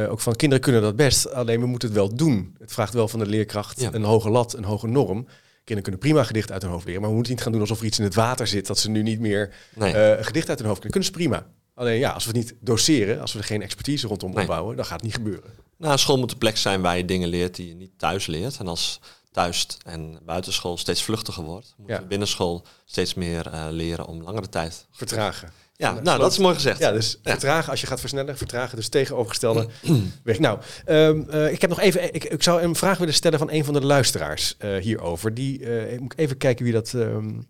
ook 0.09 0.19
van 0.19 0.35
kinderen 0.35 0.63
kunnen 0.63 0.81
dat 0.81 0.95
best, 0.95 1.31
alleen 1.31 1.59
we 1.59 1.65
moeten 1.65 1.87
het 1.87 1.97
wel 1.97 2.15
doen. 2.15 2.55
Het 2.59 2.71
vraagt 2.73 2.93
wel 2.93 3.07
van 3.07 3.19
de 3.19 3.25
leerkracht 3.25 3.81
Ja. 3.81 3.93
een 3.93 4.03
hoge 4.03 4.29
lat, 4.29 4.53
een 4.53 4.63
hoge 4.63 4.87
norm. 4.87 5.23
Kinderen 5.63 5.81
kunnen 5.83 5.99
prima 5.99 6.23
gedicht 6.23 6.51
uit 6.51 6.61
hun 6.61 6.71
hoofd 6.71 6.85
leren, 6.85 6.99
maar 7.01 7.09
we 7.09 7.15
moeten 7.15 7.33
niet 7.33 7.43
gaan 7.43 7.51
doen 7.51 7.61
alsof 7.61 7.79
er 7.79 7.85
iets 7.85 7.97
in 7.99 8.03
het 8.03 8.15
water 8.15 8.47
zit 8.47 8.67
dat 8.67 8.79
ze 8.79 8.89
nu 8.89 9.01
niet 9.03 9.19
meer 9.19 9.53
Nee. 9.75 9.93
gedicht 10.23 10.49
uit 10.49 10.59
hun 10.59 10.67
hoofd 10.67 10.81
kunnen. 10.81 11.01
Kunnen 11.01 11.03
ze 11.03 11.11
prima. 11.11 11.45
Alleen 11.73 11.99
ja, 11.99 12.09
als 12.11 12.25
we 12.25 12.31
het 12.37 12.39
niet 12.39 12.55
doseren, 12.59 13.21
als 13.21 13.33
we 13.33 13.39
er 13.39 13.45
geen 13.45 13.61
expertise 13.61 14.07
rondom 14.07 14.31
Nee. 14.31 14.41
opbouwen, 14.41 14.75
dan 14.75 14.85
gaat 14.85 14.93
het 14.93 15.03
niet 15.03 15.15
gebeuren. 15.15 15.49
Nou, 15.77 15.97
school 15.97 16.17
moet 16.17 16.31
een 16.31 16.37
plek 16.37 16.57
zijn 16.57 16.81
waar 16.81 16.97
je 16.97 17.05
dingen 17.05 17.27
leert 17.29 17.55
die 17.55 17.67
je 17.67 17.75
niet 17.75 17.91
thuis 17.97 18.25
leert. 18.25 18.57
En 18.59 18.67
als 18.67 18.99
thuis 19.31 19.67
en 19.85 20.19
buitenschool 20.25 20.77
steeds 20.77 21.03
vluchtiger 21.03 21.43
wordt, 21.43 21.73
moet 21.77 21.89
Ja. 21.89 21.99
je 21.99 22.05
binnenschool 22.05 22.65
steeds 22.85 23.13
meer 23.13 23.47
eh, 23.47 23.65
leren 23.69 24.05
om 24.05 24.21
langere 24.21 24.49
tijd. 24.49 24.87
Vertragen. 24.91 25.51
Ja, 25.77 25.99
nou, 26.01 26.19
dat 26.19 26.31
is 26.31 26.37
mooi 26.37 26.55
gezegd. 26.55 26.79
Ja, 26.79 26.91
dus 26.91 27.19
Ja. 27.23 27.31
vertragen 27.31 27.71
als 27.71 27.81
je 27.81 27.87
gaat 27.87 27.99
versnellen, 27.99 28.37
vertragen 28.37 28.75
dus 28.75 28.89
tegenovergestelde 28.89 29.67
weg. 30.23 30.39
Nou, 30.39 30.59
ehm, 30.85 31.21
eh, 31.29 31.51
ik 31.51 31.61
heb 31.61 31.69
nog 31.69 31.79
even, 31.79 32.13
ik, 32.13 32.23
ik 32.23 32.43
zou 32.43 32.61
een 32.61 32.75
vraag 32.75 32.97
willen 32.97 33.13
stellen 33.13 33.39
van 33.39 33.51
een 33.51 33.65
van 33.65 33.73
de 33.73 33.85
luisteraars 33.85 34.55
eh, 34.57 34.75
hierover. 34.75 35.33
Die 35.33 35.65
eh, 35.65 35.93
ik 35.93 35.99
moet 35.99 36.17
even 36.17 36.37
kijken 36.37 36.63
wie 36.63 36.73
dat 36.73 36.93
ehm, 36.93 37.41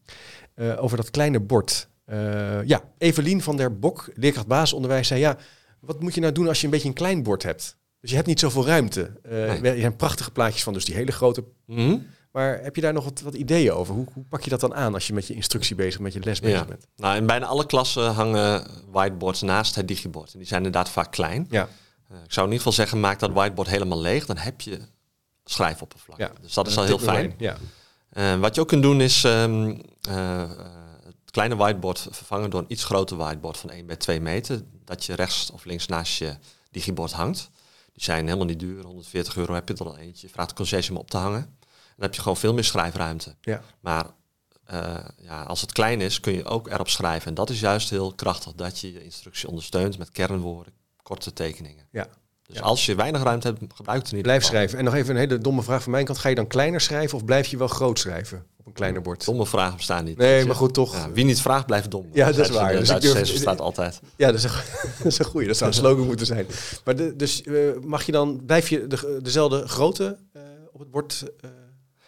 eh, 0.56 0.84
over 0.84 0.98
dat 0.98 1.12
kleine 1.12 1.40
bord. 1.40 1.88
Eh, 2.06 2.64
ja, 2.64 2.82
Evelien 2.98 3.42
van 3.42 3.58
der 3.58 3.80
Bok, 3.80 4.10
leerkracht 4.14 4.48
basisonderwijs, 4.48 5.08
zei 5.08 5.20
ja, 5.20 5.38
wat 5.80 6.02
moet 6.02 6.14
je 6.16 6.22
nou 6.22 6.34
doen 6.34 6.48
als 6.48 6.60
je 6.60 6.66
een 6.66 6.72
beetje 6.72 6.88
een 6.88 6.94
klein 6.94 7.24
bord 7.24 7.44
hebt? 7.44 7.78
Dus 8.06 8.14
je 8.14 8.20
hebt 8.20 8.28
niet 8.34 8.40
zoveel 8.40 8.66
ruimte. 8.66 9.12
Eh 9.24 9.32
Nee. 9.32 9.72
Er 9.72 9.80
zijn 9.80 9.96
prachtige 9.96 10.32
plaatjes 10.32 10.64
van, 10.64 10.74
dus 10.74 10.86
die 10.86 10.96
hele 10.96 11.12
grote. 11.12 11.44
Mhm. 11.66 11.98
Maar 12.32 12.60
heb 12.64 12.76
je 12.76 12.82
daar 12.82 12.94
nog 12.94 13.04
wat, 13.04 13.22
wat 13.22 13.34
ideeën 13.34 13.72
over? 13.72 13.94
Hoe, 13.94 14.06
hoe 14.14 14.24
pak 14.24 14.44
je 14.44 14.50
dat 14.50 14.60
dan 14.60 14.76
aan 14.76 14.94
als 14.94 15.08
je 15.08 15.14
met 15.14 15.28
je 15.28 15.34
instructie 15.34 15.76
bezig, 15.76 16.00
met 16.00 16.14
je 16.14 16.20
les 16.20 16.40
bezig 16.40 16.60
Ja. 16.60 16.66
bent? 16.66 16.88
Nou, 16.96 17.16
in 17.18 17.26
bijna 17.26 17.46
alle 17.46 17.66
klassen 17.66 18.12
hangen 18.14 18.68
whiteboards 18.92 19.42
naast 19.42 19.76
het 19.76 19.88
digibord. 19.88 20.32
En 20.34 20.38
die 20.40 20.48
zijn 20.48 20.64
inderdaad 20.64 20.90
vaak 20.90 21.12
klein. 21.12 21.48
Ja, 21.50 21.70
Eh, 22.10 22.16
ik 22.24 22.32
zou 22.34 22.46
in 22.48 22.52
ieder 22.54 22.58
geval 22.58 22.72
zeggen, 22.86 23.00
maak 23.00 23.20
dat 23.20 23.32
whiteboard 23.32 23.68
helemaal 23.70 24.02
leeg. 24.02 24.26
Dan 24.26 24.38
heb 24.38 24.62
je 24.62 24.80
schrijfoppervlak. 25.46 26.18
ja. 26.18 26.32
Dus 26.42 26.54
dat 26.54 26.68
is 26.68 26.78
al 26.78 26.84
heel 26.84 27.00
fijn. 27.00 27.34
Ja. 27.38 27.58
Eh, 28.10 28.36
wat 28.36 28.56
je 28.56 28.62
ook 28.62 28.68
kunt 28.68 28.82
doen 28.84 29.02
is 29.02 29.24
ehm, 29.24 29.76
eh, 30.02 30.42
eh, 30.42 30.50
het 31.06 31.32
kleine 31.32 31.56
whiteboard 31.56 32.08
vervangen 32.12 32.50
door 32.50 32.60
een 32.60 32.66
iets 32.72 32.84
groter 32.84 33.18
whiteboard 33.18 33.58
van 33.58 33.70
1 33.72 33.86
bij 33.86 33.96
2 33.96 34.22
meter. 34.22 34.62
Dat 34.86 35.06
je 35.06 35.14
rechts 35.14 35.52
of 35.52 35.66
links 35.66 35.88
naast 35.88 36.18
je 36.18 36.36
digibord 36.72 37.12
hangt. 37.12 37.50
Die 37.96 38.04
zijn 38.04 38.26
helemaal 38.26 38.46
niet 38.46 38.60
duur. 38.60 38.84
140 38.84 39.38
euro 39.38 39.54
heb 39.54 39.68
je 39.68 39.74
er 39.74 39.86
al 39.86 39.98
eentje. 39.98 40.28
Je 40.28 40.34
vraagt 40.34 40.50
de 40.50 40.56
concessie 40.56 40.94
om 40.94 41.00
op 41.00 41.10
te 41.10 41.18
hangen. 41.18 41.58
Dan 41.60 42.06
heb 42.06 42.14
je 42.14 42.22
gewoon 42.22 42.38
veel 42.38 42.54
meer 42.54 42.64
schrijfruimte. 42.64 43.36
Ja. 43.42 43.62
Maar 43.80 44.06
eh, 44.66 45.06
ja, 45.18 45.44
als 45.44 45.62
het 45.62 45.72
klein 45.72 46.02
is, 46.02 46.20
kun 46.20 46.34
je 46.34 46.46
ook 46.46 46.68
erop 46.68 46.90
schrijven. 46.90 47.28
En 47.28 47.34
dat 47.34 47.50
is 47.50 47.60
juist 47.60 47.90
heel 47.90 48.14
krachtig, 48.14 48.54
dat 48.54 48.80
je 48.80 48.94
je 48.94 49.04
instructie 49.04 49.48
ondersteunt 49.48 49.98
met 49.98 50.12
kernwoorden, 50.12 50.74
korte 51.02 51.34
tekeningen. 51.34 51.88
Ja. 51.92 52.08
Dus 52.48 52.56
Ja. 52.58 52.62
als 52.62 52.86
je 52.86 52.96
weinig 52.96 53.24
ruimte 53.24 53.48
hebt, 53.48 53.74
gebruik 53.76 53.98
het 54.00 54.08
ieder 54.08 54.24
Blijf 54.24 54.44
schrijven. 54.44 54.78
En 54.78 54.84
nog 54.84 54.94
even 54.94 55.10
een 55.14 55.20
hele 55.20 55.38
domme 55.38 55.64
vraag 55.64 55.84
van 55.84 55.92
mijn 55.92 56.06
kant. 56.06 56.18
Ga 56.18 56.30
je 56.30 56.36
dan 56.36 56.48
kleiner 56.48 56.82
schrijven 56.82 57.18
of 57.18 57.26
blijf 57.26 57.48
je 57.48 57.58
wel 57.58 57.68
groot 57.68 58.00
schrijven 58.00 58.46
op 58.58 58.66
een 58.66 58.74
kleiner 58.74 59.02
bord? 59.02 59.26
Domme 59.26 59.46
vragen 59.46 59.76
bestaan 59.78 60.04
niet. 60.04 60.18
Nee, 60.18 60.38
Dus, 60.38 60.48
maar 60.48 60.56
goed, 60.56 60.74
toch. 60.74 60.94
ja, 60.94 61.12
wie 61.12 61.26
niet 61.26 61.42
vraagt, 61.42 61.66
blijft 61.66 61.92
dom. 61.92 62.08
Ja, 62.14 62.26
dat 62.32 62.38
is 62.38 62.50
waar. 62.50 62.72
De 62.72 62.78
Dus 62.80 62.88
Duitse 62.88 63.14
durf- 63.14 63.28
staat 63.38 63.60
altijd. 63.62 64.00
Ja, 64.16 64.28
dat 64.28 64.36
is 64.36 64.44
een, 64.44 64.50
dat 64.98 65.06
is 65.06 65.20
een 65.20 65.26
goeie. 65.26 65.48
Dat 65.48 65.58
zou 65.58 65.70
een 65.70 65.76
slogan 65.76 66.06
moeten 66.06 66.26
zijn. 66.26 66.48
Maar 66.84 66.96
de, 66.96 67.16
dus 67.16 67.42
eh, 67.42 67.54
mag 67.84 68.06
je 68.06 68.12
dan, 68.12 68.42
blijf 68.46 68.70
je 68.70 68.88
de, 68.88 69.20
dezelfde 69.24 69.68
grootte 69.68 70.18
eh, 70.34 70.42
op 70.72 70.80
het 70.80 70.92
bord? 70.92 71.24
eh, 71.42 71.50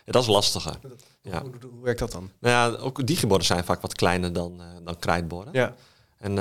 Ja, 0.06 0.12
dat 0.12 0.22
is 0.22 0.28
lastiger. 0.28 0.80
Ja. 1.22 1.42
hoe, 1.42 1.52
werkt 1.84 2.00
dat 2.00 2.12
dan? 2.12 2.32
Nou 2.40 2.72
ja, 2.74 2.78
ook 2.80 3.08
digiborden 3.08 3.48
zijn 3.48 3.64
vaak 3.64 3.82
wat 3.82 3.94
kleiner 3.96 4.34
dan, 4.34 4.62
dan 4.84 5.00
krijtborden. 5.00 5.54
Ja, 5.54 5.76
En 6.18 6.34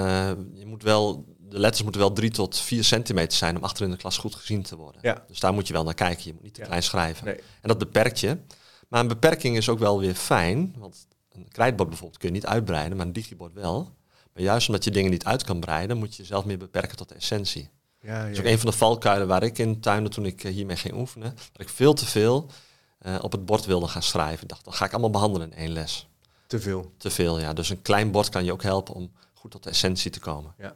je 0.54 0.66
moet 0.66 0.82
wel, 0.82 1.24
de 1.48 1.58
letters 1.58 1.82
moeten 1.82 2.00
wel 2.00 2.12
3 2.12 2.30
tot 2.30 2.58
4 2.58 2.84
centimeter 2.84 3.38
zijn 3.38 3.56
om 3.56 3.64
achter 3.64 3.84
in 3.84 3.90
de 3.90 3.96
klas 3.96 4.16
goed 4.18 4.34
gezien 4.34 4.62
te 4.62 4.76
worden. 4.76 5.00
Ja. 5.04 5.24
Dus 5.28 5.40
daar 5.40 5.52
moet 5.52 5.66
je 5.66 5.72
wel 5.72 5.84
naar 5.84 5.94
kijken. 5.94 6.24
Je 6.24 6.32
moet 6.32 6.42
niet 6.42 6.54
te 6.54 6.60
Ja. 6.60 6.66
klein 6.66 6.82
schrijven. 6.82 7.24
nee. 7.24 7.36
En 7.36 7.68
dat 7.68 7.78
beperkt 7.78 8.20
je. 8.20 8.38
Maar 8.88 9.00
een 9.00 9.08
beperking 9.08 9.56
is 9.56 9.68
ook 9.68 9.78
wel 9.78 9.98
weer 10.00 10.14
fijn. 10.14 10.74
Want 10.78 11.06
een 11.32 11.48
krijtbord 11.48 11.88
bijvoorbeeld 11.88 12.18
kun 12.20 12.28
je 12.28 12.34
niet 12.34 12.46
uitbreiden, 12.46 12.96
maar 12.96 13.06
een 13.06 13.12
digibord 13.12 13.52
wel. 13.52 13.94
Maar 14.32 14.42
juist 14.42 14.68
omdat 14.68 14.84
je 14.84 14.90
dingen 14.90 15.10
niet 15.10 15.24
uit 15.24 15.44
kan 15.44 15.60
breiden, 15.60 15.96
moet 15.96 16.16
je 16.16 16.22
jezelf 16.22 16.44
meer 16.44 16.58
beperken 16.58 16.96
tot 16.96 17.08
de 17.08 17.14
essentie. 17.14 17.68
Ja, 18.00 18.22
Dat 18.22 18.30
is 18.30 18.38
ook 18.38 18.44
een 18.44 18.58
van 18.58 18.70
de 18.70 18.76
valkuilen 18.76 19.28
waar 19.28 19.42
ik 19.42 19.58
in 19.58 19.80
tuinde 19.80 20.08
toen 20.08 20.26
ik 20.26 20.44
eh, 20.44 20.52
hiermee 20.52 20.76
ging 20.76 20.94
oefenen. 20.94 21.34
Dat 21.52 21.60
ik 21.62 21.68
veel 21.68 21.94
te 21.94 22.06
veel 22.06 22.46
eh, 22.98 23.18
op 23.22 23.32
het 23.32 23.44
bord 23.44 23.64
wilde 23.64 23.88
gaan 23.88 24.02
schrijven. 24.02 24.42
Ik 24.42 24.48
dacht, 24.48 24.64
dat 24.64 24.74
ga 24.74 24.84
ik 24.84 24.90
allemaal 24.92 25.10
behandelen 25.10 25.50
in 25.52 25.56
één 25.58 25.70
les. 25.72 26.08
Te 26.46 26.60
veel. 26.60 26.92
Te 26.98 27.10
veel, 27.10 27.40
ja. 27.40 27.52
Dus 27.52 27.70
een 27.70 27.82
klein 27.82 28.10
bord 28.10 28.28
kan 28.28 28.44
je 28.44 28.52
ook 28.52 28.62
helpen 28.62 28.94
om 28.94 29.12
goed 29.34 29.50
tot 29.50 29.62
de 29.62 29.70
essentie 29.70 30.10
te 30.10 30.20
komen. 30.20 30.54
Ja, 30.58 30.74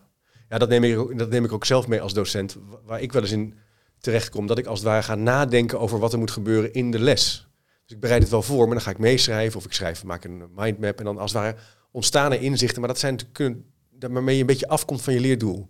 dat 0.59 0.69
neem, 0.69 0.85
ik, 0.85 0.99
ook- 0.99 1.19
dat 1.19 1.31
neem 1.31 1.45
ik 1.45 1.53
ook 1.53 1.65
zelf 1.65 1.87
mee 1.89 2.01
als 2.01 2.13
docent. 2.15 2.57
wa- 2.69 2.79
Waar 2.85 3.01
ik 3.01 3.13
wel 3.13 3.23
eens 3.23 3.31
in 3.31 3.55
terechtkom. 3.99 4.47
Dat 4.47 4.59
ik 4.59 4.67
als 4.67 4.79
het 4.79 4.89
ware 4.89 5.03
ga 5.03 5.15
nadenken 5.15 5.81
over 5.81 5.99
wat 5.99 6.13
er 6.13 6.19
moet 6.19 6.31
gebeuren 6.31 6.73
in 6.73 6.91
de 6.91 6.99
les. 6.99 7.49
Dus 7.87 7.95
ik 7.95 8.01
bereid 8.01 8.23
het 8.23 8.31
wel 8.31 8.43
voor, 8.43 8.65
maar 8.67 8.75
dan 8.75 8.85
ga 8.85 8.91
ik 8.91 8.99
meeschrijven. 8.99 9.59
Of 9.59 9.65
ik 9.65 9.73
schrijf, 9.73 10.05
maak 10.05 10.25
een 10.25 10.43
mindmap. 10.55 10.99
En 10.99 11.05
dan 11.05 11.19
als 11.19 11.33
het 11.33 11.41
ware 11.43 11.57
ontstaan 11.91 12.33
er 12.33 12.41
inzichten. 12.43 12.81
Maar 12.81 12.89
dat 12.89 12.99
zijn 12.99 13.19
kunnen, 13.33 13.65
waarmee 14.01 14.35
je 14.35 14.41
een 14.41 14.47
beetje 14.47 14.69
afkomt 14.69 15.03
van 15.03 15.15
je 15.15 15.21
leerdoel. 15.21 15.69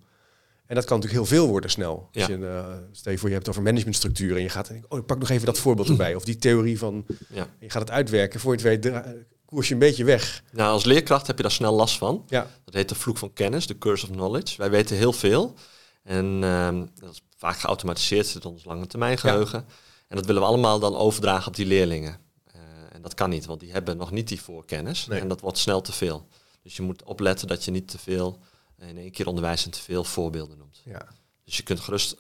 En 0.67 0.75
dat 0.77 0.85
kan 0.85 0.99
natuurlijk 0.99 1.29
heel 1.29 1.39
veel 1.39 1.49
worden 1.49 1.71
snel. 1.71 2.09
Als 2.13 2.27
Ja. 2.27 2.35
je, 2.37 2.47
eh, 2.47 2.77
stel 2.93 3.13
je 3.13 3.19
voor, 3.19 3.29
je 3.29 3.35
hebt 3.35 3.47
het 3.47 3.55
over 3.57 3.69
managementstructuur. 3.69 4.37
En 4.37 4.43
je 4.43 4.49
gaat, 4.49 4.71
oh, 4.89 4.99
ik 4.99 5.07
pak 5.07 5.19
nog 5.19 5.29
even 5.31 5.47
dat 5.47 5.59
voorbeeld 5.59 5.89
erbij. 5.95 6.15
Of 6.15 6.25
die 6.25 6.37
theorie 6.37 6.79
van, 6.79 7.07
Ja. 7.29 7.47
je 7.61 7.71
gaat 7.71 7.83
het 7.83 7.91
uitwerken. 7.91 8.41
Voor 8.41 8.57
je 8.59 8.69
het 8.69 8.83
weet, 8.83 9.03
koers 9.51 9.69
je 9.69 9.75
een 9.75 9.81
beetje 9.81 10.05
weg. 10.05 10.43
Nou, 10.53 10.73
als 10.73 10.85
leerkracht 10.85 11.27
heb 11.27 11.37
je 11.37 11.43
daar 11.43 11.53
snel 11.53 11.73
last 11.73 11.99
van. 11.99 12.25
Ja, 12.29 12.51
Dat 12.65 12.75
heet 12.75 12.89
de 12.89 12.95
vloek 12.95 13.17
van 13.17 13.33
kennis, 13.33 13.67
de 13.67 13.79
curse 13.79 14.07
of 14.07 14.13
knowledge. 14.13 14.57
Wij 14.57 14.71
weten 14.71 14.97
heel 14.97 15.13
veel. 15.13 15.55
En 16.03 16.45
ehm, 16.45 16.87
dat 16.95 17.13
is 17.13 17.23
vaak 17.37 17.59
geautomatiseerd, 17.59 18.27
zit 18.27 18.45
in 18.45 18.51
ons 18.51 18.65
lange 18.65 18.87
termijn 18.87 19.19
geheugen. 19.19 19.65
En 20.09 20.17
dat 20.17 20.27
willen 20.27 20.43
we 20.43 20.49
allemaal 20.49 20.79
dan 20.79 20.97
overdragen 20.97 21.47
op 21.49 21.55
die 21.57 21.67
leerlingen. 21.67 22.19
Eh, 22.53 22.61
en 22.93 23.03
dat 23.03 23.15
kan 23.15 23.31
niet, 23.31 23.47
want 23.47 23.61
die 23.61 23.73
hebben 23.73 23.97
nog 23.97 24.11
niet 24.11 24.29
die 24.29 24.41
voorkennis. 24.41 25.07
Nee. 25.07 25.21
En 25.21 25.29
dat 25.29 25.41
wordt 25.41 25.59
snel 25.59 25.81
te 25.81 25.93
veel. 25.93 26.27
Dus 26.63 26.77
je 26.77 26.83
moet 26.83 27.03
opletten 27.03 27.49
dat 27.49 27.65
je 27.65 27.71
niet 27.71 27.89
te 27.89 27.99
veel 27.99 28.39
in 28.79 28.99
één 28.99 29.11
keer 29.11 29.27
onderwijs 29.27 29.65
en 29.65 29.71
te 29.71 29.81
veel 29.81 30.05
voorbeelden 30.05 30.59
noemt. 30.59 30.81
ja. 30.85 31.07
Dus 31.45 31.57
je 31.57 31.63
kunt 31.63 31.81
gerust 31.81 32.17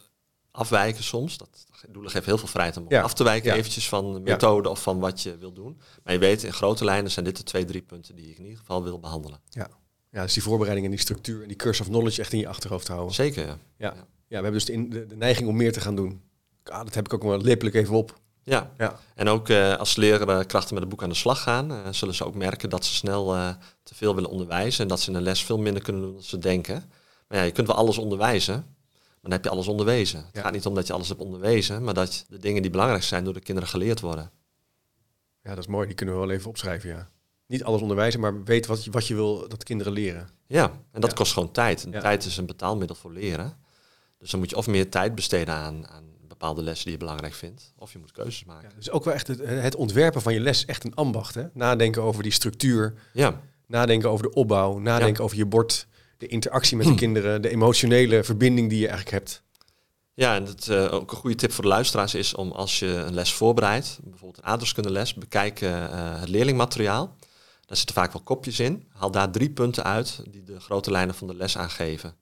afwijken 0.51 1.05
soms. 1.05 1.37
Dat 1.37 1.66
doelen 1.88 2.11
geeft 2.11 2.27
heel 2.27 2.38
veel 2.38 2.49
vrijheid 2.49 2.77
om 2.77 2.85
Ja. 2.88 3.03
af 3.03 3.14
te 3.14 3.25
wijken 3.25 3.51
Ja. 3.51 3.57
eventjes 3.57 3.88
van 3.88 4.12
de 4.12 4.21
methode 4.21 4.69
of 4.69 4.83
van 4.83 4.99
wat 4.99 5.23
je 5.23 5.37
wil 5.38 5.53
doen. 5.53 5.81
Maar 6.05 6.12
je 6.12 6.19
weet, 6.19 6.43
in 6.43 6.53
grote 6.53 6.85
lijnen 6.85 7.11
zijn 7.11 7.25
dit 7.25 7.37
de 7.37 7.43
twee, 7.43 7.64
drie 7.64 7.83
punten 7.83 8.14
die 8.14 8.31
ik 8.31 8.37
in 8.38 8.43
ieder 8.45 8.59
geval 8.59 8.83
wil 8.83 8.99
behandelen. 9.01 9.40
Ja, 9.49 10.23
dus 10.23 10.33
die 10.35 10.43
voorbereiding 10.43 10.87
en 10.87 10.93
die 10.93 11.01
structuur 11.03 11.43
en 11.43 11.49
die 11.49 11.57
curse 11.57 11.83
of 11.83 11.88
knowledge 11.88 12.21
echt 12.21 12.33
in 12.33 12.38
je 12.38 12.49
achterhoofd 12.49 12.88
houden. 12.88 13.14
Zeker, 13.14 13.47
ja. 13.47 13.59
Ja, 13.77 13.95
we 14.29 14.35
hebben 14.35 14.53
dus 14.53 14.64
de, 14.64 14.73
in- 14.73 14.90
de, 14.90 15.07
de 15.07 15.16
neiging 15.16 15.49
om 15.49 15.57
meer 15.57 15.73
te 15.73 15.81
gaan 15.81 15.97
doen. 15.97 16.23
Ah, 16.64 16.85
dat 16.85 16.95
heb 16.95 17.05
ik 17.05 17.14
ook 17.14 17.23
wel 17.23 17.38
lippelijk 17.40 17.77
even 17.77 17.95
op. 17.95 18.19
Ja, 18.43 18.71
Ja. 18.79 19.01
en 19.14 19.29
ook 19.29 19.49
eh, 19.49 19.77
als 19.77 19.97
leerkrachten 19.97 20.75
met 20.75 20.83
het 20.83 20.88
boek 20.88 21.03
aan 21.03 21.09
de 21.09 21.14
slag 21.14 21.43
gaan, 21.43 21.71
eh, 21.73 21.79
zullen 21.90 22.14
ze 22.14 22.25
ook 22.25 22.35
merken 22.35 22.71
dat 22.71 22.85
ze 22.85 22.95
snel 22.95 23.35
eh, 23.35 23.49
te 23.83 23.95
veel 23.95 24.14
willen 24.14 24.31
onderwijzen 24.31 24.83
en 24.83 24.88
dat 24.88 25.01
ze 25.01 25.11
in 25.11 25.16
een 25.16 25.23
les 25.23 25.45
veel 25.45 25.59
minder 25.59 25.83
kunnen 25.83 26.03
doen 26.03 26.12
dan 26.12 26.23
ze 26.23 26.38
denken. 26.38 26.93
Maar 27.29 27.38
ja, 27.38 27.45
je 27.45 27.51
kunt 27.53 27.66
wel 27.66 27.77
alles 27.77 27.99
onderwijzen, 27.99 28.77
dan 29.20 29.30
heb 29.30 29.44
je 29.44 29.50
alles 29.50 29.68
onderwezen. 29.68 30.18
Het 30.24 30.28
Ja. 30.35 30.40
gaat 30.42 30.52
niet 30.52 30.66
om 30.66 30.74
dat 30.74 30.87
je 30.87 30.92
alles 30.92 31.09
hebt 31.09 31.20
onderwezen, 31.20 31.85
maar 31.85 31.94
dat 31.94 32.24
de 32.28 32.38
dingen 32.38 32.62
die 32.62 32.70
belangrijk 32.70 33.02
zijn 33.02 33.24
door 33.24 33.35
de 33.35 33.40
kinderen 33.40 33.68
geleerd 33.70 34.00
worden. 34.00 34.30
Ja, 35.42 35.50
dat 35.54 35.59
is 35.59 35.66
mooi. 35.66 35.87
Die 35.87 35.94
kunnen 35.96 36.14
we 36.14 36.20
wel 36.20 36.30
even 36.30 36.48
opschrijven, 36.48 36.88
ja. 36.88 37.09
Niet 37.46 37.64
alles 37.64 37.80
onderwijzen, 37.80 38.20
maar 38.20 38.44
weet 38.44 38.66
wat 38.66 38.85
je, 38.85 38.90
wat 38.90 39.06
je 39.06 39.14
wil 39.14 39.48
dat 39.48 39.64
kinderen 39.64 39.92
leren. 39.92 40.28
Ja, 40.46 40.70
en 40.92 41.00
dat 41.00 41.11
Ja. 41.11 41.16
kost 41.16 41.33
gewoon 41.33 41.50
tijd. 41.52 41.85
En 41.85 41.90
Ja. 41.90 42.00
tijd 42.00 42.24
is 42.24 42.37
een 42.37 42.46
betaalmiddel 42.46 42.96
voor 42.96 43.12
leren. 43.12 43.56
Dus 44.18 44.30
dan 44.30 44.40
moet 44.40 44.50
je 44.50 44.56
of 44.56 44.66
meer 44.66 44.90
tijd 44.90 45.14
besteden 45.14 45.54
aan, 45.54 45.88
aan 45.88 46.04
bepaalde 46.28 46.62
lessen 46.62 46.85
die 46.85 46.92
je 46.92 46.98
belangrijk 46.98 47.35
vindt, 47.35 47.72
of 47.76 47.92
je 47.92 47.98
moet 47.98 48.12
keuzes 48.12 48.44
maken. 48.44 48.68
Ja, 48.68 48.74
dus 48.76 48.90
ook 48.90 49.04
wel 49.04 49.14
echt 49.14 49.26
het, 49.26 49.38
het 49.44 49.74
ontwerpen 49.74 50.22
van 50.22 50.33
je 50.35 50.40
les, 50.40 50.64
echt 50.64 50.85
een 50.85 50.94
ambacht. 50.94 51.35
Hè? 51.35 51.44
Nadenken 51.52 52.02
over 52.02 52.22
die 52.22 52.33
structuur, 52.33 52.94
Ja, 53.12 53.40
nadenken 53.66 54.11
over 54.11 54.24
de 54.28 54.33
opbouw, 54.35 54.78
nadenken 54.78 55.24
over 55.24 55.37
je 55.37 55.46
bord, 55.46 55.87
de 56.20 56.26
interactie 56.26 56.76
met 56.76 56.87
de 56.87 56.94
kinderen, 57.04 57.42
de 57.42 57.48
emotionele 57.48 58.24
verbinding 58.24 58.68
die 58.68 58.78
je 58.78 58.88
eigenlijk 58.88 59.16
hebt. 59.16 59.42
Ja, 60.14 60.35
en 60.35 60.44
het, 60.44 60.68
eh, 60.68 60.92
ook 60.92 61.11
een 61.11 61.16
goede 61.16 61.37
tip 61.37 61.52
voor 61.52 61.64
de 61.64 61.70
luisteraars 61.70 62.14
is 62.14 62.35
om 62.35 62.52
als 62.52 62.78
je 62.78 62.87
een 62.87 63.14
les 63.14 63.33
voorbereidt, 63.33 63.98
bijvoorbeeld 64.02 64.38
een 64.38 64.50
aardrijkskundeles, 64.50 65.14
bekijk 65.14 65.61
eh, 65.61 66.20
het 66.20 66.28
leerlingmateriaal. 66.28 67.16
Daar 67.66 67.76
zitten 67.76 67.94
vaak 67.94 68.12
wel 68.12 68.22
kopjes 68.22 68.61
in. 68.61 68.88
Haal 68.92 69.11
daar 69.11 69.30
drie 69.30 69.50
punten 69.50 69.85
uit 69.85 70.22
die 70.30 70.42
de 70.42 70.61
grote 70.61 70.90
lijnen 70.90 71.14
van 71.14 71.26
de 71.26 71.35
les 71.35 71.59
aangeven. 71.59 72.14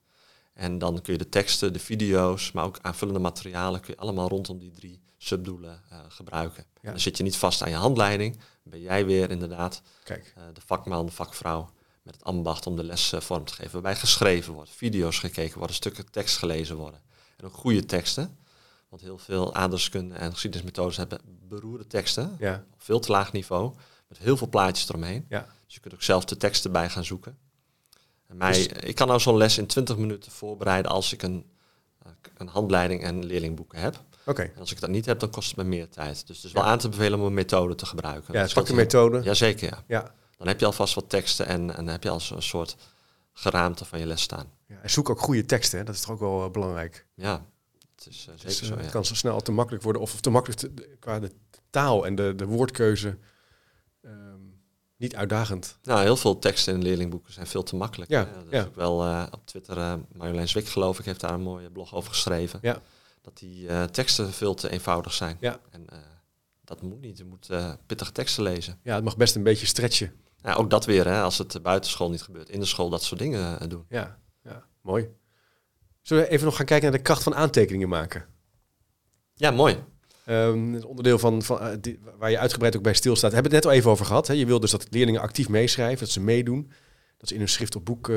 En 0.55 0.79
dan 0.79 1.03
kun 1.03 1.13
je 1.13 1.19
de 1.19 1.29
teksten, 1.29 1.73
de 1.73 1.79
video's, 1.79 2.53
maar 2.53 2.65
ook 2.65 2.79
aanvullende 2.83 3.21
materialen 3.21 3.81
kun 3.81 3.95
je 3.95 4.01
allemaal 4.01 4.29
rondom 4.29 4.59
die 4.59 4.71
drie 4.71 5.01
subdoelen 5.17 5.81
gebruiken. 6.09 6.65
Ja. 6.81 6.91
Dan 6.91 7.01
zit 7.01 7.17
je 7.17 7.23
niet 7.23 7.37
vast 7.37 7.63
aan 7.63 7.71
je 7.71 7.77
handleiding. 7.77 8.39
Ben 8.63 8.81
jij 8.81 9.07
weer 9.07 9.31
inderdaad 9.31 9.83
Kijk, 10.05 10.35
de 10.53 10.61
vakman, 10.67 11.07
de 11.07 11.13
vakvrouw 11.13 11.71
met 12.09 12.17
het 12.17 12.25
ambacht 12.27 12.67
om 12.67 12.77
de 12.77 12.85
les 12.85 13.13
eh, 13.13 13.21
vorm 13.21 13.45
te 13.45 13.55
geven. 13.55 13.73
Waarbij 13.73 13.97
geschreven 13.97 14.53
wordt, 14.53 14.71
video's 14.71 15.19
gekeken 15.19 15.59
worden, 15.59 15.77
stukken 15.77 16.11
tekst 16.11 16.37
gelezen 16.37 16.77
worden. 16.77 17.01
En 17.37 17.47
ook 17.47 17.53
goede 17.55 17.85
teksten. 17.87 18.39
Want 18.89 19.03
heel 19.03 19.19
veel 19.19 19.55
aardrijkskunde 19.55 20.15
en 20.15 20.33
geschiedenismethodes 20.33 20.97
hebben 20.97 21.21
beroerde 21.49 21.87
teksten. 21.87 22.37
ja, 22.39 22.65
Op 22.73 22.83
veel 22.83 23.01
te 23.01 23.11
laag 23.13 23.33
niveau. 23.33 23.75
Met 24.09 24.19
heel 24.19 24.37
veel 24.37 24.49
plaatjes 24.49 24.89
eromheen. 24.89 25.27
ja. 25.29 25.47
Dus 25.65 25.75
je 25.75 25.81
kunt 25.81 25.95
ook 25.95 26.03
zelf 26.03 26.25
de 26.25 26.37
teksten 26.37 26.73
bij 26.73 26.89
gaan 26.91 27.05
zoeken. 27.05 27.39
En 28.27 28.37
mij, 28.37 28.53
Dus- 28.53 28.67
ik 28.67 28.95
kan 28.95 29.07
nou 29.07 29.21
zo'n 29.21 29.37
les 29.37 29.59
in 29.59 29.67
20 29.67 29.97
minuten 29.97 30.33
voorbereiden 30.33 30.91
als 30.91 31.13
ik 31.13 31.23
een, 31.23 31.51
eh, 32.03 32.11
een 32.37 32.49
handleiding 32.49 33.03
en 33.03 33.25
leerlingboeken 33.25 33.79
heb. 33.81 34.01
Oké. 34.27 34.43
En 34.43 34.59
als 34.61 34.73
ik 34.73 34.81
dat 34.81 34.91
niet 34.91 35.07
heb, 35.07 35.21
dan 35.21 35.31
kost 35.31 35.49
het 35.49 35.57
me 35.57 35.65
meer 35.65 35.89
tijd. 35.89 36.27
Dus 36.27 36.37
het 36.37 36.45
is 36.47 36.53
wel 36.53 36.65
aan 36.65 36.79
te 36.79 36.89
bevelen 36.89 37.19
om 37.19 37.25
een 37.27 37.35
methode 37.35 37.75
te 37.75 37.87
gebruiken. 37.87 38.35
Ja, 38.35 38.49
pak 38.55 38.73
methode. 38.73 39.23
Jazeker, 39.23 39.69
ja. 39.69 39.85
Ja. 39.87 40.15
Dan 40.39 40.47
heb 40.47 40.61
je 40.61 40.67
alvast 40.67 40.95
wat 40.95 41.09
teksten 41.09 41.47
en, 41.47 41.61
en 41.61 41.85
dan 41.85 41.87
heb 41.89 42.03
je 42.03 42.11
als 42.11 42.31
een 42.31 42.43
soort 42.43 42.77
geraamte 43.33 43.85
van 43.85 43.99
je 43.99 44.07
les 44.07 44.23
staan. 44.23 44.51
ja. 44.67 44.77
En 44.83 44.91
zoek 44.91 45.11
ook 45.11 45.21
goede 45.21 45.45
teksten, 45.45 45.79
hè. 45.79 45.85
dat 45.85 45.95
is 45.95 46.01
toch 46.01 46.11
ook 46.11 46.21
wel 46.21 46.45
eh, 46.45 46.51
belangrijk. 46.51 47.07
Ja, 47.15 47.47
het 47.97 48.07
is 48.07 48.17
eh, 48.19 48.35
zeker 48.35 48.47
Dus, 48.47 48.61
eh, 48.61 48.67
zo, 48.67 48.75
Het 48.77 48.85
ja. 48.85 48.91
kan 48.91 49.05
zo 49.05 49.15
snel 49.15 49.41
te 49.41 49.53
makkelijk 49.53 49.83
worden, 49.85 50.03
of 50.03 50.21
te 50.21 50.31
makkelijk 50.31 50.61
te- 50.61 50.75
de- 50.75 50.97
qua 51.01 51.19
de 51.21 51.33
taal 51.71 52.07
en 52.07 52.15
de, 52.15 52.33
de 52.37 52.47
woordkeuze 52.47 53.19
ehm, 54.03 54.41
niet 54.97 55.17
uitdagend. 55.17 55.79
Nou, 55.83 56.01
heel 56.03 56.17
veel 56.17 56.39
teksten 56.39 56.75
in 56.75 56.83
leerlingboeken 56.83 57.33
zijn 57.33 57.47
veel 57.47 57.63
te 57.63 57.77
makkelijk. 57.77 58.11
Ja, 58.11 58.27
hè. 58.27 58.33
Dat 58.35 58.45
ja. 58.51 58.61
is 58.61 58.67
ook 58.67 58.77
wel 58.77 59.05
eh, 59.05 59.27
op 59.31 59.47
Twitter, 59.47 59.77
eh 59.79 59.95
Marjolein 60.13 60.49
Zwik 60.49 60.69
geloof 60.69 60.99
ik, 60.99 61.05
heeft 61.05 61.21
daar 61.21 61.33
een 61.33 61.41
mooie 61.43 61.71
blog 61.71 61.95
over 61.95 62.11
geschreven. 62.11 62.59
Ja. 62.63 62.81
Dat 63.21 63.39
die 63.39 63.69
eh, 63.69 63.85
teksten 63.85 64.33
veel 64.33 64.55
te 64.55 64.71
eenvoudig 64.71 65.13
zijn. 65.13 65.37
Ja. 65.41 65.61
En 65.71 65.89
eh, 65.89 65.99
dat 66.65 66.83
moet 66.83 67.01
niet. 67.01 67.19
Je 67.19 67.25
moet 67.25 67.51
eh, 67.51 67.73
pittige 67.87 68.13
teksten 68.13 68.43
lezen. 68.43 68.79
Ja, 68.83 68.95
het 68.95 69.05
mag 69.05 69.17
best 69.17 69.35
een 69.35 69.43
beetje 69.43 69.67
stretchen. 69.67 70.13
Ja, 70.43 70.55
ook 70.55 70.71
dat 70.71 70.85
weer, 70.85 71.05
hè, 71.07 71.21
als 71.21 71.39
het 71.39 71.63
buitenschool 71.63 72.11
niet 72.11 72.23
gebeurt. 72.23 72.49
In 72.49 72.61
de 72.61 72.67
school 72.67 72.89
dat 72.89 73.03
soort 73.03 73.21
dingen 73.21 73.61
eh, 73.61 73.69
doen. 73.69 73.85
Ja, 73.89 74.19
ja, 74.45 74.65
mooi. 74.83 75.09
Zullen 76.03 76.23
we 76.25 76.31
even 76.31 76.45
nog 76.45 76.57
gaan 76.57 76.67
kijken 76.67 76.89
naar 76.89 76.97
de 76.99 77.05
kracht 77.05 77.23
van 77.23 77.35
aantekeningen 77.35 77.89
maken? 77.89 78.25
Ja, 79.35 79.51
mooi. 79.51 79.85
Ehm, 80.25 80.73
het 80.73 80.85
onderdeel 80.85 81.19
van, 81.19 81.43
van 81.43 81.61
eh, 81.61 81.77
die- 81.81 81.99
waar 82.19 82.31
je 82.31 82.39
uitgebreid 82.39 82.77
ook 82.77 82.83
bij 82.83 82.95
stilstaat. 82.95 83.29
We 83.31 83.35
hebben 83.35 83.53
het 83.55 83.63
net 83.65 83.73
al 83.73 83.79
even 83.79 83.91
over 83.91 84.07
gehad. 84.07 84.27
Hè? 84.27 84.35
Je 84.35 84.47
wil 84.47 84.61
dus 84.61 84.71
dat 84.71 84.87
leerlingen 84.91 85.21
actief 85.21 85.49
meeschrijven, 85.49 85.99
dat 85.99 86.09
ze 86.11 86.21
meedoen. 86.21 86.71
Dat 87.17 87.29
ze 87.29 87.35
in 87.35 87.41
hun 87.41 87.49
schrift 87.49 87.77
op 87.77 87.85
boek 87.85 88.09
eh, 88.09 88.17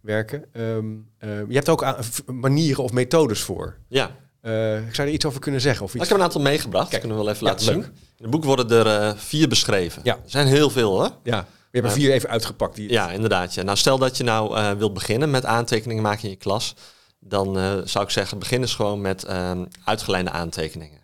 werken. 0.00 0.52
Ehm, 0.52 0.94
eh, 1.18 1.48
je 1.48 1.54
hebt 1.54 1.68
ook 1.68 1.86
manieren 2.26 2.82
of 2.84 2.92
methodes 2.92 3.40
voor. 3.42 3.78
Ja, 3.88 4.16
Eh, 4.44 4.86
ik 4.86 4.94
zou 4.94 5.08
er 5.08 5.14
iets 5.14 5.24
over 5.24 5.40
kunnen 5.40 5.60
zeggen. 5.60 5.84
Of 5.84 5.94
ik 5.94 6.00
iets... 6.00 6.08
heb 6.08 6.18
een 6.18 6.24
aantal 6.24 6.40
meegebracht. 6.40 6.88
Kijk. 6.88 7.00
kunnen 7.00 7.18
we 7.18 7.24
wel 7.24 7.32
even 7.34 7.46
Ja, 7.46 7.52
laten 7.52 7.66
leuk. 7.66 7.84
zien. 7.84 7.92
In 8.16 8.22
het 8.22 8.30
boek 8.30 8.44
worden 8.44 8.70
er 8.70 9.00
eh, 9.00 9.16
vier 9.16 9.48
beschreven. 9.48 10.00
Ja. 10.04 10.14
Er 10.14 10.20
zijn 10.30 10.46
heel 10.46 10.70
veel 10.70 10.90
hoor. 10.90 11.10
Ja, 11.22 11.36
je 11.70 11.80
hebt 11.80 11.86
er 11.86 11.90
vier 12.00 12.12
even 12.12 12.28
uitgepakt. 12.28 12.76
Die... 12.76 12.90
Ja, 12.90 13.10
inderdaad. 13.10 13.54
Ja. 13.54 13.62
Nou, 13.62 13.76
stel 13.76 13.98
dat 13.98 14.16
je 14.16 14.24
nou 14.24 14.56
eh, 14.56 14.72
wilt 14.72 14.94
beginnen 14.94 15.30
met 15.30 15.44
aantekeningen 15.44 16.02
maken 16.02 16.24
in 16.24 16.30
je 16.30 16.36
klas. 16.36 16.74
Dan 17.20 17.58
eh, 17.58 17.72
zou 17.84 18.04
ik 18.04 18.10
zeggen, 18.10 18.38
begin 18.38 18.60
eens 18.60 18.74
gewoon 18.74 19.00
met 19.00 19.24
ehm 19.24 19.64
uitgelijnde 19.84 20.30
aantekeningen. 20.30 21.00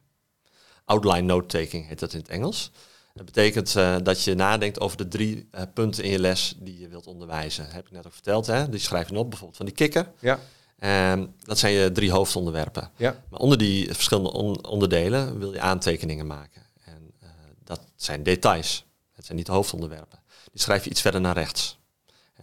Outline 0.85 1.21
note-taking 1.27 1.89
heet 1.89 1.99
dat 1.99 2.13
in 2.13 2.19
het 2.19 2.29
Engels. 2.29 2.71
Dat 3.15 3.25
betekent 3.25 3.77
eh, 3.77 3.97
dat 4.03 4.25
je 4.25 4.35
nadenkt 4.35 4.81
over 4.81 4.97
de 4.97 5.09
drie 5.09 5.49
eh, 5.51 5.63
punten 5.75 6.05
in 6.05 6.11
je 6.11 6.19
les 6.19 6.55
die 6.59 6.81
je 6.81 6.89
wilt 6.89 7.07
onderwijzen. 7.07 7.67
heb 7.71 7.87
ik 7.87 7.93
net 7.93 8.07
ook 8.07 8.13
verteld, 8.13 8.47
hè? 8.47 8.69
Die 8.69 8.81
schrijf 8.81 9.09
je 9.11 9.17
op, 9.17 9.29
bijvoorbeeld 9.29 9.57
van 9.57 9.67
die 9.67 9.75
kikker. 9.75 10.11
Ja, 10.19 10.39
Ehm, 10.81 11.27
dat 11.45 11.59
zijn 11.59 11.73
je 11.73 11.93
drie 11.93 12.11
hoofdonderwerpen. 12.11 12.91
ja, 12.97 13.23
Maar 13.31 13.41
onder 13.41 13.59
die 13.59 13.95
verschillende 13.95 14.33
on- 14.33 14.67
onderdelen 14.67 15.39
wil 15.39 15.53
je 15.53 15.61
aantekeningen 15.61 16.27
maken. 16.27 16.63
En 16.85 17.11
eh, 17.21 17.29
dat 17.65 17.81
zijn 17.97 18.23
details. 18.23 18.85
Het 19.13 19.25
zijn 19.25 19.37
niet 19.39 19.47
de 19.47 19.53
hoofdonderwerpen. 19.53 20.19
Die 20.53 20.61
schrijf 20.61 20.85
je 20.85 20.91
iets 20.91 21.01
verder 21.01 21.21
naar 21.21 21.35
rechts. 21.35 21.79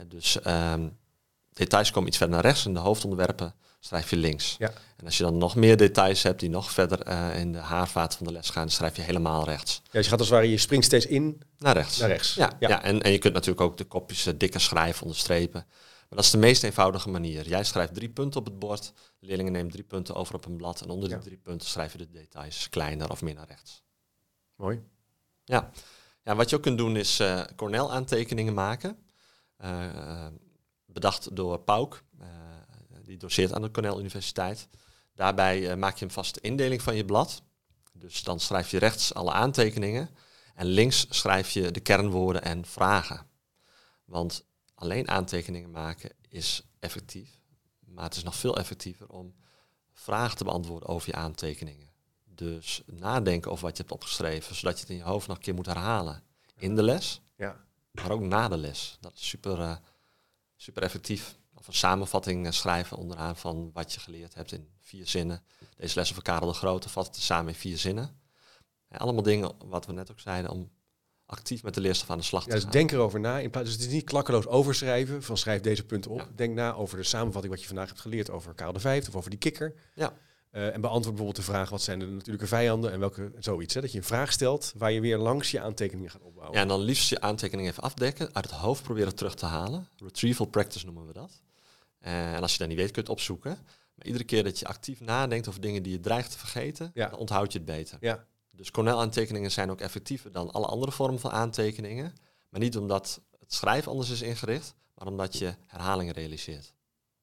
Dus 0.07 0.41
ehm, 0.41 0.87
details 1.53 1.91
komen 1.91 2.07
iets 2.07 2.17
verder 2.17 2.35
naar 2.35 2.45
rechts 2.45 2.65
en 2.65 2.73
de 2.73 2.79
hoofdonderwerpen 2.79 3.53
schrijf 3.79 4.09
je 4.09 4.15
links. 4.17 4.55
Ja. 4.59 4.71
En 4.97 5.05
als 5.05 5.17
je 5.17 5.23
dan 5.23 5.37
nog 5.37 5.55
meer 5.55 5.77
details 5.77 6.23
hebt 6.23 6.39
die 6.39 6.49
nog 6.49 6.71
verder 6.71 7.01
eh, 7.01 7.39
in 7.39 7.51
de 7.51 7.57
haarvaat 7.57 8.15
van 8.15 8.25
de 8.25 8.31
les 8.31 8.49
gaan, 8.49 8.61
dan 8.61 8.71
schrijf 8.71 8.95
je 8.95 9.01
helemaal 9.01 9.43
rechts. 9.45 9.81
ja, 9.83 9.89
dus 9.91 10.03
je 10.03 10.09
gaat 10.09 10.19
als 10.19 10.27
het 10.29 10.37
ware, 10.37 10.51
je 10.51 10.57
springt 10.57 10.85
steeds 10.85 11.05
in 11.05 11.41
Naar 11.57 11.75
rechts. 11.75 11.97
naar 11.97 12.09
rechts. 12.09 12.33
Ja, 12.33 12.51
ja. 12.59 12.83
en, 12.83 13.01
en 13.01 13.11
je 13.11 13.17
kunt 13.17 13.33
natuurlijk 13.33 13.61
ook 13.61 13.77
de 13.77 13.83
kopjes 13.83 14.25
eh, 14.25 14.33
dikker 14.37 14.61
schrijven, 14.61 15.01
onderstrepen. 15.01 15.65
Maar 16.09 16.17
dat 16.17 16.25
is 16.25 16.31
de 16.31 16.37
meest 16.37 16.63
eenvoudige 16.63 17.09
manier. 17.09 17.47
Jij 17.47 17.63
schrijft 17.63 17.93
drie 17.93 18.09
punten 18.09 18.39
op 18.39 18.45
het 18.45 18.59
bord, 18.59 18.93
leerlingen 19.19 19.51
nemen 19.51 19.71
drie 19.71 19.83
punten 19.83 20.15
over 20.15 20.35
op 20.35 20.45
een 20.45 20.57
blad 20.57 20.81
en 20.81 20.89
onder 20.89 21.09
die 21.09 21.17
Ja. 21.17 21.23
drie 21.23 21.37
punten 21.37 21.67
schrijf 21.67 21.91
je 21.91 21.97
de 21.97 22.09
details 22.09 22.69
kleiner 22.69 23.09
of 23.11 23.21
meer 23.21 23.33
naar 23.33 23.47
rechts. 23.47 23.83
Mooi. 24.55 24.83
Ja, 25.43 25.69
ja 26.23 26.35
wat 26.35 26.49
je 26.49 26.55
ook 26.55 26.61
kunt 26.61 26.77
doen 26.77 26.95
is 26.95 27.19
eh 27.19 27.43
Cornell 27.55 27.87
aantekeningen 27.87 28.53
maken. 28.53 29.05
Eh, 29.57 30.27
bedacht 30.85 31.35
door 31.35 31.59
Pauk, 31.59 32.03
eh, 32.19 32.27
die 33.03 33.17
doseert 33.17 33.53
aan 33.53 33.61
de 33.61 33.71
Cornell 33.71 33.97
Universiteit. 33.97 34.67
Daarbij 35.13 35.77
maak 35.77 35.97
je 35.97 36.05
een 36.05 36.11
vaste 36.11 36.41
indeling 36.41 36.81
van 36.81 36.95
je 36.95 37.05
blad. 37.05 37.41
Dus 37.93 38.23
dan 38.23 38.39
schrijf 38.39 38.71
je 38.71 38.77
rechts 38.77 39.13
alle 39.13 39.31
aantekeningen 39.31 40.09
en 40.55 40.65
links 40.65 41.05
schrijf 41.09 41.49
je 41.49 41.71
de 41.71 41.79
kernwoorden 41.79 42.41
en 42.41 42.65
vragen. 42.65 43.25
Want 44.05 44.45
alleen 44.77 45.09
aantekeningen 45.09 45.71
maken 45.71 46.11
is 46.29 46.61
effectief, 46.79 47.39
maar 47.79 48.03
het 48.03 48.15
is 48.15 48.23
nog 48.23 48.35
veel 48.35 48.57
effectiever 48.57 49.09
om 49.09 49.35
vragen 49.93 50.37
te 50.37 50.43
beantwoorden 50.43 50.89
over 50.89 51.09
je 51.09 51.15
aantekeningen. 51.15 51.89
Dus 52.25 52.81
nadenken 52.85 53.51
over 53.51 53.63
wat 53.65 53.77
je 53.77 53.81
hebt 53.83 53.95
opgeschreven, 53.95 54.55
zodat 54.55 54.73
je 54.75 54.79
het 54.81 54.89
in 54.89 54.95
je 54.97 55.03
hoofd 55.03 55.27
nog 55.27 55.37
een 55.37 55.43
keer 55.43 55.53
moet 55.53 55.65
herhalen. 55.65 56.23
In 56.55 56.75
de 56.75 56.83
les, 56.83 57.21
Ja. 57.37 57.65
maar 57.91 58.11
ook 58.11 58.21
na 58.21 58.47
de 58.47 58.57
les. 58.57 58.97
Dat 59.01 59.13
is 59.13 59.27
super, 59.27 59.61
eh, 59.61 59.75
super 60.55 60.83
effectief. 60.83 61.37
Of 61.53 61.67
een 61.67 61.73
samenvatting 61.73 62.45
eh, 62.45 62.51
schrijven 62.51 62.97
onderaan 62.97 63.35
van 63.37 63.71
wat 63.73 63.93
je 63.93 63.99
geleerd 63.99 64.33
hebt 64.33 64.51
in 64.51 64.69
vier 64.79 65.07
zinnen. 65.07 65.43
Deze 65.77 65.99
les 65.99 66.13
van 66.13 66.23
Karel 66.23 66.47
de 66.47 66.53
Grote 66.53 66.89
vat 66.89 67.05
het 67.05 67.15
samen 67.15 67.47
in 67.53 67.59
vier 67.59 67.77
zinnen. 67.77 68.19
Allemaal 68.89 69.23
dingen, 69.23 69.51
wat 69.65 69.85
we 69.85 69.91
net 69.93 70.11
ook 70.11 70.19
zeiden, 70.19 70.51
om 70.51 70.71
actief 71.29 71.63
met 71.63 71.73
de 71.73 71.81
leerstof 71.81 72.09
aan 72.09 72.17
de 72.17 72.23
slag 72.23 72.43
te 72.43 72.49
Ja, 72.49 72.53
dus 72.55 72.63
gaan. 72.63 72.71
denk 72.71 72.91
erover 72.91 73.19
na. 73.19 73.39
In 73.39 73.49
plaats, 73.49 73.67
dus 73.67 73.77
het 73.77 73.87
is 73.87 73.93
niet 73.93 74.03
klakkeloos 74.03 74.47
overschrijven 74.47 75.23
van 75.23 75.37
schrijf 75.37 75.61
deze 75.61 75.83
punten 75.85 76.11
op. 76.11 76.19
Ja. 76.19 76.27
Denk 76.35 76.53
na 76.55 76.73
over 76.73 76.97
de 76.97 77.03
samenvatting 77.03 77.53
wat 77.53 77.61
je 77.61 77.67
vandaag 77.67 77.87
hebt 77.87 77.99
geleerd 78.01 78.29
over 78.29 78.53
Karel 78.53 78.73
de 78.73 78.79
Vijfde 78.79 79.09
of 79.09 79.15
over 79.15 79.29
die 79.29 79.39
kikker. 79.39 79.73
Ja. 79.95 80.13
Eh, 80.51 80.73
en 80.73 80.81
beantwoord 80.81 81.15
bijvoorbeeld 81.15 81.35
de 81.35 81.51
vraag 81.51 81.69
wat 81.69 81.81
zijn 81.81 81.99
de 81.99 82.05
natuurlijke 82.05 82.47
vijanden 82.47 82.91
en 82.91 82.99
welke 82.99 83.31
zoiets. 83.39 83.73
Hè? 83.73 83.81
Dat 83.81 83.91
je 83.91 83.97
een 83.97 84.03
vraag 84.03 84.31
stelt 84.31 84.73
waar 84.77 84.91
je 84.91 85.01
weer 85.01 85.17
langs 85.17 85.51
je 85.51 85.59
aantekeningen 85.61 86.11
gaat 86.11 86.21
opbouwen. 86.21 86.55
Ja, 86.55 86.61
en 86.61 86.67
dan 86.67 86.79
liefst 86.81 87.09
je 87.09 87.21
aantekeningen 87.21 87.71
even 87.71 87.83
afdekken, 87.83 88.29
uit 88.33 88.45
het 88.45 88.53
hoofd 88.53 88.83
proberen 88.83 89.15
terug 89.15 89.35
te 89.35 89.45
halen. 89.45 89.87
Retrieval 89.97 90.45
practice 90.45 90.85
noemen 90.85 91.07
we 91.07 91.13
dat. 91.13 91.41
Eh, 91.99 92.33
en 92.33 92.41
als 92.41 92.51
je 92.51 92.57
dat 92.57 92.67
niet 92.67 92.77
weet, 92.77 92.85
kun 92.91 92.95
je 92.95 93.01
het 93.09 93.17
opzoeken. 93.17 93.57
Maar 93.95 94.05
iedere 94.05 94.23
keer 94.23 94.43
dat 94.43 94.59
je 94.59 94.65
actief 94.65 94.99
nadenkt 95.01 95.47
over 95.47 95.61
dingen 95.61 95.83
die 95.83 95.91
je 95.91 95.99
dreigt 95.99 96.31
te 96.31 96.37
vergeten, 96.37 96.91
Ja. 96.93 97.09
dan 97.09 97.19
onthoud 97.19 97.51
je 97.51 97.57
het 97.57 97.67
beter. 97.67 97.97
Ja. 98.01 98.25
Dus 98.57 98.71
Cornell-aantekeningen 98.71 99.51
zijn 99.51 99.71
ook 99.71 99.81
effectiever 99.81 100.31
dan 100.31 100.51
alle 100.51 100.65
andere 100.65 100.91
vormen 100.91 101.19
van 101.19 101.31
aantekeningen. 101.31 102.15
Maar 102.49 102.59
niet 102.59 102.77
omdat 102.77 103.21
het 103.39 103.53
schrijven 103.53 103.91
anders 103.91 104.09
is 104.09 104.21
ingericht, 104.21 104.75
maar 104.95 105.07
omdat 105.07 105.37
je 105.37 105.55
herhalingen 105.65 106.13
realiseert. 106.13 106.73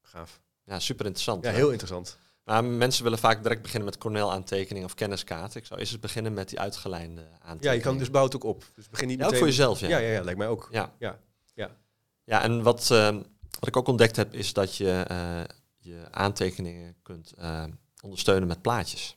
Gaaf. 0.00 0.40
Ja, 0.64 0.78
super 0.78 1.04
interessant. 1.06 1.44
Ja, 1.44 1.50
hè? 1.50 1.56
heel 1.56 1.70
interessant. 1.70 2.18
Maar 2.44 2.64
mensen 2.64 3.02
willen 3.02 3.18
vaak 3.18 3.42
direct 3.42 3.62
beginnen 3.62 3.88
met 3.88 3.98
Cornell-aantekeningen 3.98 4.88
of 4.88 4.94
kenniskaarten. 4.94 5.60
Ik 5.60 5.66
zou 5.66 5.80
eerst 5.80 5.92
eens 5.92 6.00
beginnen 6.00 6.34
met 6.34 6.48
die 6.48 6.60
uitgelijnde 6.60 7.22
aantekeningen. 7.22 7.64
Ja, 7.64 7.72
je 7.72 7.80
kan 7.80 7.98
dus 7.98 8.10
bouw 8.10 8.24
het 8.24 8.34
ook 8.34 8.44
op. 8.44 8.64
Dus 8.74 8.88
begin 8.88 9.08
niet 9.08 9.18
Ja, 9.18 9.24
ook 9.24 9.30
meteen... 9.30 9.46
voor 9.46 9.56
jezelf, 9.56 9.80
ja. 9.80 9.88
Ja, 9.88 9.98
ja, 9.98 10.12
ja, 10.12 10.22
lijkt 10.22 10.38
mij 10.38 10.48
ook. 10.48 10.68
Ja. 10.70 10.92
Ja. 10.98 11.18
Ja. 11.54 11.76
Ja, 12.24 12.42
en 12.42 12.62
wat, 12.62 12.90
eh, 12.90 13.14
wat 13.60 13.68
ik 13.68 13.76
ook 13.76 13.88
ontdekt 13.88 14.16
heb, 14.16 14.34
is 14.34 14.52
dat 14.52 14.76
je 14.76 15.04
eh, 15.08 15.42
je 15.76 16.02
aantekeningen 16.10 16.96
kunt 17.02 17.32
eh, 17.32 17.64
ondersteunen 18.02 18.48
met 18.48 18.62
plaatjes. 18.62 19.16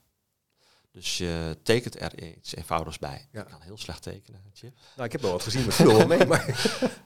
Dus 0.98 1.18
je 1.18 1.58
tekent 1.64 2.02
er 2.02 2.24
iets 2.24 2.56
eenvoudigs 2.56 3.00
bij. 3.00 3.28
Ja. 3.32 3.42
Ik 3.42 3.48
kan 3.48 3.62
heel 3.62 3.78
slecht 3.78 4.02
tekenen, 4.02 4.42
Chip. 4.54 4.74
Nou, 4.96 5.06
ik 5.06 5.12
heb 5.12 5.22
wel 5.22 5.32
wat 5.32 5.44
gezien, 5.44 5.64
maar 5.64 5.74
viel 5.74 5.98
wel 5.98 6.08
mee. 6.08 6.26
Maar 6.26 6.46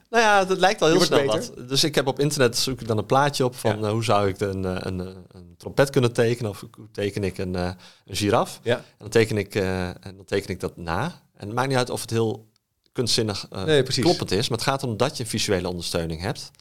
Nou 0.10 0.23
ja, 0.23 0.47
het 0.47 0.58
lijkt 0.60 0.82
al 0.82 0.88
heel 0.88 1.01
snel 1.01 1.25
wat. 1.25 1.51
Dus 1.67 1.84
ik 1.84 1.95
heb 1.95 2.08
op 2.08 2.19
internet 2.19 2.58
zoek 2.58 2.82
ik 2.82 2.88
dan 2.88 2.97
een 2.97 3.06
plaatje 3.06 3.45
op 3.45 3.56
van 3.56 3.80
Ja. 3.80 3.86
eh, 3.86 3.91
hoe 3.91 4.04
zou 4.04 4.27
ik 4.30 4.39
een, 4.39 4.65
eh, 4.65 4.75
een, 4.80 4.99
een, 4.99 5.25
een 5.32 5.56
trompet 5.58 5.89
kunnen 5.89 6.13
tekenen 6.13 6.51
of 6.51 6.60
hoe 6.75 6.91
teken 6.91 7.23
ik 7.23 7.38
een, 7.38 7.56
eh, 7.56 7.71
een 8.06 8.15
giraf. 8.15 8.60
ja, 8.63 8.75
En 8.77 8.84
dan 8.97 9.10
teken 9.10 9.38
ik, 9.38 9.56
eh, 9.56 9.88
en 9.88 10.15
dan 10.15 10.25
teken 10.25 10.49
ik 10.49 10.60
dat 10.60 10.77
na. 10.77 11.04
En 11.36 11.45
het 11.47 11.56
maakt 11.56 11.67
niet 11.67 11.77
uit 11.77 11.89
of 11.89 12.01
het 12.01 12.10
heel 12.10 12.49
kunstzinnig 12.91 13.45
eh, 13.49 13.63
Nee, 13.63 13.84
precies. 13.84 14.04
kloppend 14.04 14.32
is, 14.32 14.49
maar 14.49 14.58
het 14.58 14.67
gaat 14.67 14.84
om 14.84 14.97
dat 14.97 15.17
je 15.17 15.25
visuele 15.25 15.67
ondersteuning 15.69 16.21
hebt. 16.21 16.51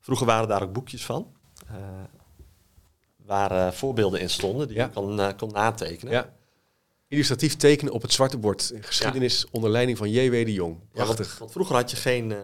Vroeger 0.00 0.26
waren 0.26 0.48
daar 0.48 0.62
ook 0.62 0.72
boekjes 0.72 1.04
van, 1.04 1.32
eh, 1.68 1.74
waar 3.16 3.50
eh, 3.50 3.72
voorbeelden 3.72 4.20
in 4.20 4.30
stonden 4.30 4.68
die 4.68 4.76
je 4.76 4.88
kon, 4.90 5.20
eh, 5.20 5.28
kon 5.36 5.50
natekenen. 5.52 6.12
Illustratief 7.12 7.56
tekenen 7.56 7.92
op 7.92 8.02
het 8.02 8.12
zwarte 8.12 8.38
bord. 8.38 8.72
Geschiedenis 8.80 9.46
onder 9.50 9.70
leiding 9.70 9.98
van 9.98 10.10
J.W. 10.10 10.44
de 10.44 10.52
Jong. 10.52 10.74
Ja, 10.74 11.04
want, 11.04 11.14
Prachtig. 11.14 11.38
want 11.38 11.52
vroeger 11.52 11.74
had 11.74 11.90
je 11.90 11.96
geen, 11.96 12.32
eh, 12.32 12.38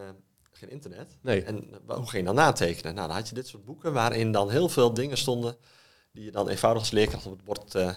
geen 0.52 0.70
internet. 0.70 1.16
Nee. 1.22 1.42
En 1.42 1.64
eh, 1.88 1.96
hoe 1.96 2.08
ging 2.08 2.16
je 2.16 2.22
dan 2.22 2.34
natekenen? 2.34 2.94
Nou, 2.94 3.06
dan 3.06 3.16
had 3.16 3.28
je 3.28 3.34
dit 3.34 3.48
soort 3.48 3.64
boeken 3.64 3.92
waarin 3.92 4.32
dan 4.32 4.50
heel 4.50 4.68
veel 4.68 4.94
dingen 4.94 5.18
stonden 5.18 5.56
die 6.12 6.24
je 6.24 6.30
dan 6.30 6.48
eenvoudig 6.48 6.82
als 6.82 6.90
leerkracht 6.90 7.26
op 7.26 7.32
het 7.32 7.44
bord 7.44 7.74
eh, 7.74 7.90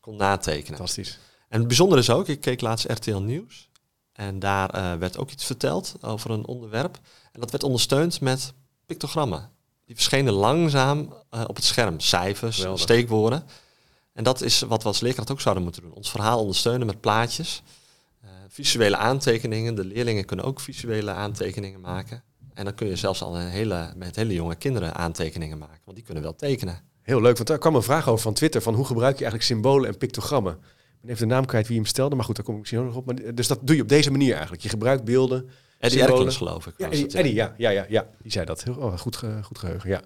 kon 0.00 0.16
natekenen. 0.16 0.76
Fantastisch. 0.76 1.18
En 1.48 1.58
het 1.58 1.66
bijzondere 1.66 2.00
is 2.00 2.10
ook, 2.10 2.28
ik 2.28 2.40
keek 2.40 2.60
laatst 2.60 2.90
RTL 2.90 3.16
Nieuws 3.16 3.70
en 4.12 4.38
daar 4.38 4.98
werd 4.98 5.18
ook 5.18 5.30
iets 5.30 5.44
verteld 5.44 5.94
over 6.00 6.30
een 6.30 6.46
onderwerp. 6.46 6.98
En 7.32 7.40
dat 7.40 7.50
werd 7.50 7.62
ondersteund 7.62 8.20
met 8.20 8.52
pictogrammen. 8.86 9.50
Die 9.84 9.94
verschenen 9.94 10.32
langzaam 10.32 11.14
op 11.46 11.56
het 11.56 11.64
scherm. 11.64 12.00
Cijfers, 12.00 12.56
Geweldig. 12.56 12.80
steekwoorden. 12.80 13.44
En 14.12 14.24
dat 14.24 14.40
is 14.40 14.60
wat 14.60 14.82
we 14.82 14.88
als 14.88 15.00
leerkracht 15.00 15.30
ook 15.30 15.40
zouden 15.40 15.62
moeten 15.64 15.82
doen. 15.82 15.92
Ons 15.92 16.10
verhaal 16.10 16.40
ondersteunen 16.40 16.86
met 16.86 17.00
plaatjes. 17.00 17.62
eh, 18.22 18.28
visuele 18.48 18.96
aantekeningen. 18.96 19.74
De 19.74 19.84
leerlingen 19.84 20.24
kunnen 20.24 20.44
ook 20.44 20.60
visuele 20.60 21.10
aantekeningen 21.10 21.80
maken. 21.80 22.22
En 22.54 22.64
dan 22.64 22.74
kun 22.74 22.86
je 22.86 22.96
zelfs 22.96 23.22
al 23.22 23.36
een 23.38 23.48
hele, 23.48 23.92
met 23.96 24.16
hele 24.16 24.32
jonge 24.34 24.54
kinderen 24.54 24.94
aantekeningen 24.94 25.58
maken. 25.58 25.80
Want 25.84 25.96
die 25.96 26.04
kunnen 26.06 26.22
wel 26.22 26.34
tekenen. 26.36 26.80
Heel 27.02 27.20
leuk, 27.20 27.36
want 27.36 27.48
daar 27.48 27.58
kwam 27.58 27.74
een 27.74 27.82
vraag 27.82 28.08
over 28.08 28.22
van 28.22 28.32
Twitter. 28.34 28.62
Van 28.62 28.74
hoe 28.74 28.84
gebruik 28.84 29.12
je 29.18 29.24
eigenlijk 29.24 29.44
symbolen 29.52 29.88
en 29.88 29.98
pictogrammen? 29.98 30.52
Ik 30.52 31.08
ben 31.08 31.10
even 31.10 31.28
de 31.28 31.34
naam 31.34 31.46
kwijt 31.46 31.66
wie 31.66 31.76
hem 31.76 31.86
stelde, 31.86 32.14
maar 32.16 32.24
goed, 32.24 32.36
daar 32.36 32.44
kom 32.44 32.54
ik 32.54 32.60
misschien 32.60 32.84
nog 32.84 32.96
op. 32.96 33.06
Maar, 33.06 33.34
dus 33.34 33.46
dat 33.46 33.58
doe 33.62 33.76
je 33.76 33.82
op 33.82 33.88
deze 33.88 34.10
manier 34.10 34.32
eigenlijk. 34.32 34.62
Je 34.62 34.68
gebruikt 34.68 35.04
beelden. 35.04 35.48
Eddie 35.78 35.98
symbolen. 35.98 36.18
Erkens, 36.18 36.36
geloof 36.36 36.66
ik. 36.66 36.74
Ja, 36.76 36.86
Eddie, 36.86 37.10
ja. 37.10 37.18
Eddie, 37.18 37.34
ja, 37.34 37.54
ja, 37.56 37.70
ja, 37.70 37.86
ja, 37.88 38.08
die 38.22 38.32
zei 38.32 38.44
dat. 38.44 38.62
Heel 38.64 38.74
oh, 38.74 38.98
goed, 38.98 39.16
ge- 39.16 39.40
goed 39.42 39.58
geheugen, 39.58 39.90
ja. 39.90 40.00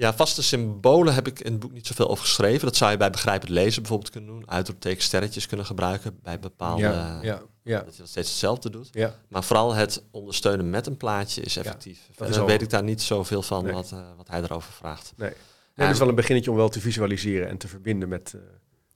Ja, 0.00 0.14
vaste 0.14 0.42
symbolen 0.42 1.14
heb 1.14 1.26
ik 1.26 1.40
in 1.40 1.50
het 1.52 1.60
boek 1.60 1.72
niet 1.72 1.86
zoveel 1.86 2.08
over 2.08 2.24
geschreven. 2.24 2.66
Dat 2.66 2.76
zou 2.76 2.90
je 2.90 2.96
bij 2.96 3.10
begrijpend 3.10 3.50
lezen 3.50 3.82
bijvoorbeeld 3.82 4.10
kunnen 4.10 4.30
doen. 4.30 4.50
Uitroepteken 4.50 5.02
sterretjes 5.02 5.46
kunnen 5.46 5.66
gebruiken 5.66 6.18
bij 6.22 6.38
bepaalde... 6.38 6.82
ja, 6.82 7.20
ja, 7.22 7.42
ja, 7.62 7.80
Dat 7.82 7.92
je 7.94 8.00
dat 8.00 8.08
steeds 8.08 8.28
hetzelfde 8.28 8.70
doet. 8.70 8.88
ja. 8.92 9.14
Maar 9.28 9.44
vooral 9.44 9.74
het 9.74 10.02
ondersteunen 10.10 10.70
met 10.70 10.86
een 10.86 10.96
plaatje 10.96 11.40
is 11.42 11.56
effectief. 11.56 12.08
Verder 12.12 12.40
al- 12.40 12.46
weet 12.46 12.62
ik 12.62 12.70
daar 12.70 12.82
niet 12.82 13.02
zoveel 13.02 13.42
van 13.42 13.64
Nee. 13.64 13.72
wat, 13.72 13.92
eh, 13.92 13.98
wat 14.16 14.28
hij 14.28 14.42
erover 14.42 14.72
vraagt. 14.72 15.12
Nee. 15.16 15.28
Nee, 15.28 15.38
Ja, 15.74 15.82
dat 15.84 15.92
is 15.92 15.98
wel 15.98 16.08
een 16.08 16.14
beginnetje 16.14 16.50
om 16.50 16.56
wel 16.56 16.68
te 16.68 16.80
visualiseren 16.80 17.48
en 17.48 17.56
te 17.58 17.68
verbinden 17.68 18.08
met, 18.08 18.34
eh, 18.34 18.40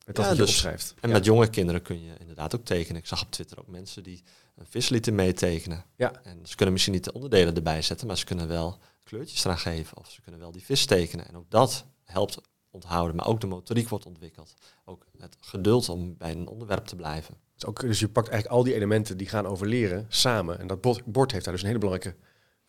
met 0.07 0.17
dat 0.17 0.25
Ja, 0.25 0.31
wat 0.31 0.39
je 0.39 0.45
dus- 0.45 0.51
opschrijft. 0.55 0.95
En 1.01 1.09
ja. 1.09 1.15
met 1.15 1.25
jonge 1.25 1.47
kinderen 1.49 1.83
kun 1.83 2.05
je 2.05 2.13
inderdaad 2.21 2.55
ook 2.55 2.65
tekenen. 2.65 3.01
Ik 3.01 3.07
zag 3.07 3.23
op 3.23 3.31
Twitter 3.31 3.59
ook 3.59 3.69
mensen 3.69 4.03
die 4.03 4.23
een 4.57 4.67
vis 4.69 4.89
lieten 4.89 5.15
meetekenen. 5.15 5.85
Ja. 5.97 6.13
En 6.23 6.39
ze 6.43 6.55
kunnen 6.55 6.73
misschien 6.73 6.95
niet 6.95 7.05
de 7.05 7.13
onderdelen 7.13 7.55
erbij 7.55 7.83
zetten, 7.83 8.07
maar 8.07 8.17
ze 8.19 8.25
kunnen 8.25 8.49
wel 8.49 8.79
kleurtjes 9.05 9.45
eraan 9.45 9.59
geven. 9.59 9.97
Of 9.97 10.11
ze 10.11 10.21
kunnen 10.21 10.41
wel 10.41 10.53
die 10.53 10.65
vis 10.65 10.87
tekenen. 10.87 11.29
En 11.29 11.37
ook 11.37 11.51
dat 11.51 11.87
helpt 12.05 12.41
onthouden. 12.71 13.17
Maar 13.17 13.27
ook 13.27 13.41
de 13.41 13.47
motoriek 13.47 13.89
wordt 13.89 14.07
ontwikkeld. 14.07 14.55
Ook 14.85 15.07
het 15.19 15.37
geduld 15.41 15.89
om 15.89 16.17
bij 16.17 16.31
een 16.31 16.49
onderwerp 16.49 16.85
te 16.85 16.97
blijven. 16.97 17.37
Dus, 17.55 17.67
ook, 17.67 17.81
dus 17.81 18.01
je 18.01 18.09
pakt 18.09 18.29
eigenlijk 18.29 18.59
al 18.59 18.65
die 18.65 18.75
elementen 18.75 19.17
die 19.17 19.29
gaan 19.29 19.47
over 19.47 19.67
leren 19.67 20.07
samen. 20.09 20.59
En 20.59 20.67
dat 20.67 20.81
bord, 20.81 21.05
bord 21.05 21.33
heeft 21.33 21.45
daar 21.45 21.53
dus 21.53 21.63
een 21.63 21.69
hele 21.69 21.81
belangrijke 21.81 22.19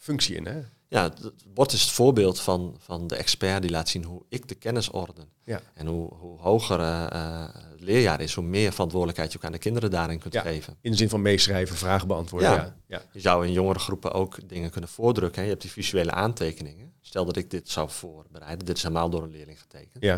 functie 0.06 0.36
in. 0.36 0.45
Hè? 0.45 0.62
Ja, 0.88 1.03
het 1.03 1.53
bord 1.53 1.72
is 1.72 1.82
het 1.82 1.91
voorbeeld 1.91 2.39
van, 2.39 2.76
van 2.80 3.08
de 3.08 3.16
expert 3.16 3.62
die 3.62 3.72
laat 3.72 3.89
zien 3.89 4.03
hoe 4.03 4.24
ik 4.30 4.47
de 4.47 4.56
kennis 4.56 4.89
orden. 4.89 5.30
Ja. 5.43 5.62
En 5.74 5.88
hoe, 5.88 6.14
hoe 6.14 6.39
hoger 6.39 6.80
eh, 6.80 7.06
eh, 7.12 7.49
het 7.72 7.82
leerjaar 7.82 8.22
is, 8.22 8.34
hoe 8.34 8.43
meer 8.43 8.72
verantwoordelijkheid 8.72 9.32
je 9.32 9.38
ook 9.38 9.43
aan 9.45 9.51
de 9.51 9.58
kinderen 9.58 9.91
daarin 9.91 10.20
kunt 10.20 10.34
Ja. 10.34 10.41
geven. 10.41 10.78
In 10.82 10.91
de 10.91 10.97
zin 10.97 11.10
van 11.10 11.22
meeschrijven, 11.22 11.76
vragen 11.76 12.08
beantwoorden. 12.08 12.76
Ja. 12.88 13.01
Je 13.12 13.20
zou 13.20 13.45
in 13.45 13.51
jongere 13.51 13.80
groepen 13.80 14.12
ook 14.12 14.49
dingen 14.49 14.70
kunnen 14.70 14.89
voordrukken. 14.89 15.36
Hè. 15.38 15.43
Je 15.43 15.49
hebt 15.49 15.62
die 15.62 15.72
visuele 15.72 16.12
aantekeningen. 16.12 16.93
Stel 17.01 17.26
dat 17.26 17.36
ik 17.38 17.49
dit 17.51 17.70
zou 17.70 17.89
voorbereiden. 17.89 18.66
Dit 18.66 18.78
is 18.78 18.84
helemaal 18.84 19.10
door 19.10 19.24
een 19.24 19.32
leerling 19.32 19.60
getekend. 19.62 20.03
Ja. 20.03 20.14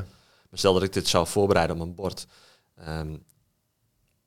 Maar 0.49 0.59
stel 0.59 0.73
dat 0.73 0.83
ik 0.83 0.93
dit 0.93 1.07
zou 1.07 1.27
voorbereiden 1.27 1.75
op 1.75 1.81
een 1.81 1.95
bord. 1.95 2.27
ehm, 2.75 3.15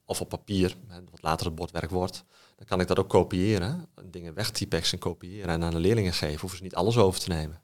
of 0.05 0.21
op 0.21 0.29
papier, 0.29 0.77
hè, 0.89 1.01
wat 1.11 1.23
later 1.23 1.47
het 1.47 1.55
bordwerk 1.55 1.91
wordt. 1.91 2.25
Dan 2.61 2.69
kan 2.69 2.81
ik 2.81 2.87
dat 2.87 2.99
ook 2.99 3.09
kopiëren. 3.09 3.87
Dingen 4.05 4.35
wegtypex 4.35 4.93
en 4.93 4.99
kopiëren 4.99 5.49
en 5.49 5.65
aan 5.65 5.71
de 5.71 5.79
leerlingen 5.79 6.13
geven. 6.13 6.41
Hoeven 6.41 6.59
ze 6.59 6.65
niet 6.65 6.75
alles 6.75 6.97
over 6.97 7.21
te 7.21 7.29
nemen. 7.29 7.61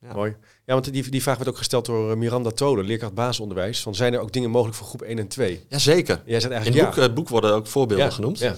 Ja. 0.00 0.12
Mooi. 0.12 0.36
Ja, 0.66 0.72
want 0.72 0.92
die, 0.92 1.10
die 1.10 1.22
vraag 1.22 1.36
werd 1.36 1.48
ook 1.48 1.56
gesteld 1.56 1.86
door 1.86 2.10
eh, 2.10 2.16
Miranda 2.16 2.50
Tolen, 2.50 2.84
leerkracht 2.84 3.14
basisonderwijs. 3.14 3.80
Van 3.82 3.94
zijn 3.94 4.12
er 4.14 4.20
ook 4.20 4.32
dingen 4.32 4.50
mogelijk 4.50 4.76
voor 4.76 4.86
groep 4.86 5.02
1 5.02 5.18
en 5.18 5.28
2? 5.28 5.64
Jazeker. 5.68 6.22
Jij 6.24 6.40
zegt 6.40 6.52
In 6.54 6.60
eigenlijk 6.60 6.76
het 6.76 6.84
boek, 6.86 6.94
ja. 6.94 7.02
het 7.02 7.14
boek 7.14 7.28
worden 7.28 7.54
ook 7.54 7.66
voorbeelden 7.66 8.06
Ja, 8.06 8.12
genoemd. 8.12 8.38
Ja. 8.38 8.56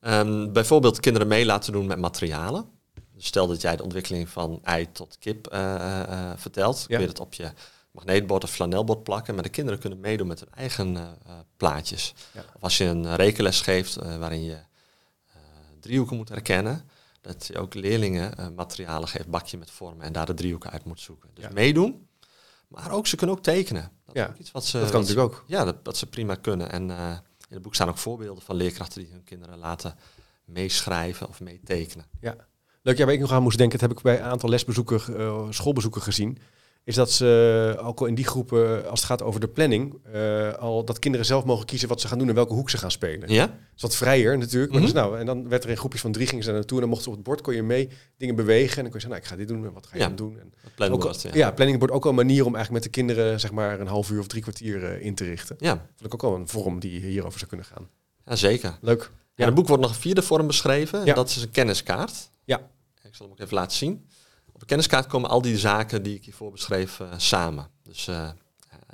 Ehm, 0.00 0.52
bijvoorbeeld 0.52 1.00
kinderen 1.00 1.28
mee 1.28 1.44
laten 1.44 1.72
doen 1.72 1.86
met 1.86 1.98
materialen. 1.98 2.64
Dus 3.14 3.26
stel 3.26 3.46
dat 3.46 3.60
jij 3.60 3.76
de 3.76 3.82
ontwikkeling 3.82 4.28
van 4.28 4.58
ei 4.62 4.92
tot 4.92 5.16
kip 5.18 5.46
eh, 5.46 5.74
eh, 5.74 6.00
eh, 6.00 6.30
vertelt. 6.36 6.84
Kun 6.88 7.00
je 7.00 7.06
dat 7.06 7.20
op 7.20 7.34
je 7.34 7.50
magneetbord 7.90 8.44
of 8.44 8.50
flanelbord 8.50 9.02
plakken. 9.02 9.34
Maar 9.34 9.42
de 9.42 9.48
kinderen 9.48 9.80
kunnen 9.80 10.00
meedoen 10.00 10.26
met 10.26 10.40
hun 10.40 10.48
eigen 10.54 10.96
eh, 10.96 11.02
eh, 11.02 11.32
plaatjes. 11.56 12.14
Of 12.34 12.62
als 12.62 12.78
je 12.78 12.84
een 12.84 13.16
rekenles 13.16 13.60
geeft 13.60 13.96
eh, 13.96 14.18
waarin 14.18 14.44
je 14.44 14.52
eh, 14.52 14.58
driehoeken 15.88 16.16
moet 16.16 16.28
herkennen. 16.28 16.88
Dat 17.20 17.46
je 17.46 17.58
ook 17.58 17.74
leerlingen 17.74 18.36
eh, 18.36 18.46
materialen 18.56 19.08
geeft, 19.08 19.28
bakje 19.28 19.58
met 19.58 19.70
vormen. 19.70 20.06
En 20.06 20.12
daar 20.12 20.26
de 20.26 20.34
driehoeken 20.34 20.70
uit 20.70 20.84
moet 20.84 21.00
zoeken. 21.00 21.30
Dus 21.34 21.44
Ja. 21.44 21.50
meedoen. 21.52 22.06
Maar 22.68 22.90
ook, 22.92 23.06
ze 23.06 23.16
kunnen 23.16 23.36
ook 23.36 23.42
tekenen. 23.42 23.90
Dat 24.06 24.14
Ja, 24.14 24.32
is 24.32 24.38
iets 24.38 24.50
wat 24.50 24.64
ze, 24.66 24.78
Dat 24.78 24.90
kan 24.90 24.98
wat 25.00 25.08
ze- 25.08 25.14
natuurlijk 25.14 25.40
ook. 25.40 25.48
ja, 25.48 25.64
dat, 25.64 25.84
dat 25.84 25.96
ze 25.96 26.06
prima 26.06 26.34
kunnen. 26.34 26.70
En 26.70 26.90
eh, 26.90 27.10
in 27.48 27.54
het 27.54 27.62
boek 27.62 27.74
staan 27.74 27.88
ook 27.88 27.98
voorbeelden 27.98 28.42
van 28.44 28.56
leerkrachten 28.56 29.00
die 29.02 29.10
hun 29.12 29.24
kinderen 29.24 29.58
laten 29.58 29.94
meeschrijven 30.44 31.28
of 31.28 31.40
meetekenen. 31.40 32.06
Leuk, 32.82 32.96
ja, 32.98 33.04
waar 33.04 33.14
ik 33.14 33.20
nog 33.20 33.32
aan 33.32 33.42
moest 33.42 33.58
denken, 33.58 33.78
dat 33.78 33.88
heb 33.88 33.98
ik 33.98 34.04
bij 34.04 34.18
een 34.18 34.24
aantal 34.24 34.48
lesbezoeken, 34.48 35.16
eh, 35.18 35.46
schoolbezoeken 35.50 36.02
gezien. 36.02 36.38
Is 36.88 36.94
dat 36.94 37.10
ze 37.12 37.74
eh, 37.78 37.86
ook 37.86 38.00
al 38.00 38.06
in 38.06 38.14
die 38.14 38.26
groepen, 38.26 38.88
als 38.90 39.00
het 39.00 39.08
gaat 39.08 39.22
over 39.22 39.40
de 39.40 39.48
planning, 39.48 39.98
eh, 40.12 40.52
al 40.54 40.84
dat 40.84 40.98
kinderen 40.98 41.26
zelf 41.26 41.44
mogen 41.44 41.66
kiezen 41.66 41.88
wat 41.88 42.00
ze 42.00 42.08
gaan 42.08 42.18
doen 42.18 42.28
en 42.28 42.34
welke 42.34 42.54
hoek 42.54 42.70
ze 42.70 42.78
gaan 42.78 42.90
spelen. 42.90 43.32
Ja? 43.32 43.46
Dat 43.46 43.56
is 43.76 43.82
wat 43.82 43.96
vrijer 43.96 44.38
natuurlijk. 44.38 44.72
Maar 44.72 44.80
dus, 44.80 44.92
nou, 44.92 45.18
en 45.18 45.26
dan 45.26 45.48
werd 45.48 45.64
er 45.64 45.70
in 45.70 45.76
groepjes 45.76 46.00
van 46.00 46.12
drie 46.12 46.26
gingen 46.26 46.44
ze 46.44 46.52
naartoe. 46.52 46.76
En 46.76 46.80
dan 46.80 46.88
mochten 46.88 47.04
ze 47.04 47.10
op 47.10 47.16
het 47.16 47.24
bord 47.26 47.40
kon 47.40 47.54
je 47.54 47.62
mee 47.62 47.88
dingen 48.16 48.34
bewegen. 48.34 48.76
En 48.76 48.82
dan 48.82 48.90
kon 48.92 49.00
je 49.00 49.06
zeggen, 49.06 49.08
nou, 49.10 49.22
ik 49.22 49.26
ga 49.28 49.36
dit 49.36 49.48
doen 49.48 49.64
en 49.66 49.72
wat 49.72 49.86
ga 49.86 49.96
je 49.96 50.00
Ja. 50.02 50.06
dan 50.06 50.16
doen. 50.16 50.38
En 50.40 50.52
Het 50.78 50.90
ook, 50.90 51.14
ja. 51.14 51.30
ja. 51.34 51.50
planningbord 51.50 51.90
ook 51.90 52.04
al 52.04 52.10
een 52.10 52.16
manier 52.16 52.46
om 52.46 52.54
eigenlijk 52.54 52.84
met 52.84 52.94
de 52.94 53.00
kinderen 53.00 53.40
zeg 53.40 53.52
maar 53.52 53.80
een 53.80 53.86
half 53.86 54.10
uur 54.10 54.18
of 54.20 54.26
drie 54.26 54.42
kwartier 54.42 54.84
eh, 54.84 55.04
in 55.06 55.14
te 55.14 55.24
richten. 55.24 55.56
Ja, 55.58 55.86
Vond 55.96 56.14
ik 56.14 56.14
ook 56.14 56.22
al 56.32 56.34
een 56.38 56.48
vorm 56.48 56.78
die 56.78 57.00
hierover 57.00 57.38
zou 57.38 57.48
kunnen 57.50 57.66
gaan. 57.66 57.88
ja, 58.26 58.36
zeker. 58.36 58.78
Leuk. 58.80 59.00
Ja. 59.02 59.08
In 59.34 59.44
het 59.44 59.54
boek 59.54 59.66
wordt 59.68 59.82
nog 59.82 59.90
een 59.92 60.00
vierde 60.00 60.22
vorm 60.22 60.46
beschreven. 60.46 60.98
Ja. 61.00 61.06
En 61.06 61.14
dat 61.14 61.28
is 61.28 61.42
een 61.42 61.50
kenniskaart. 61.50 62.30
Ja. 62.44 62.56
Ik 63.02 63.14
zal 63.14 63.26
hem 63.26 63.34
ook 63.34 63.40
even 63.40 63.54
laten 63.54 63.76
zien. 63.76 64.06
Op 64.60 64.66
kenniskaart 64.66 65.06
komen 65.06 65.30
al 65.30 65.42
die 65.42 65.58
zaken 65.58 66.02
die 66.02 66.14
ik 66.14 66.24
hiervoor 66.24 66.50
beschreef 66.50 67.00
eh, 67.00 67.06
samen. 67.16 67.70
Dus 67.82 68.08
eh, 68.08 68.30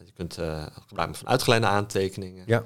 je 0.04 0.12
kunt 0.12 0.38
eh 0.38 0.62
gebruik 0.62 0.96
maken 0.96 1.14
van 1.14 1.28
uitgeleide 1.28 1.66
aantekeningen. 1.66 2.44
Ja. 2.46 2.64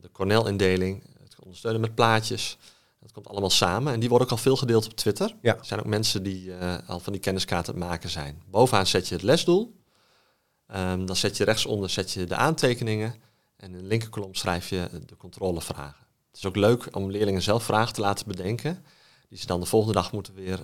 De 0.00 0.10
Cornell-indeling. 0.12 1.02
Het 1.22 1.36
ondersteunen 1.40 1.80
met 1.80 1.94
plaatjes. 1.94 2.58
Dat 3.00 3.12
komt 3.12 3.28
allemaal 3.28 3.50
samen. 3.50 3.92
En 3.92 4.00
die 4.00 4.08
worden 4.08 4.26
ook 4.26 4.32
al 4.32 4.42
veel 4.42 4.56
gedeeld 4.56 4.86
op 4.86 4.92
Twitter. 4.92 5.36
Ja. 5.40 5.56
Er 5.56 5.64
zijn 5.64 5.80
ook 5.80 5.86
mensen 5.86 6.22
die 6.22 6.54
al 6.86 7.00
van 7.00 7.12
die 7.12 7.22
kenniskaarten 7.22 7.74
aan 7.74 7.80
het 7.80 7.88
maken 7.88 8.10
zijn. 8.10 8.42
Bovenaan 8.50 8.86
zet 8.86 9.08
je 9.08 9.14
het 9.14 9.24
lesdoel. 9.24 9.76
Ehm, 10.66 11.04
dan 11.04 11.16
zet 11.16 11.36
je 11.36 11.44
rechtsonder 11.44 11.90
zet 11.90 12.12
je 12.12 12.24
de 12.24 12.36
aantekeningen. 12.36 13.14
En 13.56 13.74
in 13.74 13.80
de 13.80 13.86
linkerkolom 13.86 14.34
schrijf 14.34 14.68
je 14.68 14.88
de 15.06 15.16
controlevragen. 15.16 16.06
Het 16.28 16.36
is 16.36 16.46
ook 16.46 16.56
leuk 16.56 16.96
om 16.96 17.10
leerlingen 17.10 17.42
zelf 17.42 17.64
vragen 17.64 17.94
te 17.94 18.00
laten 18.00 18.26
bedenken. 18.26 18.84
Die 19.28 19.38
ze 19.38 19.46
dan 19.46 19.60
de 19.60 19.66
volgende 19.66 19.94
dag 19.94 20.12
moeten 20.12 20.34
weer 20.34 20.60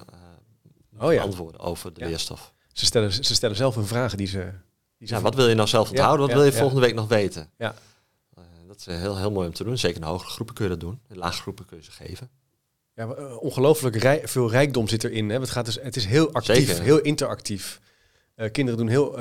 Oh 1.00 1.12
ja. 1.12 1.18
beantwoorden 1.18 1.60
over 1.60 1.92
de 1.92 2.04
leerstof. 2.06 2.52
Ze 2.72 2.84
stellen, 2.84 3.12
ze 3.12 3.34
stellen 3.34 3.56
zelf 3.56 3.74
hun 3.74 3.86
vragen 3.86 4.18
die 4.18 4.26
ze... 4.26 4.50
Die 4.98 5.08
ze 5.08 5.14
Ja, 5.14 5.20
wat 5.20 5.34
wil 5.34 5.48
je 5.48 5.54
nou 5.54 5.68
zelf 5.68 5.90
onthouden? 5.90 6.26
wat 6.26 6.34
wil 6.34 6.44
je 6.44 6.52
volgende 6.52 6.80
week 6.80 6.94
nog 6.94 7.08
weten? 7.08 7.50
Ja. 7.58 7.74
Eh, 8.34 8.42
dat 8.66 8.76
is 8.78 8.86
eh, 8.86 8.96
heel, 8.96 9.16
heel 9.18 9.30
mooi 9.30 9.46
om 9.46 9.54
te 9.54 9.64
doen. 9.64 9.78
Zeker 9.78 9.96
in 9.96 10.02
de 10.02 10.08
hogere 10.08 10.30
groepen 10.30 10.54
kun 10.54 10.64
je 10.64 10.70
dat 10.70 10.80
doen. 10.80 11.00
In 11.08 11.16
lage 11.16 11.40
groepen 11.40 11.64
kun 11.66 11.76
je 11.76 11.82
ze 11.84 11.90
geven. 11.90 12.30
Ja, 12.94 13.08
eh, 13.08 13.36
ongelooflijk 13.42 13.96
rij- 13.96 14.28
veel 14.28 14.50
rijkdom 14.50 14.88
zit 14.88 15.04
erin. 15.04 15.28
Hè? 15.30 15.40
Het, 15.40 15.50
gaat 15.50 15.64
dus, 15.64 15.78
het 15.82 15.96
is 15.96 16.04
heel 16.04 16.32
actief, 16.32 16.66
Zeker. 16.66 16.82
heel 16.82 16.98
interactief. 17.00 17.80
Kinderen 18.52 18.78
doen 18.78 18.88
heel 18.88 19.18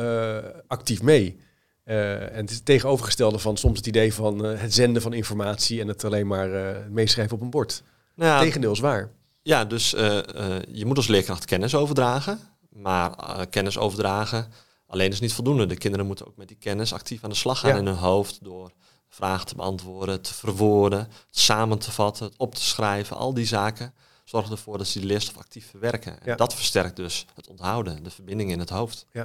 actief 0.68 1.02
mee. 1.02 1.40
En 1.84 2.36
het 2.36 2.50
is 2.50 2.56
het 2.56 2.66
tegenovergestelde 2.66 3.40
van 3.40 3.58
soms 3.58 3.78
het 3.78 3.88
idee 3.88 4.14
van 4.14 4.44
het 4.44 4.74
zenden 4.74 5.02
van 5.02 5.14
informatie 5.14 5.82
en 5.82 5.88
het 5.88 6.04
alleen 6.04 6.28
maar 6.28 6.50
meeschrijven 6.92 7.36
op 7.36 7.42
een 7.42 7.50
bord. 7.50 7.84
Nou, 8.16 8.32
ja, 8.32 8.40
Tegendeel 8.40 8.72
is 8.72 8.80
waar. 8.80 9.10
Ja, 9.48 9.66
dus 9.66 9.94
eh, 9.94 10.18
eh, 10.18 10.64
je 10.72 10.86
moet 10.86 10.98
als 10.98 11.08
leerkracht 11.08 11.46
kennis 11.46 11.76
overdragen. 11.76 12.40
Maar 12.70 13.12
eh, 13.14 13.42
kennis 13.50 13.78
overdragen 13.78 14.52
alleen 14.88 15.12
is 15.12 15.20
niet 15.20 15.34
voldoende. 15.34 15.66
De 15.66 15.78
kinderen 15.78 16.06
moeten 16.06 16.28
ook 16.28 16.38
met 16.38 16.48
die 16.48 16.58
kennis 16.58 16.94
actief 16.94 17.24
aan 17.24 17.30
de 17.30 17.36
slag 17.36 17.60
gaan 17.60 17.70
Ja. 17.70 17.78
in 17.78 17.86
hun 17.86 17.96
hoofd. 17.96 18.44
Door 18.44 18.72
vragen 19.10 19.46
te 19.46 19.56
beantwoorden, 19.56 20.22
te 20.22 20.34
verwoorden, 20.34 21.00
het 21.00 21.10
samen 21.30 21.80
te 21.80 21.92
vatten, 21.92 22.26
het 22.26 22.38
op 22.38 22.56
te 22.56 22.62
schrijven. 22.62 23.18
Al 23.18 23.34
die 23.34 23.46
zaken 23.46 23.94
zorgen 24.24 24.52
ervoor 24.52 24.78
dat 24.78 24.88
ze 24.88 25.00
die 25.00 25.08
leerstof 25.08 25.38
actief 25.38 25.70
verwerken. 25.70 26.12
En 26.22 26.30
Ja. 26.30 26.36
dat 26.36 26.54
versterkt 26.54 26.96
dus 26.96 27.26
het 27.36 27.48
onthouden, 27.48 28.04
de 28.04 28.10
verbinding 28.10 28.52
in 28.52 28.60
het 28.60 28.70
hoofd. 28.70 29.06
Ik 29.12 29.22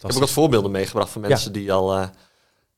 heb 0.00 0.12
ook 0.12 0.18
wat 0.18 0.30
voorbeelden 0.30 0.70
meegebracht 0.70 1.10
van 1.10 1.20
mensen 1.20 1.52
die 1.52 1.72
al, 1.72 2.10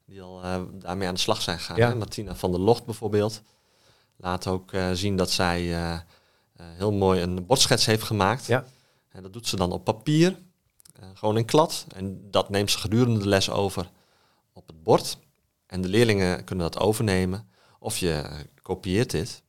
die 0.06 0.22
al 0.22 0.40
daarmee 0.72 1.08
aan 1.08 1.14
de 1.14 1.20
slag 1.20 1.42
zijn 1.42 1.58
gegaan. 1.58 1.76
Ja. 1.76 1.94
Martina 1.94 2.34
van 2.34 2.50
der 2.50 2.60
Locht 2.60 2.84
bijvoorbeeld. 2.84 3.42
Laat 4.20 4.46
ook 4.46 4.72
eh, 4.72 4.90
zien 4.92 5.16
dat 5.16 5.30
zij 5.30 5.60
eh, 5.60 5.92
eh, 5.92 6.00
heel 6.56 6.92
mooi 6.92 7.22
een 7.22 7.46
bordschets 7.46 7.86
heeft 7.86 8.02
gemaakt. 8.02 8.46
Ja. 8.46 8.64
En 9.08 9.22
dat 9.22 9.32
doet 9.32 9.46
ze 9.46 9.56
dan 9.56 9.72
op 9.72 9.84
papier, 9.84 10.36
gewoon 11.14 11.36
in 11.36 11.44
klad. 11.44 11.86
En 11.94 12.30
dat 12.30 12.50
neemt 12.50 12.70
ze 12.70 12.78
gedurende 12.78 13.18
de 13.18 13.28
les 13.28 13.50
over 13.50 13.90
op 14.52 14.66
het 14.66 14.82
bord. 14.82 15.18
En 15.66 15.80
de 15.80 15.88
leerlingen 15.88 16.44
kunnen 16.44 16.70
dat 16.70 16.82
overnemen. 16.82 17.48
Of 17.78 17.98
je 17.98 18.30
kopieert 18.62 19.10
dit 19.10 19.42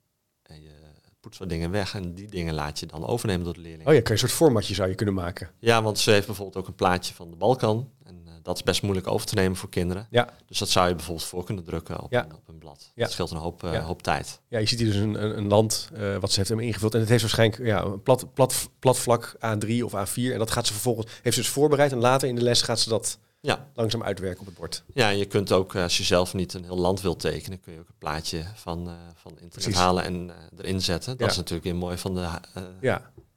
en 0.43 0.61
je 0.61 0.71
poetst 1.19 1.39
wat 1.39 1.49
dingen 1.49 1.71
weg. 1.71 1.95
En 1.95 2.13
die 2.13 2.27
dingen 2.27 2.53
laat 2.53 2.79
je 2.79 2.85
dan 2.85 3.05
overnemen 3.05 3.43
door 3.43 3.53
de 3.53 3.59
leerlingen. 3.59 3.87
Oh 3.87 3.93
ja, 3.93 3.99
kan 4.01 4.15
je 4.15 4.21
een 4.21 4.29
soort 4.29 4.39
formatje 4.39 4.73
zou 4.73 4.89
je 4.89 4.95
kunnen 4.95 5.15
maken. 5.15 5.49
Ja, 5.59 5.81
want 5.81 5.99
ze 5.99 6.11
heeft 6.11 6.25
bijvoorbeeld 6.25 6.57
ook 6.57 6.67
een 6.67 6.75
plaatje 6.75 7.13
van 7.13 7.29
de 7.29 7.35
Balkan. 7.35 7.91
En 8.03 8.20
dat 8.43 8.55
is 8.55 8.63
best 8.63 8.81
moeilijk 8.81 9.07
over 9.07 9.27
te 9.27 9.35
nemen 9.35 9.57
voor 9.57 9.69
kinderen. 9.69 10.07
Ja. 10.09 10.29
Dus 10.45 10.57
dat 10.57 10.69
zou 10.69 10.87
je 10.87 10.95
bijvoorbeeld 10.95 11.27
voor 11.27 11.43
kunnen 11.43 11.63
drukken 11.63 12.01
op, 12.01 12.11
Ja. 12.11 12.23
een, 12.25 12.35
op 12.35 12.47
een 12.47 12.57
blad. 12.57 12.91
Ja. 12.95 13.03
Dat 13.03 13.11
scheelt 13.11 13.31
een 13.31 13.37
hoop, 13.37 13.63
eh, 13.63 13.73
Ja. 13.73 13.81
hoop 13.81 14.01
tijd. 14.01 14.41
Ja, 14.47 14.59
je 14.59 14.65
ziet 14.65 14.79
hier 14.79 14.87
dus 14.91 14.97
een, 15.01 15.37
een, 15.37 15.47
land 15.47 15.89
eh, 15.93 16.17
wat 16.17 16.31
ze 16.31 16.37
heeft 16.37 16.49
hem 16.49 16.59
ingevuld. 16.59 16.93
En 16.93 16.99
het 16.99 17.09
heeft 17.09 17.21
waarschijnlijk 17.21 17.65
ja, 17.65 17.83
een 17.83 18.01
plat, 18.03 18.33
plat, 18.33 18.69
plat 18.79 18.97
vlak 18.99 19.35
A3 19.45 19.83
of 19.83 19.91
A4. 19.95 20.31
En 20.31 20.37
dat 20.39 20.51
gaat 20.51 20.67
ze 20.67 20.73
vervolgens, 20.73 21.11
heeft 21.21 21.35
ze 21.35 21.41
dus 21.41 21.51
voorbereid. 21.51 21.91
En 21.91 21.97
later 21.99 22.27
in 22.27 22.35
de 22.35 22.43
les 22.43 22.61
gaat 22.61 22.79
ze 22.79 22.89
dat 22.89 23.17
Ja. 23.43 23.67
langzaam 23.73 24.03
uitwerken 24.03 24.39
op 24.39 24.45
het 24.45 24.55
bord. 24.55 24.83
ja, 24.93 25.09
en 25.09 25.17
je 25.17 25.25
kunt 25.25 25.51
ook, 25.51 25.75
eh, 25.75 25.83
als 25.83 25.97
je 25.97 26.03
zelf 26.03 26.33
niet 26.33 26.53
een 26.53 26.63
heel 26.63 26.77
land 26.77 27.01
wilt 27.01 27.19
tekenen, 27.19 27.59
kun 27.59 27.73
je 27.73 27.79
ook 27.79 27.87
een 27.87 27.95
plaatje 27.97 28.43
van, 28.55 28.87
eh, 28.87 28.93
van 29.15 29.31
internet 29.31 29.51
Precies. 29.53 29.75
halen 29.75 30.03
en 30.03 30.29
eh, 30.29 30.35
erin 30.59 30.81
zetten. 30.81 31.11
Dat 31.11 31.19
Ja. 31.19 31.27
is 31.31 31.35
natuurlijk 31.37 31.63
weer 31.63 31.75
mooi 31.75 31.97
van 31.97 32.13
de, 32.15 32.27
eh, 32.53 32.63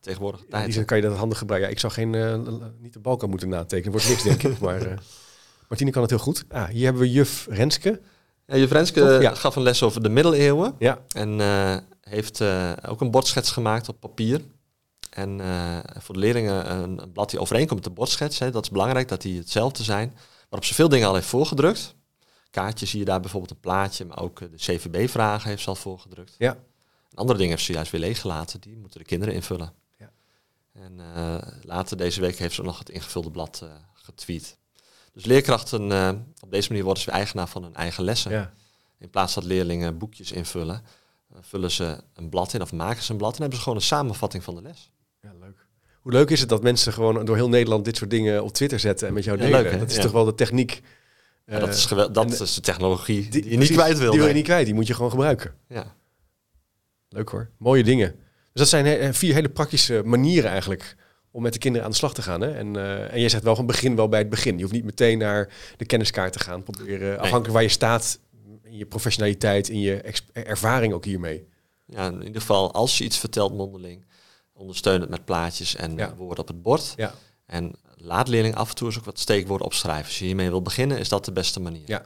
In 0.06 0.34
tijd. 0.48 0.64
die 0.64 0.72
zin 0.72 0.84
kan 0.84 0.96
je 0.96 1.02
dat 1.02 1.16
handig 1.16 1.38
gebruiken. 1.38 1.68
Ja, 1.68 1.74
ik 1.74 1.80
zou 1.80 1.92
geen, 1.92 2.14
eh, 2.14 2.38
niet 2.80 2.92
de 2.92 2.98
balken 2.98 3.30
moeten 3.30 3.48
natekenen. 3.48 3.92
Wordt 3.92 4.08
niks, 4.08 4.22
denk 4.22 4.42
ik. 4.42 4.58
Maar 4.58 4.82
eh, 4.82 4.96
Martine 5.68 5.90
kan 5.90 6.02
het 6.02 6.10
heel 6.10 6.20
goed. 6.20 6.44
Ah, 6.48 6.68
hier 6.68 6.84
hebben 6.84 7.02
we 7.02 7.10
juf 7.10 7.46
Renske. 7.50 8.00
Ja, 8.46 8.56
je 8.56 8.66
Renske 8.66 9.00
Toch? 9.00 9.22
Ja. 9.22 9.34
gaf 9.34 9.56
een 9.56 9.62
les 9.62 9.82
over 9.82 10.02
de 10.02 10.08
middeleeuwen. 10.08 10.74
Ja, 10.78 10.98
En 11.08 11.40
eh, 11.40 11.76
heeft 12.00 12.40
eh, 12.40 12.72
ook 12.88 13.00
een 13.00 13.10
bordschets 13.10 13.50
gemaakt 13.50 13.88
op 13.88 14.00
papier. 14.00 14.40
En 15.10 15.40
eh, 15.40 15.78
voor 15.98 16.14
de 16.14 16.20
leerlingen 16.20 16.70
een, 16.70 17.02
een 17.02 17.12
blad 17.12 17.30
die 17.30 17.40
overeenkomt 17.40 17.74
met 17.74 17.88
de 17.88 17.94
bordschets. 17.94 18.38
Hè. 18.38 18.50
Dat 18.50 18.62
is 18.62 18.70
belangrijk, 18.70 19.08
dat 19.08 19.22
die 19.22 19.38
hetzelfde 19.38 19.82
zijn. 19.82 20.14
Waarop 20.48 20.64
ze 20.64 20.74
veel 20.74 20.88
dingen 20.88 21.08
al 21.08 21.14
heeft 21.14 21.26
voorgedrukt. 21.26 21.94
Kaartjes 22.50 22.90
zie 22.90 22.98
je 22.98 23.04
daar 23.04 23.20
bijvoorbeeld 23.20 23.52
een 23.52 23.60
plaatje. 23.60 24.04
Maar 24.04 24.22
ook 24.22 24.38
de 24.38 24.56
CVB-vragen 24.56 25.48
heeft 25.48 25.62
ze 25.62 25.68
al 25.68 25.74
voorgedrukt. 25.74 26.34
Ja. 26.38 26.50
En 27.10 27.16
andere 27.16 27.38
dingen 27.38 27.52
heeft 27.52 27.66
ze 27.66 27.72
juist 27.72 27.90
weer 27.90 28.00
leeggelaten. 28.00 28.60
Die 28.60 28.76
moeten 28.76 28.98
de 28.98 29.06
kinderen 29.06 29.34
invullen. 29.34 29.72
En 30.74 31.00
eh, 31.14 31.38
later 31.62 31.96
deze 31.96 32.20
week 32.20 32.36
heeft 32.36 32.54
ze 32.54 32.62
nog 32.62 32.78
het 32.78 32.90
ingevulde 32.90 33.30
blad 33.30 33.60
eh, 33.62 33.68
getweet. 33.94 34.58
Dus 35.12 35.24
leerkrachten, 35.24 35.92
eh, 35.92 36.12
op 36.40 36.50
deze 36.50 36.68
manier 36.68 36.84
worden 36.84 37.02
ze 37.02 37.10
eigenaar 37.10 37.48
van 37.48 37.62
hun 37.62 37.74
eigen 37.74 38.04
lessen. 38.04 38.30
ja. 38.30 38.52
In 38.98 39.10
plaats 39.10 39.34
dat 39.34 39.44
leerlingen 39.44 39.98
boekjes 39.98 40.32
invullen, 40.32 40.82
vullen 41.40 41.70
ze 41.70 42.02
een 42.14 42.28
blad 42.28 42.54
in 42.54 42.62
of 42.62 42.72
maken 42.72 43.02
ze 43.02 43.12
een 43.12 43.16
blad 43.18 43.34
en 43.34 43.38
hebben 43.38 43.56
ze 43.56 43.62
gewoon 43.62 43.78
een 43.78 43.84
samenvatting 43.84 44.44
van 44.44 44.54
de 44.54 44.62
les. 44.62 44.90
ja, 45.20 45.32
leuk. 45.40 45.66
Hoe 46.00 46.12
leuk 46.12 46.30
is 46.30 46.40
het 46.40 46.48
dat 46.48 46.62
mensen 46.62 46.92
gewoon 46.92 47.24
door 47.24 47.36
heel 47.36 47.48
Nederland 47.48 47.84
dit 47.84 47.96
soort 47.96 48.10
dingen 48.10 48.44
op 48.44 48.52
Twitter 48.52 48.80
zetten 48.80 49.08
en 49.08 49.14
met 49.14 49.24
jou 49.24 49.38
Ja, 49.38 49.44
delen? 49.44 49.62
leuk, 49.62 49.78
dat 49.78 49.90
is 49.90 49.98
toch 49.98 50.12
wel 50.12 50.24
de 50.24 50.34
techniek. 50.34 50.82
Dat 51.44 51.68
is, 51.68 51.88
dat 52.12 52.40
is 52.40 52.54
de 52.54 52.60
technologie 52.60 53.28
die, 53.28 53.50
je 53.50 53.56
niet 53.56 53.70
kwijt 53.70 53.98
wil. 53.98 54.10
Die 54.10 54.18
wil 54.18 54.18
je 54.18 54.24
nee. 54.24 54.34
niet 54.34 54.44
kwijt, 54.44 54.64
die 54.64 54.74
moet 54.74 54.86
je 54.86 54.94
gewoon 54.94 55.10
gebruiken. 55.10 55.54
Ja. 55.68 55.94
Leuk 57.08 57.28
hoor. 57.28 57.50
Mooie 57.58 57.84
dingen. 57.84 58.23
Dus 58.54 58.62
dat 58.62 58.68
zijn 58.68 58.86
he- 58.86 59.14
vier 59.14 59.34
hele 59.34 59.48
praktische 59.48 60.02
manieren 60.04 60.50
eigenlijk 60.50 60.96
om 61.30 61.42
met 61.42 61.52
de 61.52 61.58
kinderen 61.58 61.84
aan 61.86 61.90
de 61.92 61.98
slag 61.98 62.14
te 62.14 62.22
gaan. 62.22 62.40
Hè? 62.40 62.54
En, 62.54 62.76
eh, 62.76 63.12
en 63.12 63.20
jij 63.20 63.28
zegt 63.28 63.42
wel 63.42 63.56
van 63.56 63.66
begin 63.66 63.96
wel 63.96 64.08
bij 64.08 64.18
het 64.18 64.28
begin. 64.30 64.54
Je 64.56 64.62
hoeft 64.62 64.74
niet 64.74 64.84
meteen 64.84 65.18
naar 65.18 65.52
de 65.76 65.84
kenniskaart 65.84 66.32
te 66.32 66.38
gaan. 66.38 66.62
Proberen, 66.62 67.18
afhankelijk 67.18 67.52
waar 67.52 67.62
je 67.62 67.68
staat, 67.68 68.18
in 68.62 68.76
je 68.76 68.86
professionaliteit, 68.86 69.68
in 69.68 69.80
je 69.80 70.02
ervaring 70.32 70.92
ook 70.92 71.04
hiermee. 71.04 71.46
ja, 71.86 72.06
in 72.06 72.22
ieder 72.24 72.40
geval 72.40 72.72
als 72.72 72.98
je 72.98 73.04
iets 73.04 73.18
vertelt 73.18 73.54
mondeling, 73.56 74.04
ondersteun 74.52 75.00
het 75.00 75.10
met 75.10 75.24
plaatjes 75.24 75.76
en 75.76 75.96
Ja. 75.96 76.06
eh, 76.08 76.16
woorden 76.16 76.38
op 76.38 76.48
het 76.48 76.62
bord. 76.62 76.92
Ja. 76.96 77.14
En 77.46 77.72
laat 77.96 78.28
leerlingen 78.28 78.56
af 78.56 78.68
en 78.68 78.74
toe 78.74 78.86
eens 78.86 78.98
ook 78.98 79.04
wat 79.04 79.18
steekwoorden 79.18 79.66
opschrijven. 79.66 80.04
Als 80.04 80.18
je 80.18 80.24
hiermee 80.24 80.48
wil 80.48 80.62
beginnen, 80.62 80.98
is 80.98 81.08
dat 81.08 81.24
de 81.24 81.32
beste 81.32 81.60
manier. 81.60 81.82
Ja. 81.86 82.02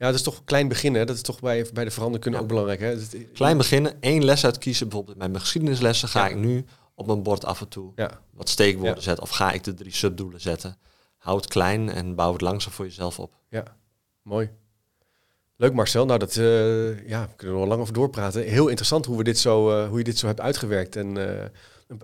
Ja, 0.00 0.06
dat 0.06 0.14
is 0.14 0.22
toch 0.22 0.44
klein 0.44 0.68
beginnen. 0.68 1.06
Dat 1.06 1.16
is 1.16 1.22
toch 1.22 1.40
bij, 1.40 1.66
bij 1.72 1.84
de 1.84 1.90
veranderkunde 1.90 2.36
Ja. 2.36 2.42
ook 2.42 2.48
belangrijk. 2.48 2.80
Hè? 2.80 2.94
Dat- 2.96 3.16
Klein 3.34 3.56
beginnen, 3.56 4.00
één 4.00 4.24
les 4.24 4.44
uitkiezen. 4.44 4.88
Bijvoorbeeld 4.88 5.18
met 5.18 5.28
mijn 5.30 5.40
geschiedenislessen 5.40 6.08
ga 6.08 6.24
Ja. 6.24 6.28
ik 6.30 6.36
nu 6.36 6.64
op 6.94 7.06
mijn 7.06 7.22
bord 7.22 7.44
af 7.44 7.60
en 7.60 7.68
toe 7.68 7.92
Ja, 7.96 8.20
wat 8.30 8.48
steekwoorden 8.48 8.94
Ja. 8.94 9.00
zetten. 9.00 9.22
Of 9.24 9.30
ga 9.30 9.52
ik 9.52 9.64
de 9.64 9.74
drie 9.74 9.92
subdoelen 9.94 10.40
zetten. 10.40 10.76
Hou 11.18 11.36
het 11.36 11.46
klein 11.46 11.90
en 11.90 12.14
bouw 12.14 12.32
het 12.32 12.40
langzaam 12.40 12.72
voor 12.72 12.84
jezelf 12.84 13.18
op. 13.18 13.32
mooi. 14.22 14.50
Leuk 15.56 15.72
Marcel. 15.72 16.06
Nou, 16.06 16.18
dat 16.18 16.36
eh, 16.36 17.08
ja, 17.08 17.22
we 17.28 17.34
kunnen 17.36 17.54
er 17.54 17.60
wel 17.60 17.66
lang 17.66 17.80
over 17.80 17.94
doorpraten. 17.94 18.42
Heel 18.42 18.68
interessant 18.68 19.06
hoe, 19.06 19.16
we 19.16 19.24
dit 19.24 19.38
zo, 19.38 19.70
eh, 19.70 19.88
hoe 19.88 19.98
je 19.98 20.04
dit 20.04 20.18
zo 20.18 20.26
hebt 20.26 20.40
uitgewerkt. 20.40 20.96
En 20.96 21.16
eh, 21.38 21.44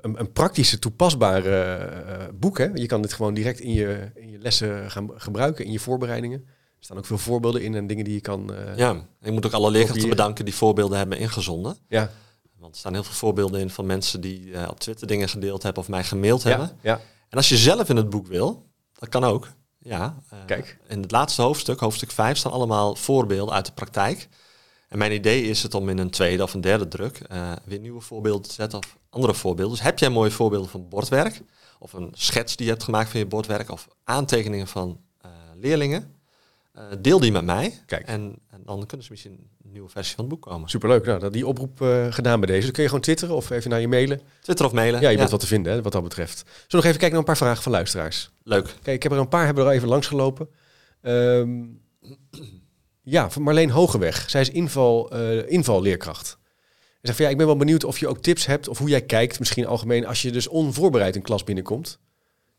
een, 0.00 0.20
een, 0.20 0.32
praktische, 0.32 0.78
toepasbare 0.78 2.32
boek. 2.34 2.58
Hè? 2.58 2.64
Je 2.74 2.86
kan 2.86 3.02
dit 3.02 3.12
gewoon 3.12 3.34
direct 3.34 3.60
in 3.60 3.72
je, 3.72 4.10
in 4.14 4.30
je 4.30 4.38
lessen 4.38 4.90
gaan 4.90 5.10
gebruiken, 5.14 5.64
in 5.64 5.72
je 5.72 5.78
voorbereidingen. 5.80 6.46
Er 6.86 6.92
staan 6.92 7.04
ook 7.04 7.10
veel 7.20 7.30
voorbeelden 7.32 7.62
in 7.62 7.74
en 7.74 7.86
dingen 7.86 8.04
die 8.04 8.14
je 8.14 8.20
kan... 8.20 8.54
eh, 8.54 8.76
Ja, 8.76 9.06
ik 9.22 9.32
moet 9.32 9.46
ook 9.46 9.52
alle 9.52 9.70
leerkrachten 9.70 10.08
bedanken 10.08 10.44
die 10.44 10.54
voorbeelden 10.54 10.98
hebben 10.98 11.18
ingezonden. 11.18 11.76
ja, 11.88 12.10
Want 12.58 12.72
er 12.74 12.78
staan 12.78 12.92
heel 12.92 13.02
veel 13.04 13.14
voorbeelden 13.14 13.60
in 13.60 13.70
van 13.70 13.86
mensen 13.86 14.20
die 14.20 14.52
eh, 14.52 14.68
op 14.70 14.80
Twitter 14.80 15.06
dingen 15.06 15.28
gedeeld 15.28 15.62
hebben 15.62 15.82
of 15.82 15.88
mij 15.88 16.04
gemaild 16.04 16.42
hebben. 16.42 16.78
ja, 16.82 17.00
En 17.28 17.36
als 17.36 17.48
je 17.48 17.56
zelf 17.56 17.88
in 17.88 17.96
het 17.96 18.10
boek 18.10 18.26
wil, 18.26 18.66
dat 18.92 19.08
kan 19.08 19.24
ook. 19.24 19.48
Ja, 19.78 20.16
eh, 20.30 20.38
Kijk. 20.46 20.78
In 20.88 21.02
het 21.02 21.10
laatste 21.10 21.42
hoofdstuk, 21.42 21.80
hoofdstuk 21.80 22.10
5, 22.10 22.36
staan 22.38 22.52
allemaal 22.52 22.94
voorbeelden 22.96 23.54
uit 23.54 23.66
de 23.66 23.72
praktijk. 23.72 24.28
En 24.88 24.98
mijn 24.98 25.12
idee 25.12 25.42
is 25.42 25.62
het 25.62 25.74
om 25.74 25.88
in 25.88 25.98
een 25.98 26.10
tweede 26.10 26.42
of 26.42 26.54
een 26.54 26.60
derde 26.60 26.88
druk 26.88 27.20
weer 27.64 27.78
nieuwe 27.80 28.00
voorbeelden 28.00 28.42
te 28.48 28.52
zetten 28.54 28.78
of 28.78 28.96
andere 29.10 29.34
voorbeelden. 29.34 29.74
Dus 29.76 29.84
heb 29.84 29.98
jij 29.98 30.10
mooie 30.10 30.30
voorbeelden 30.30 30.70
van 30.70 30.88
bordwerk 30.88 31.42
of 31.78 31.92
een 31.92 32.10
schets 32.12 32.56
die 32.56 32.66
je 32.66 32.72
hebt 32.72 32.84
gemaakt 32.84 33.10
van 33.10 33.20
je 33.20 33.26
bordwerk 33.26 33.70
of 33.70 33.88
aantekeningen 34.04 34.66
van 34.66 35.00
leerlingen, 35.54 36.14
deel 37.00 37.20
die 37.20 37.32
met 37.32 37.44
mij. 37.44 37.82
Kijk. 37.86 38.06
En, 38.06 38.38
en 38.50 38.62
dan 38.64 38.86
kunnen 38.86 39.06
ze 39.06 39.12
misschien 39.12 39.50
een 39.64 39.70
nieuwe 39.70 39.88
versie 39.88 40.14
van 40.14 40.24
het 40.24 40.34
boek 40.34 40.42
komen. 40.42 40.68
superleuk. 40.68 41.04
Nou, 41.04 41.18
dat 41.18 41.32
die 41.32 41.46
oproep 41.46 41.80
eh, 41.80 42.12
gedaan 42.12 42.40
bij 42.40 42.48
deze. 42.48 42.62
Dan 42.62 42.72
kun 42.72 42.82
je 42.82 42.88
gewoon 42.88 43.04
twitteren 43.04 43.34
of 43.34 43.50
even 43.50 43.70
naar 43.70 43.80
je 43.80 43.88
mailen. 43.88 44.20
Twitter 44.40 44.66
of 44.66 44.72
mailen. 44.72 45.00
Ja, 45.00 45.08
je 45.08 45.16
bent 45.16 45.30
wat 45.30 45.40
te 45.40 45.46
vinden 45.46 45.72
hè, 45.72 45.82
wat 45.82 45.92
dat 45.92 46.02
betreft. 46.02 46.38
Zullen 46.38 46.54
we 46.66 46.76
nog 46.76 46.84
even 46.84 46.98
kijken 46.98 47.10
naar 47.10 47.18
een 47.18 47.24
paar 47.24 47.36
vragen 47.36 47.62
van 47.62 47.72
luisteraars? 47.72 48.30
Leuk. 48.42 48.64
Kijk, 48.64 48.96
ik 48.96 49.02
heb 49.02 49.12
er 49.12 49.18
een 49.18 49.28
paar 49.28 49.44
hebben 49.44 49.62
er 49.62 49.68
al 49.68 49.76
even 49.76 49.88
langs 49.88 50.06
gelopen. 50.06 50.48
Ehm, 51.02 51.64
ja, 53.02 53.30
van 53.30 53.42
Marleen 53.42 53.70
Hogeweg. 53.70 54.30
Zij 54.30 54.40
is 54.40 54.50
inval, 54.50 55.10
eh, 55.10 55.50
invalleerkracht. 55.50 56.38
En 57.06 57.12
zegt 57.12 57.16
van 57.16 57.24
ja, 57.24 57.30
ik 57.30 57.36
ben 57.36 57.46
wel 57.46 57.56
benieuwd 57.56 57.84
of 57.84 57.98
je 57.98 58.08
ook 58.08 58.18
tips 58.18 58.46
hebt 58.46 58.68
of 58.68 58.78
hoe 58.78 58.88
jij 58.88 59.02
kijkt, 59.02 59.38
misschien 59.38 59.66
algemeen, 59.66 60.06
als 60.06 60.22
je 60.22 60.30
dus 60.30 60.48
onvoorbereid 60.48 61.16
in 61.16 61.22
klas 61.22 61.44
binnenkomt. 61.44 61.98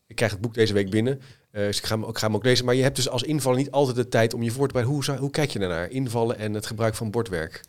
Ik 0.08 0.16
krijg 0.16 0.32
het 0.32 0.42
boek 0.42 0.54
deze 0.54 0.74
week 0.74 0.90
binnen, 0.90 1.22
eh, 1.52 1.62
dus 1.66 1.78
ik 1.78 1.86
ga, 1.86 1.94
hem, 1.96 2.04
ook- 2.04 2.10
ik 2.10 2.18
ga 2.18 2.26
hem 2.28 2.36
ook 2.36 2.44
lezen. 2.44 2.66
Maar 2.66 2.76
je 2.76 2.84
hebt 2.84 2.96
dus 2.96 3.10
als 3.10 3.24
invaller 3.24 3.58
niet 3.58 3.72
altijd 3.72 3.96
de 3.96 4.08
tijd 4.08 4.34
om 4.34 4.44
je 4.44 4.52
voor 4.52 4.68
te 4.68 4.74
bereiden. 4.74 5.06
Hoe, 5.06 5.18
hoe 5.18 5.30
kijk 5.30 5.52
je 5.52 5.60
daarnaar? 5.60 5.90
Invallen 5.90 6.38
en 6.38 6.54
het 6.54 6.66
gebruik 6.66 6.96
van 6.96 7.12
bordwerk. 7.12 7.64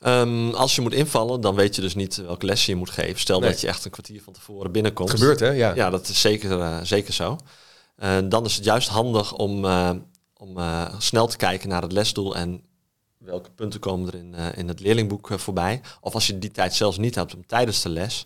Ehm, 0.00 0.48
als 0.50 0.74
je 0.74 0.80
moet 0.80 0.92
invallen, 0.92 1.40
dan 1.40 1.54
weet 1.54 1.74
je 1.74 1.80
dus 1.80 1.94
niet 1.94 2.16
welke 2.16 2.46
les 2.46 2.66
je 2.66 2.74
moet 2.76 2.90
geven. 2.90 3.20
Stel 3.20 3.40
Nee. 3.40 3.50
dat 3.50 3.60
je 3.60 3.66
echt 3.66 3.84
een 3.84 3.90
kwartier 3.90 4.22
van 4.22 4.32
tevoren 4.32 4.72
binnenkomt. 4.72 5.08
Het 5.10 5.18
gebeurt 5.20 5.40
hè? 5.40 5.48
Ja. 5.50 5.74
Ja, 5.74 5.90
dat 5.90 6.08
is 6.08 6.20
zeker, 6.20 6.60
eh, 6.60 6.78
zeker 6.82 7.12
zo. 7.12 7.38
Eh, 7.96 8.18
dan 8.28 8.44
is 8.44 8.54
het 8.56 8.64
juist 8.64 8.88
handig 8.88 9.32
om, 9.34 9.64
om 10.36 10.58
snel 10.98 11.26
te 11.26 11.36
kijken 11.36 11.68
naar 11.68 11.82
het 11.82 11.92
lesdoel 11.92 12.36
en 12.36 12.62
welke 13.18 13.50
punten 13.50 13.80
komen 13.80 14.08
er 14.08 14.14
in, 14.18 14.34
in 14.56 14.68
het 14.68 14.80
leerlingboek 14.80 15.30
voorbij. 15.36 15.80
Of 16.00 16.14
als 16.14 16.26
je 16.26 16.38
die 16.38 16.50
tijd 16.50 16.74
zelfs 16.74 16.98
niet 16.98 17.14
hebt 17.14 17.34
om 17.34 17.46
tijdens 17.46 17.82
de 17.82 17.88
les, 17.88 18.24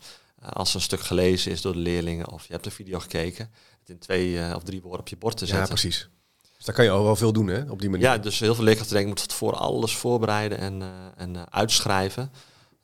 als 0.53 0.75
een 0.75 0.81
stuk 0.81 1.01
gelezen 1.01 1.53
is 1.53 1.61
door 1.61 1.73
de 1.73 1.79
leerlingen 1.79 2.31
of 2.33 2.47
je 2.47 2.53
hebt 2.53 2.67
een 2.67 2.73
video 2.73 2.99
gekeken, 2.99 3.51
het 3.83 3.91
in 3.91 3.99
twee 3.99 4.39
eh, 4.41 4.55
of 4.57 4.63
drie 4.63 4.81
woorden 4.83 5.01
op 5.01 5.09
je 5.09 5.17
bord 5.17 5.37
te 5.37 5.45
Ja, 5.45 5.51
zetten. 5.51 5.69
precies. 5.69 6.09
Dus 6.57 6.65
daar 6.65 6.75
kan 6.75 6.85
je 6.85 6.91
al 6.91 7.05
wel 7.05 7.17
veel 7.17 7.33
doen 7.33 7.47
hè, 7.47 7.71
op 7.71 7.81
die 7.81 7.91
manier. 7.91 8.07
Ja, 8.07 8.19
dus 8.19 8.39
heel 8.41 8.55
veel 8.55 8.65
leerkrachten 8.65 8.93
denken, 8.95 9.11
moet 9.13 9.21
van 9.21 9.29
tevoren 9.29 9.59
alles 9.59 9.97
voorbereiden 9.97 10.59
en, 10.59 10.83
eh, 10.83 10.89
en 11.17 11.37
eh, 11.37 11.43
uitschrijven. 11.51 12.33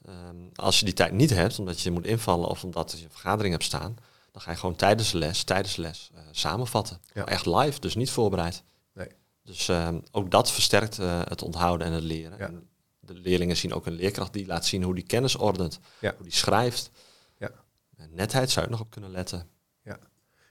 Ehm, 0.04 0.36
als 0.54 0.78
je 0.78 0.84
die 0.84 0.94
tijd 0.94 1.12
niet 1.12 1.30
hebt, 1.30 1.58
omdat 1.58 1.80
je 1.80 1.90
moet 1.90 2.06
invallen 2.06 2.48
of 2.48 2.64
omdat 2.64 2.94
je 2.98 3.04
een 3.04 3.10
vergadering 3.10 3.52
hebt 3.52 3.64
staan, 3.64 3.96
dan 4.32 4.42
ga 4.42 4.50
je 4.50 4.56
gewoon 4.56 4.76
tijdens 4.76 5.10
de 5.10 5.18
les, 5.18 5.42
tijdens 5.42 5.74
de 5.74 5.82
les 5.82 6.10
samenvatten. 6.30 7.00
Ja. 7.14 7.26
Echt 7.26 7.46
live, 7.46 7.80
dus 7.80 7.94
niet 7.94 8.10
voorbereid. 8.10 8.62
Nee. 8.94 9.08
Dus 9.42 9.68
ehm, 9.68 9.98
ook 10.10 10.30
dat 10.30 10.50
versterkt 10.52 10.96
het 11.28 11.42
onthouden 11.42 11.86
en 11.86 11.92
het 11.92 12.02
leren. 12.02 12.38
Ja. 12.38 12.46
En 12.46 12.68
de 13.00 13.14
leerlingen 13.14 13.56
zien 13.56 13.72
ook 13.74 13.86
een 13.86 13.92
leerkracht 13.92 14.32
die 14.32 14.46
laat 14.46 14.66
zien 14.66 14.82
hoe 14.82 14.94
die 14.94 15.04
kennis 15.04 15.36
ordent, 15.36 15.78
Ja. 16.00 16.12
hoe 16.16 16.22
die 16.26 16.34
schrijft. 16.34 16.90
Ja. 17.38 17.50
En 17.96 18.10
netheid 18.14 18.50
zou 18.50 18.64
je 18.66 18.70
nog 18.70 18.80
op 18.80 18.90
kunnen 18.90 19.10
letten. 19.10 19.48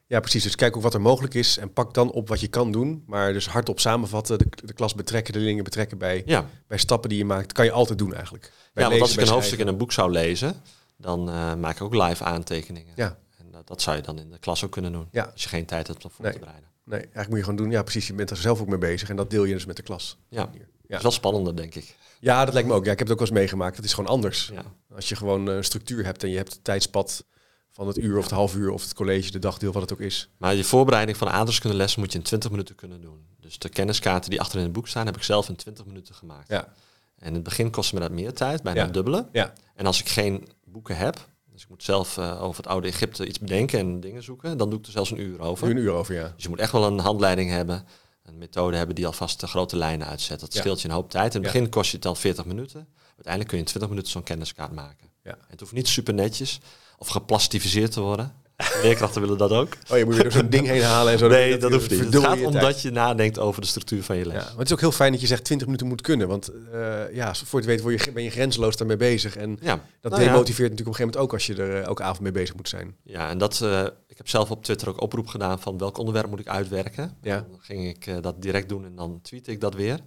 Ja, 0.07 0.19
precies. 0.19 0.43
Dus 0.43 0.55
kijk 0.55 0.75
ook 0.75 0.81
wat 0.83 0.93
er 0.93 1.01
mogelijk 1.01 1.33
is 1.33 1.57
en 1.57 1.73
pak 1.73 1.93
dan 1.93 2.11
op 2.11 2.27
wat 2.27 2.39
je 2.39 2.47
kan 2.47 2.71
doen. 2.71 3.03
Maar 3.07 3.33
dus 3.33 3.47
hardop 3.47 3.79
samenvatten, 3.79 4.37
de, 4.37 4.45
de 4.65 4.73
klas 4.73 4.95
betrekken, 4.95 5.33
de 5.33 5.39
leerlingen 5.39 5.63
betrekken 5.63 5.97
bij, 5.97 6.23
Ja, 6.25 6.49
bij 6.67 6.77
stappen 6.77 7.09
die 7.09 7.17
je 7.17 7.25
maakt. 7.25 7.51
kan 7.53 7.65
je 7.65 7.71
altijd 7.71 7.97
doen 7.97 8.13
eigenlijk. 8.13 8.51
Bij 8.73 8.83
ja 8.83 8.89
want 8.89 9.01
als 9.01 9.13
ik 9.13 9.21
een 9.21 9.27
hoofdstuk 9.27 9.59
in 9.59 9.67
een 9.67 9.77
boek 9.77 9.91
zou 9.91 10.11
lezen, 10.11 10.61
dan 10.97 11.29
eh, 11.29 11.53
maak 11.55 11.75
ik 11.75 11.81
ook 11.81 11.93
live 11.95 12.23
aantekeningen. 12.23 12.93
Ja. 12.95 13.17
En 13.37 13.45
dat, 13.51 13.67
dat 13.67 13.81
zou 13.81 13.95
je 13.95 14.01
dan 14.01 14.19
in 14.19 14.29
de 14.31 14.37
klas 14.39 14.63
ook 14.63 14.71
kunnen 14.71 14.91
doen. 14.91 15.07
Ja. 15.11 15.23
Als 15.33 15.43
je 15.43 15.49
geen 15.49 15.65
tijd 15.65 15.87
hebt 15.87 16.03
om 16.05 16.11
voor 16.11 16.23
Nee. 16.25 16.33
te 16.33 16.39
bereiden. 16.39 16.69
Nee, 16.83 16.99
eigenlijk 16.99 17.27
moet 17.29 17.37
je 17.37 17.43
gewoon 17.43 17.59
doen. 17.59 17.71
Ja, 17.71 17.81
precies. 17.81 18.07
Je 18.07 18.13
bent 18.13 18.29
er 18.29 18.37
zelf 18.37 18.61
ook 18.61 18.67
mee 18.67 18.77
bezig 18.77 19.09
en 19.09 19.15
dat 19.15 19.29
deel 19.29 19.43
je 19.43 19.53
dus 19.53 19.65
met 19.65 19.75
de 19.75 19.81
klas. 19.83 20.17
Ja. 20.29 20.39
Ja. 20.53 20.59
Dat 20.87 20.97
is 20.97 21.01
wel 21.01 21.11
spannender, 21.11 21.55
denk 21.55 21.75
ik. 21.75 21.95
Ja, 22.19 22.45
dat 22.45 22.53
lijkt 22.53 22.69
me 22.69 22.75
ook. 22.75 22.85
Ja, 22.85 22.91
ik 22.91 22.99
heb 22.99 23.07
het 23.07 23.17
ook 23.19 23.23
wel 23.23 23.29
eens 23.29 23.39
meegemaakt. 23.39 23.75
Het 23.75 23.85
is 23.85 23.93
gewoon 23.93 24.09
anders. 24.09 24.49
Ja. 24.53 24.63
Als 24.95 25.09
je 25.09 25.15
gewoon 25.15 25.49
eh, 25.49 25.55
een 25.55 25.63
structuur 25.63 26.05
hebt 26.05 26.23
en 26.23 26.29
je 26.29 26.37
hebt 26.37 26.53
het 26.53 26.63
tijdspad 26.63 27.25
van 27.77 27.87
het 27.87 27.97
uur 27.97 28.17
of 28.17 28.23
het 28.23 28.33
half 28.33 28.55
uur 28.55 28.69
of 28.71 28.81
het 28.81 28.93
college, 28.93 29.31
de 29.31 29.39
dagdeel, 29.39 29.71
wat 29.71 29.81
het 29.81 29.93
ook 29.93 29.99
is. 29.99 30.29
Maar 30.37 30.55
je 30.55 30.63
voorbereiding 30.63 31.17
van 31.17 31.29
aardrijkskundeles 31.29 31.95
moet 31.95 32.11
je 32.11 32.17
in 32.17 32.23
20 32.23 32.49
minuten 32.49 32.75
kunnen 32.75 33.01
doen. 33.01 33.25
Dus 33.39 33.59
de 33.59 33.69
kenniskaarten 33.69 34.29
die 34.29 34.39
achter 34.39 34.57
in 34.57 34.63
het 34.63 34.73
boek 34.73 34.87
staan, 34.87 35.05
heb 35.05 35.15
ik 35.15 35.23
zelf 35.23 35.49
in 35.49 35.55
20 35.55 35.85
minuten 35.85 36.15
gemaakt. 36.15 36.49
Ja. 36.49 36.73
En 37.19 37.27
in 37.27 37.33
het 37.33 37.43
begin 37.43 37.71
kostte 37.71 37.95
me 37.95 38.01
dat 38.01 38.11
meer 38.11 38.33
tijd, 38.33 38.63
bijna 38.63 38.81
Ja. 38.81 38.87
dubbele. 38.87 39.27
Ja. 39.31 39.53
En 39.75 39.85
als 39.85 39.99
ik 39.99 40.09
geen 40.09 40.47
boeken 40.65 40.97
heb, 40.97 41.27
dus 41.51 41.61
ik 41.63 41.69
moet 41.69 41.83
zelf 41.83 42.17
eh, 42.17 42.43
over 42.43 42.57
het 42.63 42.71
oude 42.71 42.87
Egypte 42.87 43.27
iets 43.27 43.39
bedenken 43.39 43.79
en 43.79 43.99
dingen 43.99 44.23
zoeken, 44.23 44.57
dan 44.57 44.69
doe 44.69 44.79
ik 44.79 44.85
er 44.85 44.91
zelfs 44.91 45.11
een 45.11 45.19
uur 45.21 45.39
over. 45.39 45.69
Een 45.69 45.77
uur 45.77 45.91
over, 45.91 46.15
ja. 46.15 46.31
Dus 46.35 46.43
je 46.43 46.49
moet 46.49 46.59
echt 46.59 46.71
wel 46.71 46.85
een 46.85 46.99
handleiding 46.99 47.49
hebben, 47.49 47.85
een 48.23 48.37
methode 48.37 48.77
hebben 48.77 48.95
die 48.95 49.05
alvast 49.05 49.39
de 49.39 49.47
grote 49.47 49.75
lijnen 49.77 50.07
uitzet. 50.07 50.39
Dat 50.39 50.53
Ja. 50.53 50.59
scheelt 50.59 50.81
je 50.81 50.87
een 50.87 50.93
hoop 50.93 51.09
tijd. 51.09 51.35
In 51.35 51.43
het 51.43 51.51
begin 51.51 51.69
kost 51.69 51.89
je 51.89 51.95
het 51.95 52.05
dan 52.05 52.17
40 52.17 52.45
minuten. 52.45 52.87
Uiteindelijk 53.05 53.47
kun 53.47 53.57
je 53.57 53.63
in 53.63 53.69
20 53.69 53.89
minuten 53.89 54.11
zo'n 54.11 54.23
kenniskaart 54.23 54.71
maken. 54.71 55.07
Ja. 55.23 55.37
Het 55.47 55.59
hoeft 55.59 55.71
niet 55.71 55.87
super 55.87 56.13
netjes 56.13 56.59
of 56.97 57.07
geplastificeerd 57.07 57.91
te 57.91 58.01
worden. 58.01 58.33
Leerkrachten 58.81 59.21
willen 59.21 59.37
dat 59.37 59.51
ook. 59.51 59.77
Oh, 59.91 59.97
je 59.97 60.05
moet 60.05 60.15
weer 60.15 60.31
zo'n 60.31 60.49
ding 60.49 60.67
heen 60.67 60.81
halen 60.81 61.13
en 61.13 61.19
zo. 61.19 61.27
Nee, 61.37 61.57
dat 61.57 61.71
hoeft 61.71 61.89
niet. 61.89 61.99
Het 61.99 62.15
gaat 62.15 62.39
je 62.39 62.45
om 62.45 62.51
tijd. 62.51 62.63
dat 62.63 62.81
je 62.81 62.91
nadenkt 62.91 63.39
over 63.39 63.61
de 63.61 63.67
structuur 63.67 64.03
van 64.03 64.17
je 64.17 64.25
les. 64.25 64.43
Ja, 64.43 64.49
maar 64.49 64.57
het 64.57 64.67
is 64.67 64.73
ook 64.73 64.79
heel 64.79 64.91
fijn 64.91 65.11
dat 65.11 65.21
je 65.21 65.27
zegt 65.27 65.43
20 65.43 65.67
minuten 65.67 65.87
moet 65.87 66.01
kunnen. 66.01 66.27
Want 66.27 66.51
eh, 66.71 67.13
ja, 67.13 67.35
voor 67.35 67.59
het 67.59 67.67
weet 67.67 67.81
word 67.81 68.03
je, 68.03 68.11
ben 68.11 68.23
je 68.23 68.29
grenzeloos 68.29 68.77
daarmee 68.77 68.97
bezig. 68.97 69.35
En 69.35 69.57
Ja, 69.61 69.81
dat 70.01 70.11
Nou 70.11 70.23
ja. 70.23 70.29
demotiveert 70.29 70.69
natuurlijk 70.69 70.97
op 70.97 71.01
een 71.01 71.07
gegeven 71.07 71.19
moment 71.19 71.23
ook 71.23 71.33
als 71.33 71.45
je 71.45 71.55
er 71.55 71.81
eh, 71.81 71.87
elke 71.87 72.03
avond 72.03 72.19
mee 72.19 72.31
bezig 72.31 72.55
moet 72.55 72.69
zijn. 72.69 72.95
Ja, 73.03 73.29
en 73.29 73.37
dat, 73.37 73.61
eh, 73.61 73.83
ik 74.07 74.17
heb 74.17 74.29
zelf 74.29 74.51
op 74.51 74.63
Twitter 74.63 74.89
ook 74.89 75.01
oproep 75.01 75.27
gedaan 75.27 75.59
van 75.59 75.77
welk 75.77 75.97
onderwerp 75.97 76.29
moet 76.29 76.39
ik 76.39 76.47
uitwerken. 76.47 77.17
Ja. 77.21 77.45
Dan 77.49 77.59
ging 77.59 77.87
ik 77.87 78.23
dat 78.23 78.41
direct 78.41 78.69
doen 78.69 78.85
en 78.85 78.95
dan 78.95 79.19
tweette 79.21 79.51
ik 79.51 79.61
dat 79.61 79.73
weer. 79.73 79.99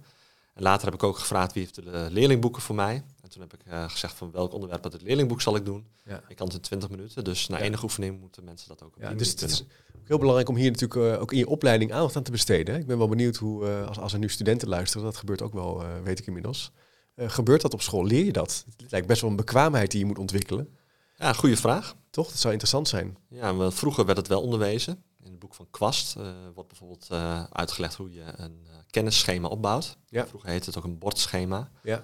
En 0.53 0.63
later 0.63 0.85
heb 0.85 0.93
ik 0.93 1.03
ook 1.03 1.17
gevraagd 1.17 1.53
wie 1.53 1.63
heeft 1.63 1.75
de 1.75 2.07
leerlingboeken 2.09 2.61
voor 2.61 2.75
mij. 2.75 3.03
En 3.31 3.39
toen 3.39 3.49
heb 3.49 3.59
ik 3.61 3.67
eh, 3.71 3.89
gezegd 3.89 4.13
van 4.13 4.31
welk 4.31 4.53
onderwerp 4.53 4.83
uit 4.83 4.93
het 4.93 5.01
leerlingboek 5.01 5.41
zal 5.41 5.55
ik 5.55 5.65
doen. 5.65 5.87
Ja. 6.05 6.21
Ik 6.27 6.35
kan 6.35 6.45
het 6.47 6.55
in 6.55 6.61
20 6.61 6.89
minuten, 6.89 7.23
dus 7.23 7.47
na 7.47 7.57
Ja. 7.57 7.63
enige 7.63 7.83
oefening 7.83 8.19
moeten 8.19 8.43
mensen 8.43 8.67
dat 8.67 8.83
ook 8.83 8.95
op 8.95 9.01
Ja, 9.01 9.13
dus 9.13 9.29
het 9.29 9.41
is 9.41 9.61
ook 9.95 10.07
heel 10.07 10.17
belangrijk 10.17 10.49
om 10.49 10.55
hier 10.55 10.71
natuurlijk 10.71 11.13
eh, 11.15 11.21
ook 11.21 11.31
in 11.31 11.37
je 11.37 11.47
opleiding 11.47 11.93
aandacht 11.93 12.15
aan 12.15 12.23
te 12.23 12.31
besteden. 12.31 12.79
Ik 12.79 12.85
ben 12.87 12.97
wel 12.97 13.07
benieuwd 13.07 13.35
hoe, 13.35 13.67
eh, 13.67 13.87
als, 13.87 13.99
als 13.99 14.13
er 14.13 14.19
nu 14.19 14.29
studenten 14.29 14.67
luisteren, 14.67 15.05
dat 15.05 15.17
gebeurt 15.17 15.41
ook 15.41 15.53
wel, 15.53 15.83
weet 16.03 16.19
ik 16.19 16.27
inmiddels. 16.27 16.71
Gebeurt 17.15 17.61
dat 17.61 17.73
op 17.73 17.81
school? 17.81 18.05
Leer 18.05 18.25
je 18.25 18.31
dat? 18.31 18.65
Het 18.77 18.91
lijkt 18.91 19.07
best 19.07 19.21
wel 19.21 19.29
een 19.29 19.35
bekwaamheid 19.35 19.91
die 19.91 19.99
je 19.99 20.05
moet 20.05 20.17
ontwikkelen. 20.19 20.77
Ja, 21.17 21.33
goede 21.33 21.57
vraag. 21.57 21.95
Toch? 22.09 22.27
Dat 22.27 22.37
zou 22.37 22.51
interessant 22.51 22.87
zijn. 22.87 23.17
Ja, 23.27 23.53
maar 23.53 23.71
vroeger 23.71 24.05
werd 24.05 24.17
het 24.17 24.27
wel 24.27 24.41
onderwezen. 24.41 25.03
In 25.23 25.31
het 25.31 25.39
boek 25.39 25.53
van 25.53 25.67
Kwast 25.69 26.15
wordt 26.53 26.69
bijvoorbeeld 26.69 27.07
uitgelegd 27.51 27.95
hoe 27.95 28.11
je 28.11 28.23
een 28.35 28.65
kennisschema 28.89 29.47
opbouwt. 29.47 29.97
Ja. 30.09 30.27
Vroeger 30.27 30.49
heette 30.49 30.65
het 30.69 30.77
ook 30.77 30.83
een 30.83 30.97
bordschema. 30.97 31.71
Ja. 31.83 32.03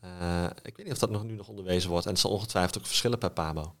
Eh, 0.00 0.44
ik 0.62 0.76
weet 0.76 0.86
niet 0.86 0.94
of 0.94 1.00
dat 1.00 1.10
nog, 1.10 1.24
nu 1.24 1.34
nog 1.34 1.48
onderwezen 1.48 1.90
wordt. 1.90 2.06
En 2.06 2.12
het 2.12 2.20
zal 2.20 2.30
ongetwijfeld 2.30 2.78
ook 2.78 2.86
verschillen 2.86 3.18
per 3.18 3.30
pabo. 3.30 3.74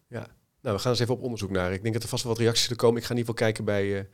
Nou, 0.60 0.76
we 0.76 0.82
gaan 0.82 0.92
eens 0.92 1.00
even 1.00 1.14
op 1.14 1.22
onderzoek 1.22 1.50
naar. 1.50 1.72
Ik 1.72 1.82
denk 1.82 1.94
dat 1.94 2.02
er 2.02 2.08
vast 2.08 2.22
wel 2.22 2.32
wat 2.32 2.40
reacties 2.40 2.62
zullen 2.62 2.78
komen. 2.78 2.96
Ik 2.96 3.04
ga 3.04 3.10
in 3.10 3.18
ieder 3.18 3.34
geval 3.34 3.48
kijken 3.48 3.64
bij 3.64 3.98
eh, 3.98 4.04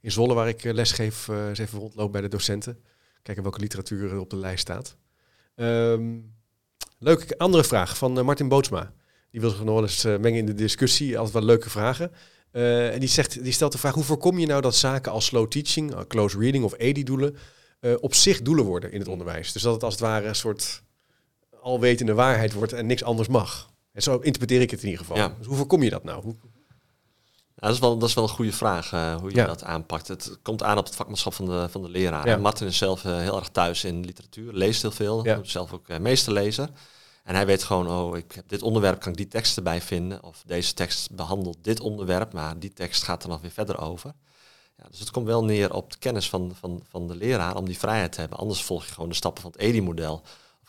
in 0.00 0.10
Zwolle, 0.10 0.34
waar 0.34 0.48
ik 0.48 0.64
eh, 0.64 0.72
les 0.72 0.92
geef, 0.92 1.28
eens 1.28 1.58
even 1.58 1.78
rondloop 1.78 2.12
bij 2.12 2.20
de 2.20 2.28
docenten. 2.28 2.82
Kijken 3.22 3.42
welke 3.42 3.60
literatuur 3.60 4.10
er 4.10 4.18
op 4.18 4.30
de 4.30 4.36
lijst 4.36 4.60
staat. 4.60 4.96
Ehm 5.54 6.18
leuk, 6.98 7.34
andere 7.36 7.64
vraag 7.64 7.96
van 7.96 8.24
Martin 8.24 8.48
Bootsma. 8.48 8.92
Die 9.30 9.40
wil 9.40 9.50
zich 9.50 9.64
nog 9.64 9.74
wel 9.74 9.82
eens 9.82 10.04
mengen 10.04 10.34
in 10.34 10.46
de 10.46 10.54
discussie. 10.54 11.16
Altijd 11.16 11.34
wel 11.34 11.44
leuke 11.44 11.70
vragen. 11.70 12.12
En 12.50 13.00
die, 13.00 13.08
zegt, 13.08 13.42
die 13.42 13.52
stelt 13.52 13.72
de 13.72 13.78
vraag, 13.78 13.94
hoe 13.94 14.04
voorkom 14.04 14.38
je 14.38 14.46
nou 14.46 14.60
dat 14.60 14.74
zaken 14.74 15.12
als 15.12 15.24
slow 15.24 15.48
teaching, 15.48 16.06
close 16.06 16.38
reading 16.38 16.64
of 16.64 16.74
EDI-doelen 16.78 17.36
op 18.00 18.14
zich 18.14 18.42
doelen 18.42 18.64
worden 18.64 18.92
in 18.92 18.98
het 18.98 19.08
onderwijs? 19.08 19.52
Dus 19.52 19.62
dat 19.62 19.74
het 19.74 19.82
als 19.82 19.94
het 19.94 20.02
ware 20.02 20.26
een 20.26 20.34
soort 20.34 20.82
alwetende 21.62 22.14
waarheid 22.14 22.52
wordt 22.52 22.72
en 22.72 22.86
niks 22.86 23.04
anders 23.04 23.28
mag. 23.28 23.70
En 23.92 24.02
zo 24.02 24.16
interpreteer 24.16 24.60
ik 24.60 24.70
het 24.70 24.80
in 24.82 24.88
ieder 24.88 25.04
geval. 25.04 25.16
Ja. 25.16 25.34
Dus 25.38 25.46
hoe 25.46 25.56
voorkom 25.56 25.82
je 25.82 25.90
dat 25.90 26.04
nou? 26.04 26.22
Hoe, 26.22 26.34
Ja, 27.54 27.68
dat, 27.68 27.76
is 27.76 27.78
wel, 27.80 27.98
dat 27.98 28.08
is 28.08 28.14
wel 28.14 28.24
een 28.24 28.30
goede 28.30 28.52
vraag, 28.52 28.92
eh, 28.92 29.14
hoe 29.16 29.30
je 29.30 29.36
Ja. 29.36 29.46
dat 29.46 29.64
aanpakt. 29.64 30.08
Het 30.08 30.38
komt 30.42 30.62
aan 30.62 30.78
op 30.78 30.84
het 30.84 30.96
vakmanschap 30.96 31.34
van 31.34 31.44
de, 31.44 31.66
van 31.70 31.82
de 31.82 31.88
leraar. 31.88 32.28
Ja. 32.28 32.36
Martin 32.36 32.66
is 32.66 32.76
zelf 32.78 33.04
eh, 33.04 33.18
heel 33.18 33.36
erg 33.36 33.48
thuis 33.48 33.84
in 33.84 34.04
literatuur, 34.04 34.52
leest 34.52 34.82
heel 34.82 34.90
veel. 34.90 35.24
Ja. 35.24 35.40
Zelf 35.42 35.72
ook 35.72 35.88
uh, 35.88 35.98
meesterlezer. 35.98 36.68
En 37.24 37.34
hij 37.34 37.46
weet 37.46 37.62
gewoon, 37.62 37.88
oh, 37.88 38.16
ik 38.16 38.32
heb 38.32 38.48
dit 38.48 38.62
onderwerp, 38.62 39.00
kan 39.00 39.10
ik 39.12 39.18
die 39.18 39.28
tekst 39.28 39.56
erbij 39.56 39.80
vinden. 39.80 40.22
Of 40.22 40.42
deze 40.46 40.74
tekst 40.74 41.10
behandelt 41.10 41.58
dit 41.60 41.80
onderwerp, 41.80 42.32
maar 42.32 42.58
die 42.58 42.72
tekst 42.72 43.02
gaat 43.02 43.22
er 43.22 43.28
nog 43.28 43.40
weer 43.40 43.50
verder 43.50 43.78
over. 43.80 44.12
Ja, 44.76 44.84
dus 44.90 44.98
het 44.98 45.10
komt 45.10 45.26
wel 45.26 45.44
neer 45.44 45.74
op 45.74 45.92
de 45.92 45.98
kennis 45.98 46.28
van, 46.28 46.52
van, 46.58 46.82
van 46.88 47.06
de 47.08 47.16
leraar 47.16 47.56
om 47.56 47.64
die 47.64 47.78
vrijheid 47.78 48.12
te 48.12 48.20
hebben. 48.20 48.38
Anders 48.38 48.62
volg 48.62 48.86
je 48.86 48.92
gewoon 48.92 49.08
de 49.08 49.14
stappen 49.14 49.42
van 49.42 49.50
het 49.50 49.60
EDI-model. 49.60 50.22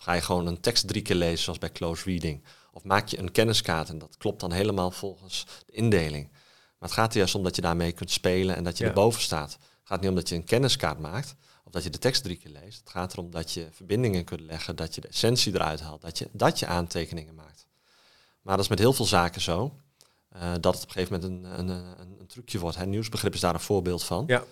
Ga 0.03 0.13
je 0.13 0.21
gewoon 0.21 0.47
een 0.47 0.59
tekst 0.59 0.87
drie 0.87 1.01
keer 1.01 1.15
lezen, 1.15 1.43
zoals 1.43 1.59
bij 1.59 1.71
close 1.71 2.03
reading. 2.03 2.43
Of 2.71 2.83
maak 2.83 3.07
je 3.07 3.19
een 3.19 3.31
kenniskaart 3.31 3.89
en 3.89 3.97
dat 3.97 4.17
klopt 4.17 4.39
dan 4.39 4.51
helemaal 4.51 4.91
volgens 4.91 5.45
de 5.65 5.71
indeling. 5.71 6.29
Maar 6.31 6.89
het 6.89 6.91
gaat 6.91 7.11
er 7.11 7.17
juist 7.17 7.35
om 7.35 7.43
dat 7.43 7.55
je 7.55 7.61
daarmee 7.61 7.91
kunt 7.91 8.11
spelen 8.11 8.55
en 8.55 8.63
dat 8.63 8.77
je 8.77 8.83
Ja. 8.83 8.89
erboven 8.89 9.21
staat. 9.21 9.51
Het 9.51 9.61
gaat 9.83 9.99
niet 10.01 10.09
om 10.09 10.15
dat 10.15 10.29
je 10.29 10.35
een 10.35 10.43
kenniskaart 10.43 10.99
maakt 10.99 11.35
of 11.63 11.71
dat 11.71 11.83
je 11.83 11.89
de 11.89 11.97
tekst 11.97 12.23
drie 12.23 12.35
keer 12.37 12.51
leest. 12.51 12.79
Het 12.79 12.89
gaat 12.89 13.13
erom 13.13 13.31
dat 13.31 13.51
je 13.51 13.67
verbindingen 13.71 14.23
kunt 14.23 14.39
leggen, 14.41 14.75
dat 14.75 14.95
je 14.95 15.01
de 15.01 15.07
essentie 15.07 15.53
eruit 15.53 15.81
haalt, 15.81 16.01
dat 16.01 16.17
je, 16.17 16.29
dat 16.31 16.59
je 16.59 16.65
aantekeningen 16.65 17.35
maakt. 17.35 17.65
Maar 18.41 18.55
dat 18.55 18.63
is 18.63 18.69
met 18.69 18.79
heel 18.79 18.93
veel 18.93 19.05
zaken 19.05 19.41
zo. 19.41 19.77
eh, 20.29 20.51
dat 20.59 20.73
het 20.73 20.83
op 20.83 20.89
een 20.89 20.93
gegeven 21.03 21.21
moment 21.21 21.45
een, 21.45 21.59
een, 21.59 21.69
een, 21.99 22.19
een 22.19 22.27
trucje 22.27 22.59
wordt. 22.59 22.77
Hè. 22.77 22.85
Nieuwsbegrip 22.85 23.33
is 23.33 23.39
daar 23.39 23.53
een 23.53 23.59
voorbeeld 23.59 24.03
van. 24.03 24.23
Ja. 24.27 24.43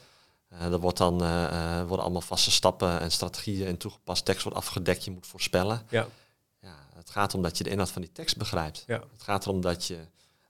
Eh, 0.52 0.72
er 0.72 0.80
wordt 0.80 0.98
dan, 0.98 1.22
eh, 1.22 1.44
eh, 1.80 1.88
worden 1.88 2.04
allemaal 2.06 2.22
vaste 2.22 2.52
stappen 2.52 3.00
en 3.00 3.12
strategieën 3.12 3.68
in 3.68 3.78
toegepast. 3.78 4.26
Tekst 4.26 4.44
wordt 4.44 4.58
afgedekt, 4.58 5.04
je 5.04 5.12
moet 5.12 5.28
voorspellen. 5.28 5.82
Ja. 5.90 6.08
Ja, 6.60 6.76
het 6.94 7.10
gaat 7.10 7.34
om 7.34 7.42
dat 7.42 7.58
je 7.58 7.64
de 7.64 7.70
inhoud 7.70 7.90
van 7.90 8.02
die 8.02 8.12
tekst 8.12 8.38
begrijpt. 8.38 8.84
Ja. 8.88 9.04
Het 9.12 9.24
gaat 9.24 9.46
erom 9.46 9.62
dat 9.62 9.86
je 9.86 9.98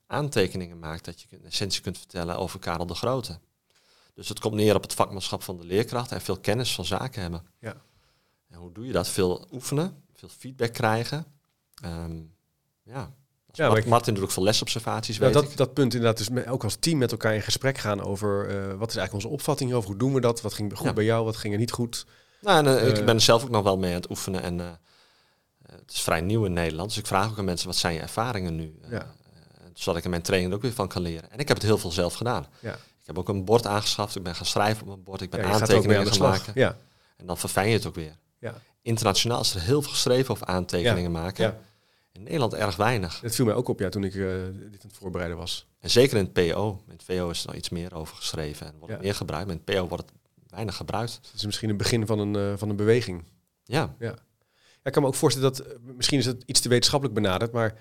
aantekeningen 0.07 0.79
maakt, 0.79 1.05
dat 1.05 1.21
je 1.21 1.27
een 1.31 1.45
essentie 1.45 1.81
kunt 1.81 1.97
vertellen 1.97 2.37
over 2.37 2.59
Karel 2.59 2.85
de 2.85 2.95
Grote. 2.95 3.39
Dus 4.13 4.29
het 4.29 4.39
komt 4.39 4.55
neer 4.55 4.75
op 4.75 4.81
het 4.81 4.93
vakmanschap 4.93 5.43
van 5.43 5.57
de 5.57 5.65
leerkracht 5.65 6.11
en 6.11 6.21
veel 6.21 6.39
kennis 6.39 6.75
van 6.75 6.85
zaken 6.85 7.21
hebben. 7.21 7.45
Ja. 7.59 7.75
En 8.47 8.57
hoe 8.57 8.71
doe 8.71 8.85
je 8.85 8.91
dat? 8.91 9.07
Veel 9.07 9.47
oefenen, 9.51 10.03
veel 10.13 10.29
feedback 10.29 10.73
krijgen. 10.73 11.25
Ehm, 11.83 12.21
ja. 12.83 13.13
Ja, 13.53 13.63
Mart- 13.63 13.69
maar 13.75 13.77
ik- 13.85 13.89
Martin 13.89 14.13
doet 14.13 14.23
ook 14.23 14.31
veel 14.31 14.43
lesobservaties, 14.43 15.19
Nou, 15.19 15.33
weet 15.33 15.41
dat, 15.41 15.51
ik. 15.51 15.57
dat 15.57 15.73
punt 15.73 15.93
inderdaad, 15.93 16.17
dus 16.17 16.29
met- 16.29 16.47
ook 16.47 16.63
als 16.63 16.75
team 16.79 16.97
met 16.97 17.11
elkaar 17.11 17.35
in 17.35 17.41
gesprek 17.41 17.77
gaan 17.77 18.03
over 18.03 18.47
eh, 18.49 18.55
wat 18.55 18.89
is 18.89 18.95
eigenlijk 18.95 19.13
onze 19.13 19.27
opvatting 19.27 19.69
hierover, 19.69 19.89
hoe 19.91 19.99
doen 19.99 20.13
we 20.13 20.21
dat, 20.21 20.41
wat 20.41 20.53
ging 20.53 20.77
goed 20.77 20.85
Ja. 20.87 20.93
bij 20.93 21.03
jou, 21.03 21.25
wat 21.25 21.35
ging 21.37 21.53
er 21.53 21.59
niet 21.59 21.71
goed. 21.71 22.05
Nou, 22.41 22.57
en, 22.65 22.77
eh, 22.77 22.81
Eh, 22.91 22.97
ik 22.97 23.05
ben 23.05 23.15
er 23.15 23.21
zelf 23.21 23.43
ook 23.43 23.49
nog 23.49 23.63
wel 23.63 23.77
mee 23.77 23.89
aan 23.89 24.01
het 24.01 24.09
oefenen. 24.09 24.41
En 24.41 24.59
eh, 24.59 24.65
eh, 24.65 24.73
het 25.79 25.91
is 25.91 26.01
vrij 26.01 26.21
nieuw 26.21 26.45
in 26.45 26.53
Nederland. 26.53 26.89
Dus 26.89 26.97
ik 26.97 27.07
vraag 27.07 27.29
ook 27.29 27.37
aan 27.37 27.45
mensen, 27.45 27.67
wat 27.67 27.75
zijn 27.75 27.93
je 27.93 27.99
ervaringen 27.99 28.55
nu? 28.55 28.75
Eh, 28.83 28.91
Ja. 28.91 28.97
eh, 28.99 29.05
zodat 29.73 29.97
ik 29.99 30.03
in 30.03 30.09
mijn 30.09 30.21
training 30.21 30.51
er 30.51 30.57
ook 30.57 30.63
weer 30.63 30.73
van 30.73 30.87
kan 30.87 31.01
leren. 31.01 31.31
En 31.31 31.39
ik 31.39 31.47
heb 31.47 31.57
het 31.57 31.65
heel 31.65 31.77
veel 31.77 31.91
zelf 31.91 32.13
gedaan. 32.13 32.45
Ja. 32.59 32.73
Ik 32.73 33.07
heb 33.07 33.17
ook 33.17 33.29
een 33.29 33.45
bord 33.45 33.65
aangeschaft. 33.67 34.15
Ik 34.15 34.23
ben 34.23 34.35
gaan 34.35 34.45
schrijven 34.45 34.81
op 34.81 34.87
mijn 34.87 35.03
bord. 35.03 35.21
Ik 35.21 35.29
ben 35.29 35.39
Ja, 35.39 35.51
aantekeningen 35.51 36.07
gaan 36.07 36.19
maken. 36.29 36.51
Ja. 36.55 36.77
En 37.17 37.25
dan 37.25 37.37
verfijn 37.37 37.67
je 37.67 37.73
het 37.73 37.85
ook 37.85 37.95
weer. 37.95 38.15
Ja. 38.39 38.53
Internationaal 38.81 39.39
is 39.41 39.53
er 39.55 39.61
heel 39.61 39.81
veel 39.81 39.91
geschreven 39.91 40.31
over 40.33 40.47
aantekeningen 40.47 41.11
maken. 41.11 41.57
In 42.11 42.23
Nederland 42.23 42.53
erg 42.53 42.75
weinig. 42.75 43.19
Dat 43.19 43.35
viel 43.35 43.45
mij 43.45 43.53
ook 43.53 43.67
op 43.67 43.79
ja, 43.79 43.89
toen 43.89 44.03
ik 44.03 44.13
eh, 44.15 44.21
dit 44.71 44.83
aan 44.83 44.89
het 44.89 44.97
voorbereiden 44.97 45.37
was. 45.37 45.67
En 45.79 45.89
zeker 45.89 46.17
in 46.17 46.23
het 46.23 46.33
PO. 46.33 46.81
In 46.87 46.91
het 46.93 47.03
VO 47.03 47.29
is 47.29 47.41
er 47.41 47.47
nog 47.47 47.55
iets 47.55 47.69
meer 47.69 47.95
over 47.95 48.15
geschreven. 48.15 48.67
En 48.67 48.73
wordt 48.79 48.93
Ja. 48.93 48.99
meer 48.99 49.15
gebruikt. 49.15 49.47
Maar 49.47 49.55
in 49.55 49.61
het 49.65 49.75
PO 49.75 49.87
wordt 49.87 50.03
het 50.09 50.51
weinig 50.51 50.75
gebruikt. 50.75 51.17
Dus 51.21 51.29
het 51.31 51.39
is 51.39 51.45
misschien 51.45 51.69
een 51.69 51.77
begin 51.77 52.05
van 52.05 52.19
een, 52.19 52.35
eh, 52.35 52.57
van 52.57 52.69
een 52.69 52.75
beweging. 52.75 53.23
Ja, 53.63 53.95
Ja, 53.99 54.15
ik 54.83 54.91
kan 54.91 55.01
me 55.01 55.07
ook 55.07 55.15
voorstellen 55.15 55.53
dat, 55.53 55.65
eh, 55.67 55.73
misschien 55.95 56.19
is 56.19 56.25
het 56.25 56.43
iets 56.45 56.59
te 56.59 56.69
wetenschappelijk 56.69 57.19
benaderd, 57.19 57.51
maar 57.51 57.79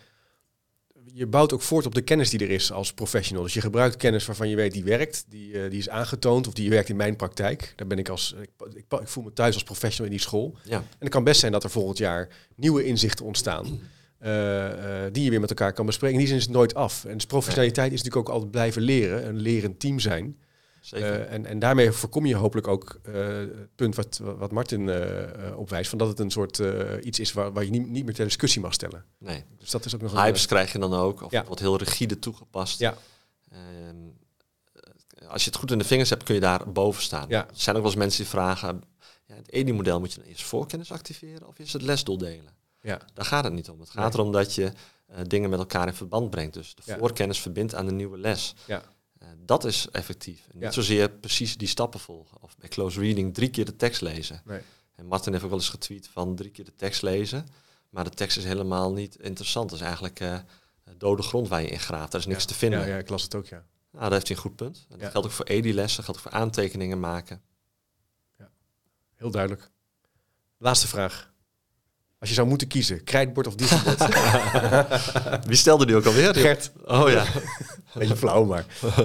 je 1.12 1.26
bouwt 1.26 1.52
ook 1.52 1.62
voort 1.62 1.86
op 1.86 1.94
de 1.94 2.00
kennis 2.02 2.30
die 2.30 2.40
er 2.40 2.50
is 2.50 2.72
als 2.72 2.92
professional. 2.94 3.42
Dus 3.42 3.54
je 3.54 3.60
gebruikt 3.60 3.96
kennis 3.96 4.26
waarvan 4.26 4.48
je 4.48 4.56
weet 4.56 4.72
die 4.72 4.84
werkt, 4.84 5.24
die, 5.28 5.68
die 5.68 5.78
is 5.78 5.88
aangetoond 5.88 6.46
of 6.46 6.52
die 6.52 6.70
werkt 6.70 6.88
in 6.88 6.96
mijn 6.96 7.16
praktijk. 7.16 7.72
Daar 7.76 7.86
ben 7.86 7.98
ik 7.98 8.08
als, 8.08 8.32
ik, 8.40 8.50
ik, 8.74 8.84
ik 9.00 9.08
voel 9.08 9.24
me 9.24 9.32
thuis 9.32 9.54
als 9.54 9.62
professional 9.62 10.04
in 10.10 10.16
die 10.16 10.26
school. 10.26 10.56
ja. 10.64 10.76
En 10.78 10.86
het 10.98 11.08
kan 11.08 11.24
best 11.24 11.40
zijn 11.40 11.52
dat 11.52 11.64
er 11.64 11.70
volgend 11.70 11.98
jaar 11.98 12.28
nieuwe 12.56 12.84
inzichten 12.84 13.24
ontstaan. 13.24 13.80
Eh, 14.20 15.04
eh, 15.06 15.12
die 15.12 15.24
je 15.24 15.30
weer 15.30 15.40
met 15.40 15.50
elkaar 15.50 15.72
kan 15.72 15.86
bespreken. 15.86 16.14
In 16.14 16.20
die 16.20 16.28
zin 16.28 16.38
is 16.38 16.44
het 16.44 16.52
nooit 16.52 16.74
af. 16.74 17.04
En 17.04 17.14
dus 17.14 17.26
professionaliteit 17.26 17.92
is 17.92 17.98
natuurlijk 18.02 18.28
ook 18.28 18.34
altijd 18.34 18.50
blijven 18.50 18.82
leren. 18.82 19.26
Een 19.26 19.36
lerend 19.40 19.80
team 19.80 19.98
zijn. 19.98 20.38
zeker. 20.80 21.20
Eh, 21.20 21.32
en, 21.32 21.46
en 21.46 21.58
daarmee 21.58 21.90
voorkom 21.92 22.26
je 22.26 22.34
hopelijk 22.34 22.68
ook 22.68 23.00
het 23.02 23.74
punt 23.74 23.94
wat, 23.94 24.20
wat 24.22 24.50
Martin 24.52 24.88
eh, 24.88 25.58
opwijst. 25.58 25.88
Van 25.90 25.98
dat 25.98 26.08
het 26.08 26.18
een 26.18 26.30
soort 26.30 26.62
iets 27.02 27.18
is 27.18 27.32
waar, 27.32 27.52
waar 27.52 27.64
je 27.64 27.70
niet, 27.70 27.88
niet 27.88 28.04
meer 28.04 28.14
ter 28.14 28.24
discussie 28.24 28.60
mag 28.60 28.72
stellen. 28.72 29.04
nee. 29.18 29.44
Dus 29.58 29.70
dat 29.70 29.84
is 29.84 29.94
ook 29.94 30.00
nog 30.00 30.12
een... 30.12 30.18
Hypes 30.18 30.46
krijg 30.46 30.72
je 30.72 30.78
dan 30.78 30.94
ook. 30.94 31.22
Of 31.22 31.30
Ja. 31.30 31.44
wordt 31.44 31.60
heel 31.60 31.76
rigide 31.78 32.18
toegepast. 32.18 32.78
Ja. 32.78 32.94
Als 35.28 35.44
je 35.44 35.50
het 35.50 35.58
goed 35.58 35.70
in 35.70 35.78
de 35.78 35.84
vingers 35.84 36.10
hebt, 36.10 36.22
kun 36.22 36.34
je 36.34 36.40
daar 36.40 36.72
boven 36.72 37.02
staan. 37.02 37.28
Ja. 37.28 37.48
Er 37.48 37.54
zijn 37.54 37.76
ook 37.76 37.82
wel 37.82 37.90
eens 37.90 38.00
mensen 38.00 38.20
die 38.22 38.30
vragen... 38.30 38.82
Ja, 39.26 39.34
het 39.34 39.50
EDI-model 39.50 39.98
moet 40.00 40.12
je 40.12 40.20
dan 40.20 40.28
eerst 40.28 40.42
voorkennis 40.42 40.92
activeren... 40.92 41.46
of 41.48 41.58
is 41.58 41.72
het 41.72 41.82
lesdoel 41.82 42.18
delen? 42.18 42.52
Ja. 42.82 43.00
Daar 43.14 43.24
gaat 43.24 43.44
het 43.44 43.52
niet 43.52 43.68
om. 43.68 43.80
Het 43.80 43.90
gaat 43.90 44.12
Nee. 44.12 44.12
erom 44.20 44.32
dat 44.32 44.54
je 44.54 44.72
eh, 45.06 45.20
dingen 45.26 45.50
met 45.50 45.58
elkaar 45.58 45.86
in 45.86 45.94
verband 45.94 46.30
brengt. 46.30 46.54
Dus 46.54 46.74
de 46.74 46.82
Ja. 46.84 46.98
voorkennis 46.98 47.40
verbindt 47.40 47.74
aan 47.74 47.86
de 47.86 47.92
nieuwe 47.92 48.18
les. 48.18 48.54
Ja. 48.66 48.82
Eh, 49.18 49.28
dat 49.44 49.64
is 49.64 49.88
effectief. 49.90 50.40
En 50.46 50.52
niet 50.54 50.62
Ja. 50.62 50.70
zozeer 50.70 51.10
precies 51.10 51.56
die 51.56 51.68
stappen 51.68 52.00
volgen. 52.00 52.42
Of 52.42 52.56
bij 52.58 52.68
close 52.68 53.00
reading 53.00 53.34
drie 53.34 53.50
keer 53.50 53.64
de 53.64 53.76
tekst 53.76 54.00
lezen. 54.00 54.42
Nee. 54.44 54.60
En 54.94 55.06
Martin 55.06 55.32
heeft 55.32 55.44
ook 55.44 55.50
wel 55.50 55.58
eens 55.58 55.68
getweet 55.68 56.08
van 56.08 56.34
drie 56.36 56.50
keer 56.50 56.64
de 56.64 56.74
tekst 56.76 57.02
lezen. 57.02 57.46
Maar 57.88 58.04
de 58.04 58.10
tekst 58.10 58.36
is 58.36 58.44
helemaal 58.44 58.92
niet 58.92 59.16
interessant. 59.16 59.70
Dat 59.70 59.78
is 59.78 59.84
eigenlijk 59.84 60.20
eh, 60.20 60.38
dode 60.96 61.22
grond 61.22 61.48
waar 61.48 61.62
je 61.62 61.68
in 61.68 61.80
graaft. 61.80 62.12
Daar 62.12 62.20
is 62.20 62.26
niks 62.26 62.40
Ja. 62.42 62.48
te 62.48 62.54
vinden. 62.54 62.80
Ja, 62.80 62.86
ja, 62.86 62.96
ik 62.96 63.08
las 63.08 63.22
het 63.22 63.34
ook, 63.34 63.46
ja. 63.46 63.64
Nou, 63.90 64.02
daar 64.04 64.12
heeft 64.12 64.28
hij 64.28 64.36
een 64.36 64.42
goed 64.42 64.56
punt. 64.56 64.76
En 64.76 64.84
dat 64.88 65.00
Ja. 65.00 65.10
geldt 65.10 65.26
ook 65.26 65.32
voor 65.32 65.44
EDI-lessen, 65.46 66.04
geldt 66.04 66.20
ook 66.20 66.30
voor 66.30 66.40
aantekeningen 66.40 67.00
maken. 67.00 67.42
Heel 69.14 69.30
duidelijk. 69.30 69.70
Laatste 70.58 70.88
vraag. 70.88 71.29
Als 72.20 72.28
je 72.28 72.34
zou 72.34 72.48
moeten 72.48 72.66
kiezen, 72.68 73.04
krijtbord 73.04 73.46
of 73.46 73.54
digibord? 73.54 73.98
Wie 75.46 75.56
stelde 75.56 75.86
die 75.86 75.96
ook 75.96 76.04
alweer? 76.06 76.34
Gert. 76.34 76.70
Oh 76.84 77.10
ja. 77.10 77.24
Beetje 77.98 78.16
flauw, 78.16 78.44
maar 78.44 78.64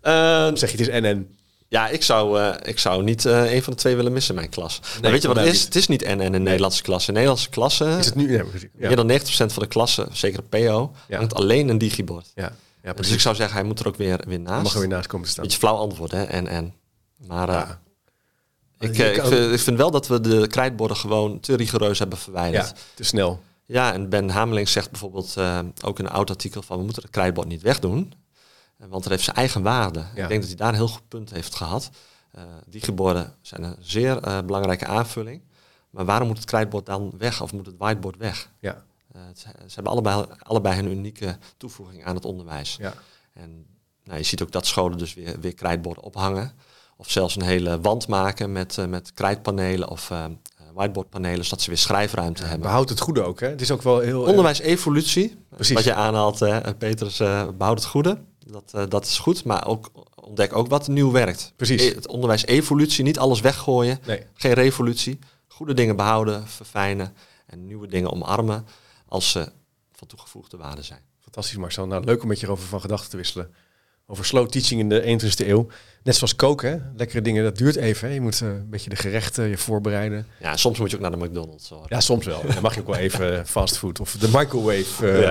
Eh, 0.00 0.48
zeg 0.54 0.70
je 0.72 0.76
het 0.76 0.88
is 0.88 1.00
NN. 1.00 1.36
ja, 1.68 1.88
ik 1.88 2.02
zou, 2.02 2.40
eh, 2.40 2.54
ik 2.68 2.78
zou 2.78 3.02
niet 3.02 3.24
eh, 3.24 3.52
een 3.52 3.62
van 3.62 3.72
de 3.72 3.78
twee 3.78 3.96
willen 3.96 4.12
missen 4.12 4.34
in 4.34 4.40
mijn 4.40 4.52
klas. 4.52 4.80
maar 5.02 5.10
weet 5.10 5.22
je 5.22 5.28
wat 5.28 5.36
het 5.36 5.46
is? 5.46 5.52
niet. 5.52 5.64
Het 5.64 5.74
is 5.76 5.88
niet 5.88 6.04
NN 6.06 6.20
in 6.34 6.42
Nederlandse 6.42 6.82
klassen. 6.82 7.08
In 7.08 7.14
Nederlandse 7.14 7.48
klassen, 7.50 7.98
Is 7.98 8.06
het 8.06 8.14
nu? 8.14 8.32
Ja, 8.36 8.44
meer 8.72 8.96
dan 8.96 9.06
90% 9.10 9.24
van 9.52 9.62
de 9.62 9.66
klassen, 9.68 10.08
zeker 10.12 10.42
PO, 10.42 10.92
Ja. 11.08 11.16
hangt 11.18 11.34
alleen 11.34 11.68
een 11.68 11.78
digibord. 11.78 12.32
Ja. 12.34 12.52
Ja, 12.82 12.92
dus 12.92 13.10
ik 13.10 13.20
zou 13.20 13.34
zeggen, 13.34 13.56
hij 13.56 13.64
moet 13.64 13.80
er 13.80 13.86
ook 13.88 13.96
weer, 13.96 14.20
weer 14.26 14.40
naast. 14.40 14.62
Mag 14.62 14.72
er 14.74 14.78
weer 14.80 14.88
naast 14.88 15.06
komen 15.06 15.26
te 15.26 15.32
staan. 15.32 15.44
Beetje 15.44 15.58
flauw 15.58 15.76
antwoord, 15.76 16.10
hè? 16.10 16.22
En, 16.24 16.46
en. 16.46 16.74
Maar 17.26 17.48
Ja. 17.50 17.80
Ik, 18.82 18.98
eh, 18.98 19.14
ik, 19.16 19.22
vind, 19.24 19.52
ik 19.52 19.60
vind 19.60 19.76
wel 19.76 19.90
dat 19.90 20.06
we 20.06 20.20
de 20.20 20.46
krijtborden 20.46 20.96
gewoon 20.96 21.40
te 21.40 21.54
rigoureus 21.56 21.98
hebben 21.98 22.18
verwijderd. 22.18 22.66
Ja, 22.68 22.74
te 22.94 23.02
snel. 23.04 23.42
Ja, 23.66 23.92
en 23.92 24.08
Ben 24.08 24.28
Hameling 24.30 24.68
zegt 24.68 24.90
bijvoorbeeld 24.90 25.36
eh, 25.36 25.58
ook 25.84 25.98
in 25.98 26.04
een 26.04 26.10
oud 26.10 26.30
artikel 26.30 26.62
van 26.62 26.78
we 26.78 26.84
moeten 26.84 27.02
het 27.02 27.10
krijtbord 27.12 27.48
niet 27.48 27.62
wegdoen. 27.62 28.12
Eh, 28.78 28.86
Want 28.88 29.02
het 29.02 29.12
heeft 29.12 29.24
zijn 29.24 29.36
eigen 29.36 29.62
waarde. 29.62 29.98
Ja. 30.14 30.22
Ik 30.22 30.28
denk 30.28 30.40
dat 30.40 30.48
hij 30.48 30.56
daar 30.56 30.68
een 30.68 30.74
heel 30.74 30.88
goed 30.88 31.08
punt 31.08 31.30
heeft 31.30 31.54
gehad. 31.54 31.90
Eh 32.32 32.42
digiborden 32.66 33.34
zijn 33.40 33.62
een 33.62 33.76
zeer 33.80 34.20
belangrijke 34.44 34.86
aanvulling. 34.86 35.42
Maar 35.90 36.04
waarom 36.04 36.26
moet 36.28 36.36
het 36.36 36.46
krijtbord 36.46 36.86
dan 36.86 37.12
weg 37.18 37.42
of 37.42 37.52
moet 37.52 37.66
het 37.66 37.74
whiteboard 37.78 38.16
weg? 38.16 38.48
Ja. 38.58 38.84
Het- 39.12 39.38
ze 39.38 39.74
hebben 39.74 39.92
allebei, 39.92 40.24
allebei 40.38 40.78
een 40.78 40.90
unieke 40.90 41.38
toevoeging 41.56 42.04
aan 42.04 42.14
het 42.14 42.24
onderwijs. 42.24 42.76
Ja. 42.80 42.94
En 43.32 43.66
nou, 44.04 44.18
je 44.18 44.24
ziet 44.24 44.42
ook 44.42 44.52
dat 44.52 44.66
scholen 44.66 44.98
dus 44.98 45.14
weer, 45.14 45.40
weer 45.40 45.54
krijtborden 45.54 46.02
ophangen. 46.02 46.52
Of 47.02 47.10
zelfs 47.10 47.36
een 47.36 47.42
hele 47.42 47.80
wand 47.80 48.08
maken 48.08 48.52
met, 48.52 48.78
eh, 48.78 48.86
met 48.86 49.12
krijtpanelen 49.14 49.88
of 49.88 50.10
eh, 50.10 50.24
whiteboardpanelen, 50.74 51.44
zodat 51.44 51.60
ze 51.60 51.68
weer 51.68 51.78
schrijfruimte 51.78 52.42
hebben. 52.42 52.60
Behoud 52.60 52.88
het 52.88 53.00
goede 53.00 53.22
ook, 53.22 53.40
hè? 53.40 53.48
Het 53.48 53.60
is 53.60 53.70
ook 53.70 53.82
wel 53.82 53.98
heel... 53.98 54.22
eh, 54.22 54.28
Onderwijs-evolutie, 54.28 55.36
Precies. 55.48 55.74
wat 55.74 55.84
je 55.84 55.94
aanhaalt, 55.94 56.40
hè, 56.40 56.74
Petrus, 56.74 57.20
eh 57.20 57.48
behoud 57.58 57.78
het 57.78 57.88
goede. 57.88 58.18
Dat, 58.46 58.70
eh, 58.74 58.82
dat 58.88 59.04
is 59.06 59.18
goed, 59.18 59.44
maar 59.44 59.66
ook 59.66 59.90
ontdek 60.14 60.56
ook 60.56 60.68
wat 60.68 60.88
nieuw 60.88 61.10
werkt. 61.10 61.52
Precies. 61.56 61.82
E- 61.82 61.94
Het 61.94 62.06
onderwijs-evolutie, 62.08 63.04
niet 63.04 63.18
alles 63.18 63.40
weggooien, 63.40 63.98
Nee. 64.06 64.22
geen 64.34 64.52
revolutie. 64.52 65.18
Goede 65.48 65.74
dingen 65.74 65.96
behouden, 65.96 66.46
verfijnen 66.48 67.14
en 67.46 67.66
nieuwe 67.66 67.86
dingen 67.86 68.12
omarmen 68.12 68.66
als 69.08 69.30
ze 69.30 69.48
van 69.92 70.06
toegevoegde 70.08 70.56
waarde 70.56 70.82
zijn. 70.82 71.00
Fantastisch, 71.20 71.56
Marcel. 71.56 71.86
Nou, 71.86 72.04
leuk 72.04 72.22
om 72.22 72.28
met 72.28 72.40
je 72.40 72.46
erover 72.46 72.66
van 72.68 72.80
gedachten 72.80 73.10
te 73.10 73.16
wisselen. 73.16 73.54
Over 74.06 74.24
slow 74.24 74.48
teaching 74.48 74.80
in 74.80 74.88
de 74.88 75.02
21ste 75.02 75.48
eeuw. 75.48 75.66
Net 76.04 76.16
zoals 76.16 76.36
koken, 76.36 76.70
hè? 76.70 76.78
Lekkere 76.96 77.22
dingen, 77.22 77.44
dat 77.44 77.56
duurt 77.58 77.76
even. 77.76 78.08
Hè? 78.08 78.14
Je 78.14 78.20
moet 78.20 78.40
eh, 78.40 78.48
een 78.48 78.70
beetje 78.70 78.90
de 78.90 78.96
gerechten 78.96 79.48
je 79.48 79.58
voorbereiden. 79.58 80.26
Ja, 80.40 80.56
soms 80.56 80.78
moet 80.78 80.90
je 80.90 80.96
ook 80.96 81.02
naar 81.02 81.10
de 81.10 81.16
McDonald's. 81.16 81.68
Hoor. 81.68 81.86
Ja, 81.88 82.00
soms 82.00 82.26
wel. 82.26 82.42
Dan 82.52 82.62
mag 82.62 82.74
je 82.74 82.80
ook 82.80 82.86
wel 82.86 82.96
even 82.96 83.38
eh, 83.38 83.44
fastfood 83.44 84.00
of 84.00 84.16
de 84.16 84.28
microwave 84.32 85.08
eh. 85.10 85.30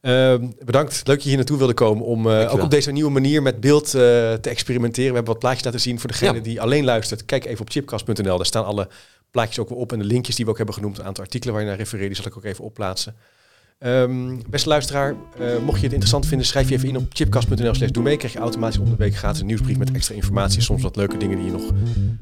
Ehm, 0.00 0.46
bedankt. 0.64 0.92
Leuk 0.94 1.04
dat 1.04 1.22
je 1.22 1.28
hier 1.28 1.36
naartoe 1.36 1.58
wilde 1.58 1.74
komen 1.74 2.04
om 2.04 2.28
ook 2.28 2.62
op 2.62 2.70
deze 2.70 2.92
nieuwe 2.92 3.10
manier 3.10 3.42
met 3.42 3.60
beeld 3.60 3.90
te 3.90 4.38
experimenteren. 4.42 5.08
We 5.08 5.14
hebben 5.14 5.32
wat 5.32 5.42
plaatjes 5.42 5.64
laten 5.64 5.80
zien 5.80 6.00
voor 6.00 6.10
degene 6.10 6.34
Ja. 6.34 6.40
die 6.40 6.60
alleen 6.60 6.84
luistert. 6.84 7.24
Kijk 7.24 7.44
even 7.44 7.60
op 7.60 7.70
chipcast.nl. 7.70 8.36
Daar 8.36 8.46
staan 8.46 8.64
alle 8.64 8.88
plaatjes 9.30 9.58
ook 9.58 9.68
weer 9.68 9.78
op 9.78 9.92
en 9.92 9.98
de 9.98 10.04
linkjes 10.04 10.36
die 10.36 10.44
we 10.44 10.50
ook 10.50 10.56
hebben 10.56 10.74
genoemd. 10.74 10.98
Een 10.98 11.04
aantal 11.04 11.24
artikelen 11.24 11.54
waar 11.54 11.62
je 11.62 11.68
naar 11.68 11.78
refereert, 11.78 12.06
die 12.06 12.16
zal 12.16 12.26
ik 12.26 12.36
ook 12.36 12.44
even 12.44 12.64
opplaatsen. 12.64 13.14
Ehm, 13.78 14.38
beste 14.50 14.68
luisteraar, 14.68 15.14
eh, 15.38 15.46
mocht 15.64 15.76
je 15.76 15.82
het 15.82 15.92
interessant 15.92 16.26
vinden, 16.26 16.46
schrijf 16.46 16.68
je 16.68 16.74
even 16.74 16.88
in 16.88 16.96
op 16.96 17.06
chipcast.nl 17.08 17.74
slash 17.74 17.90
doe 17.90 18.02
mee. 18.02 18.16
Krijg 18.16 18.32
je 18.32 18.38
automatisch 18.38 18.78
om 18.78 18.90
de 18.90 18.96
week 18.96 19.16
gratis 19.16 19.40
een 19.40 19.46
nieuwsbrief 19.46 19.78
met 19.78 19.92
extra 19.92 20.14
informatie. 20.14 20.60
Soms 20.60 20.82
wat 20.82 20.96
leuke 20.96 21.16
dingen 21.16 21.36
die 21.36 21.46
je 21.46 21.52
nog 21.52 21.70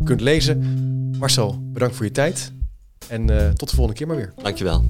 kunt 0.05 0.21
lezen. 0.21 0.59
Marcel, 1.19 1.59
bedankt 1.73 1.97
voor 1.97 2.05
je 2.05 2.11
tijd. 2.11 2.53
En 3.09 3.31
eh, 3.31 3.49
tot 3.49 3.69
de 3.69 3.75
volgende 3.75 3.99
keer 3.99 4.07
maar 4.07 4.17
weer. 4.17 4.33
Dankjewel. 4.43 4.85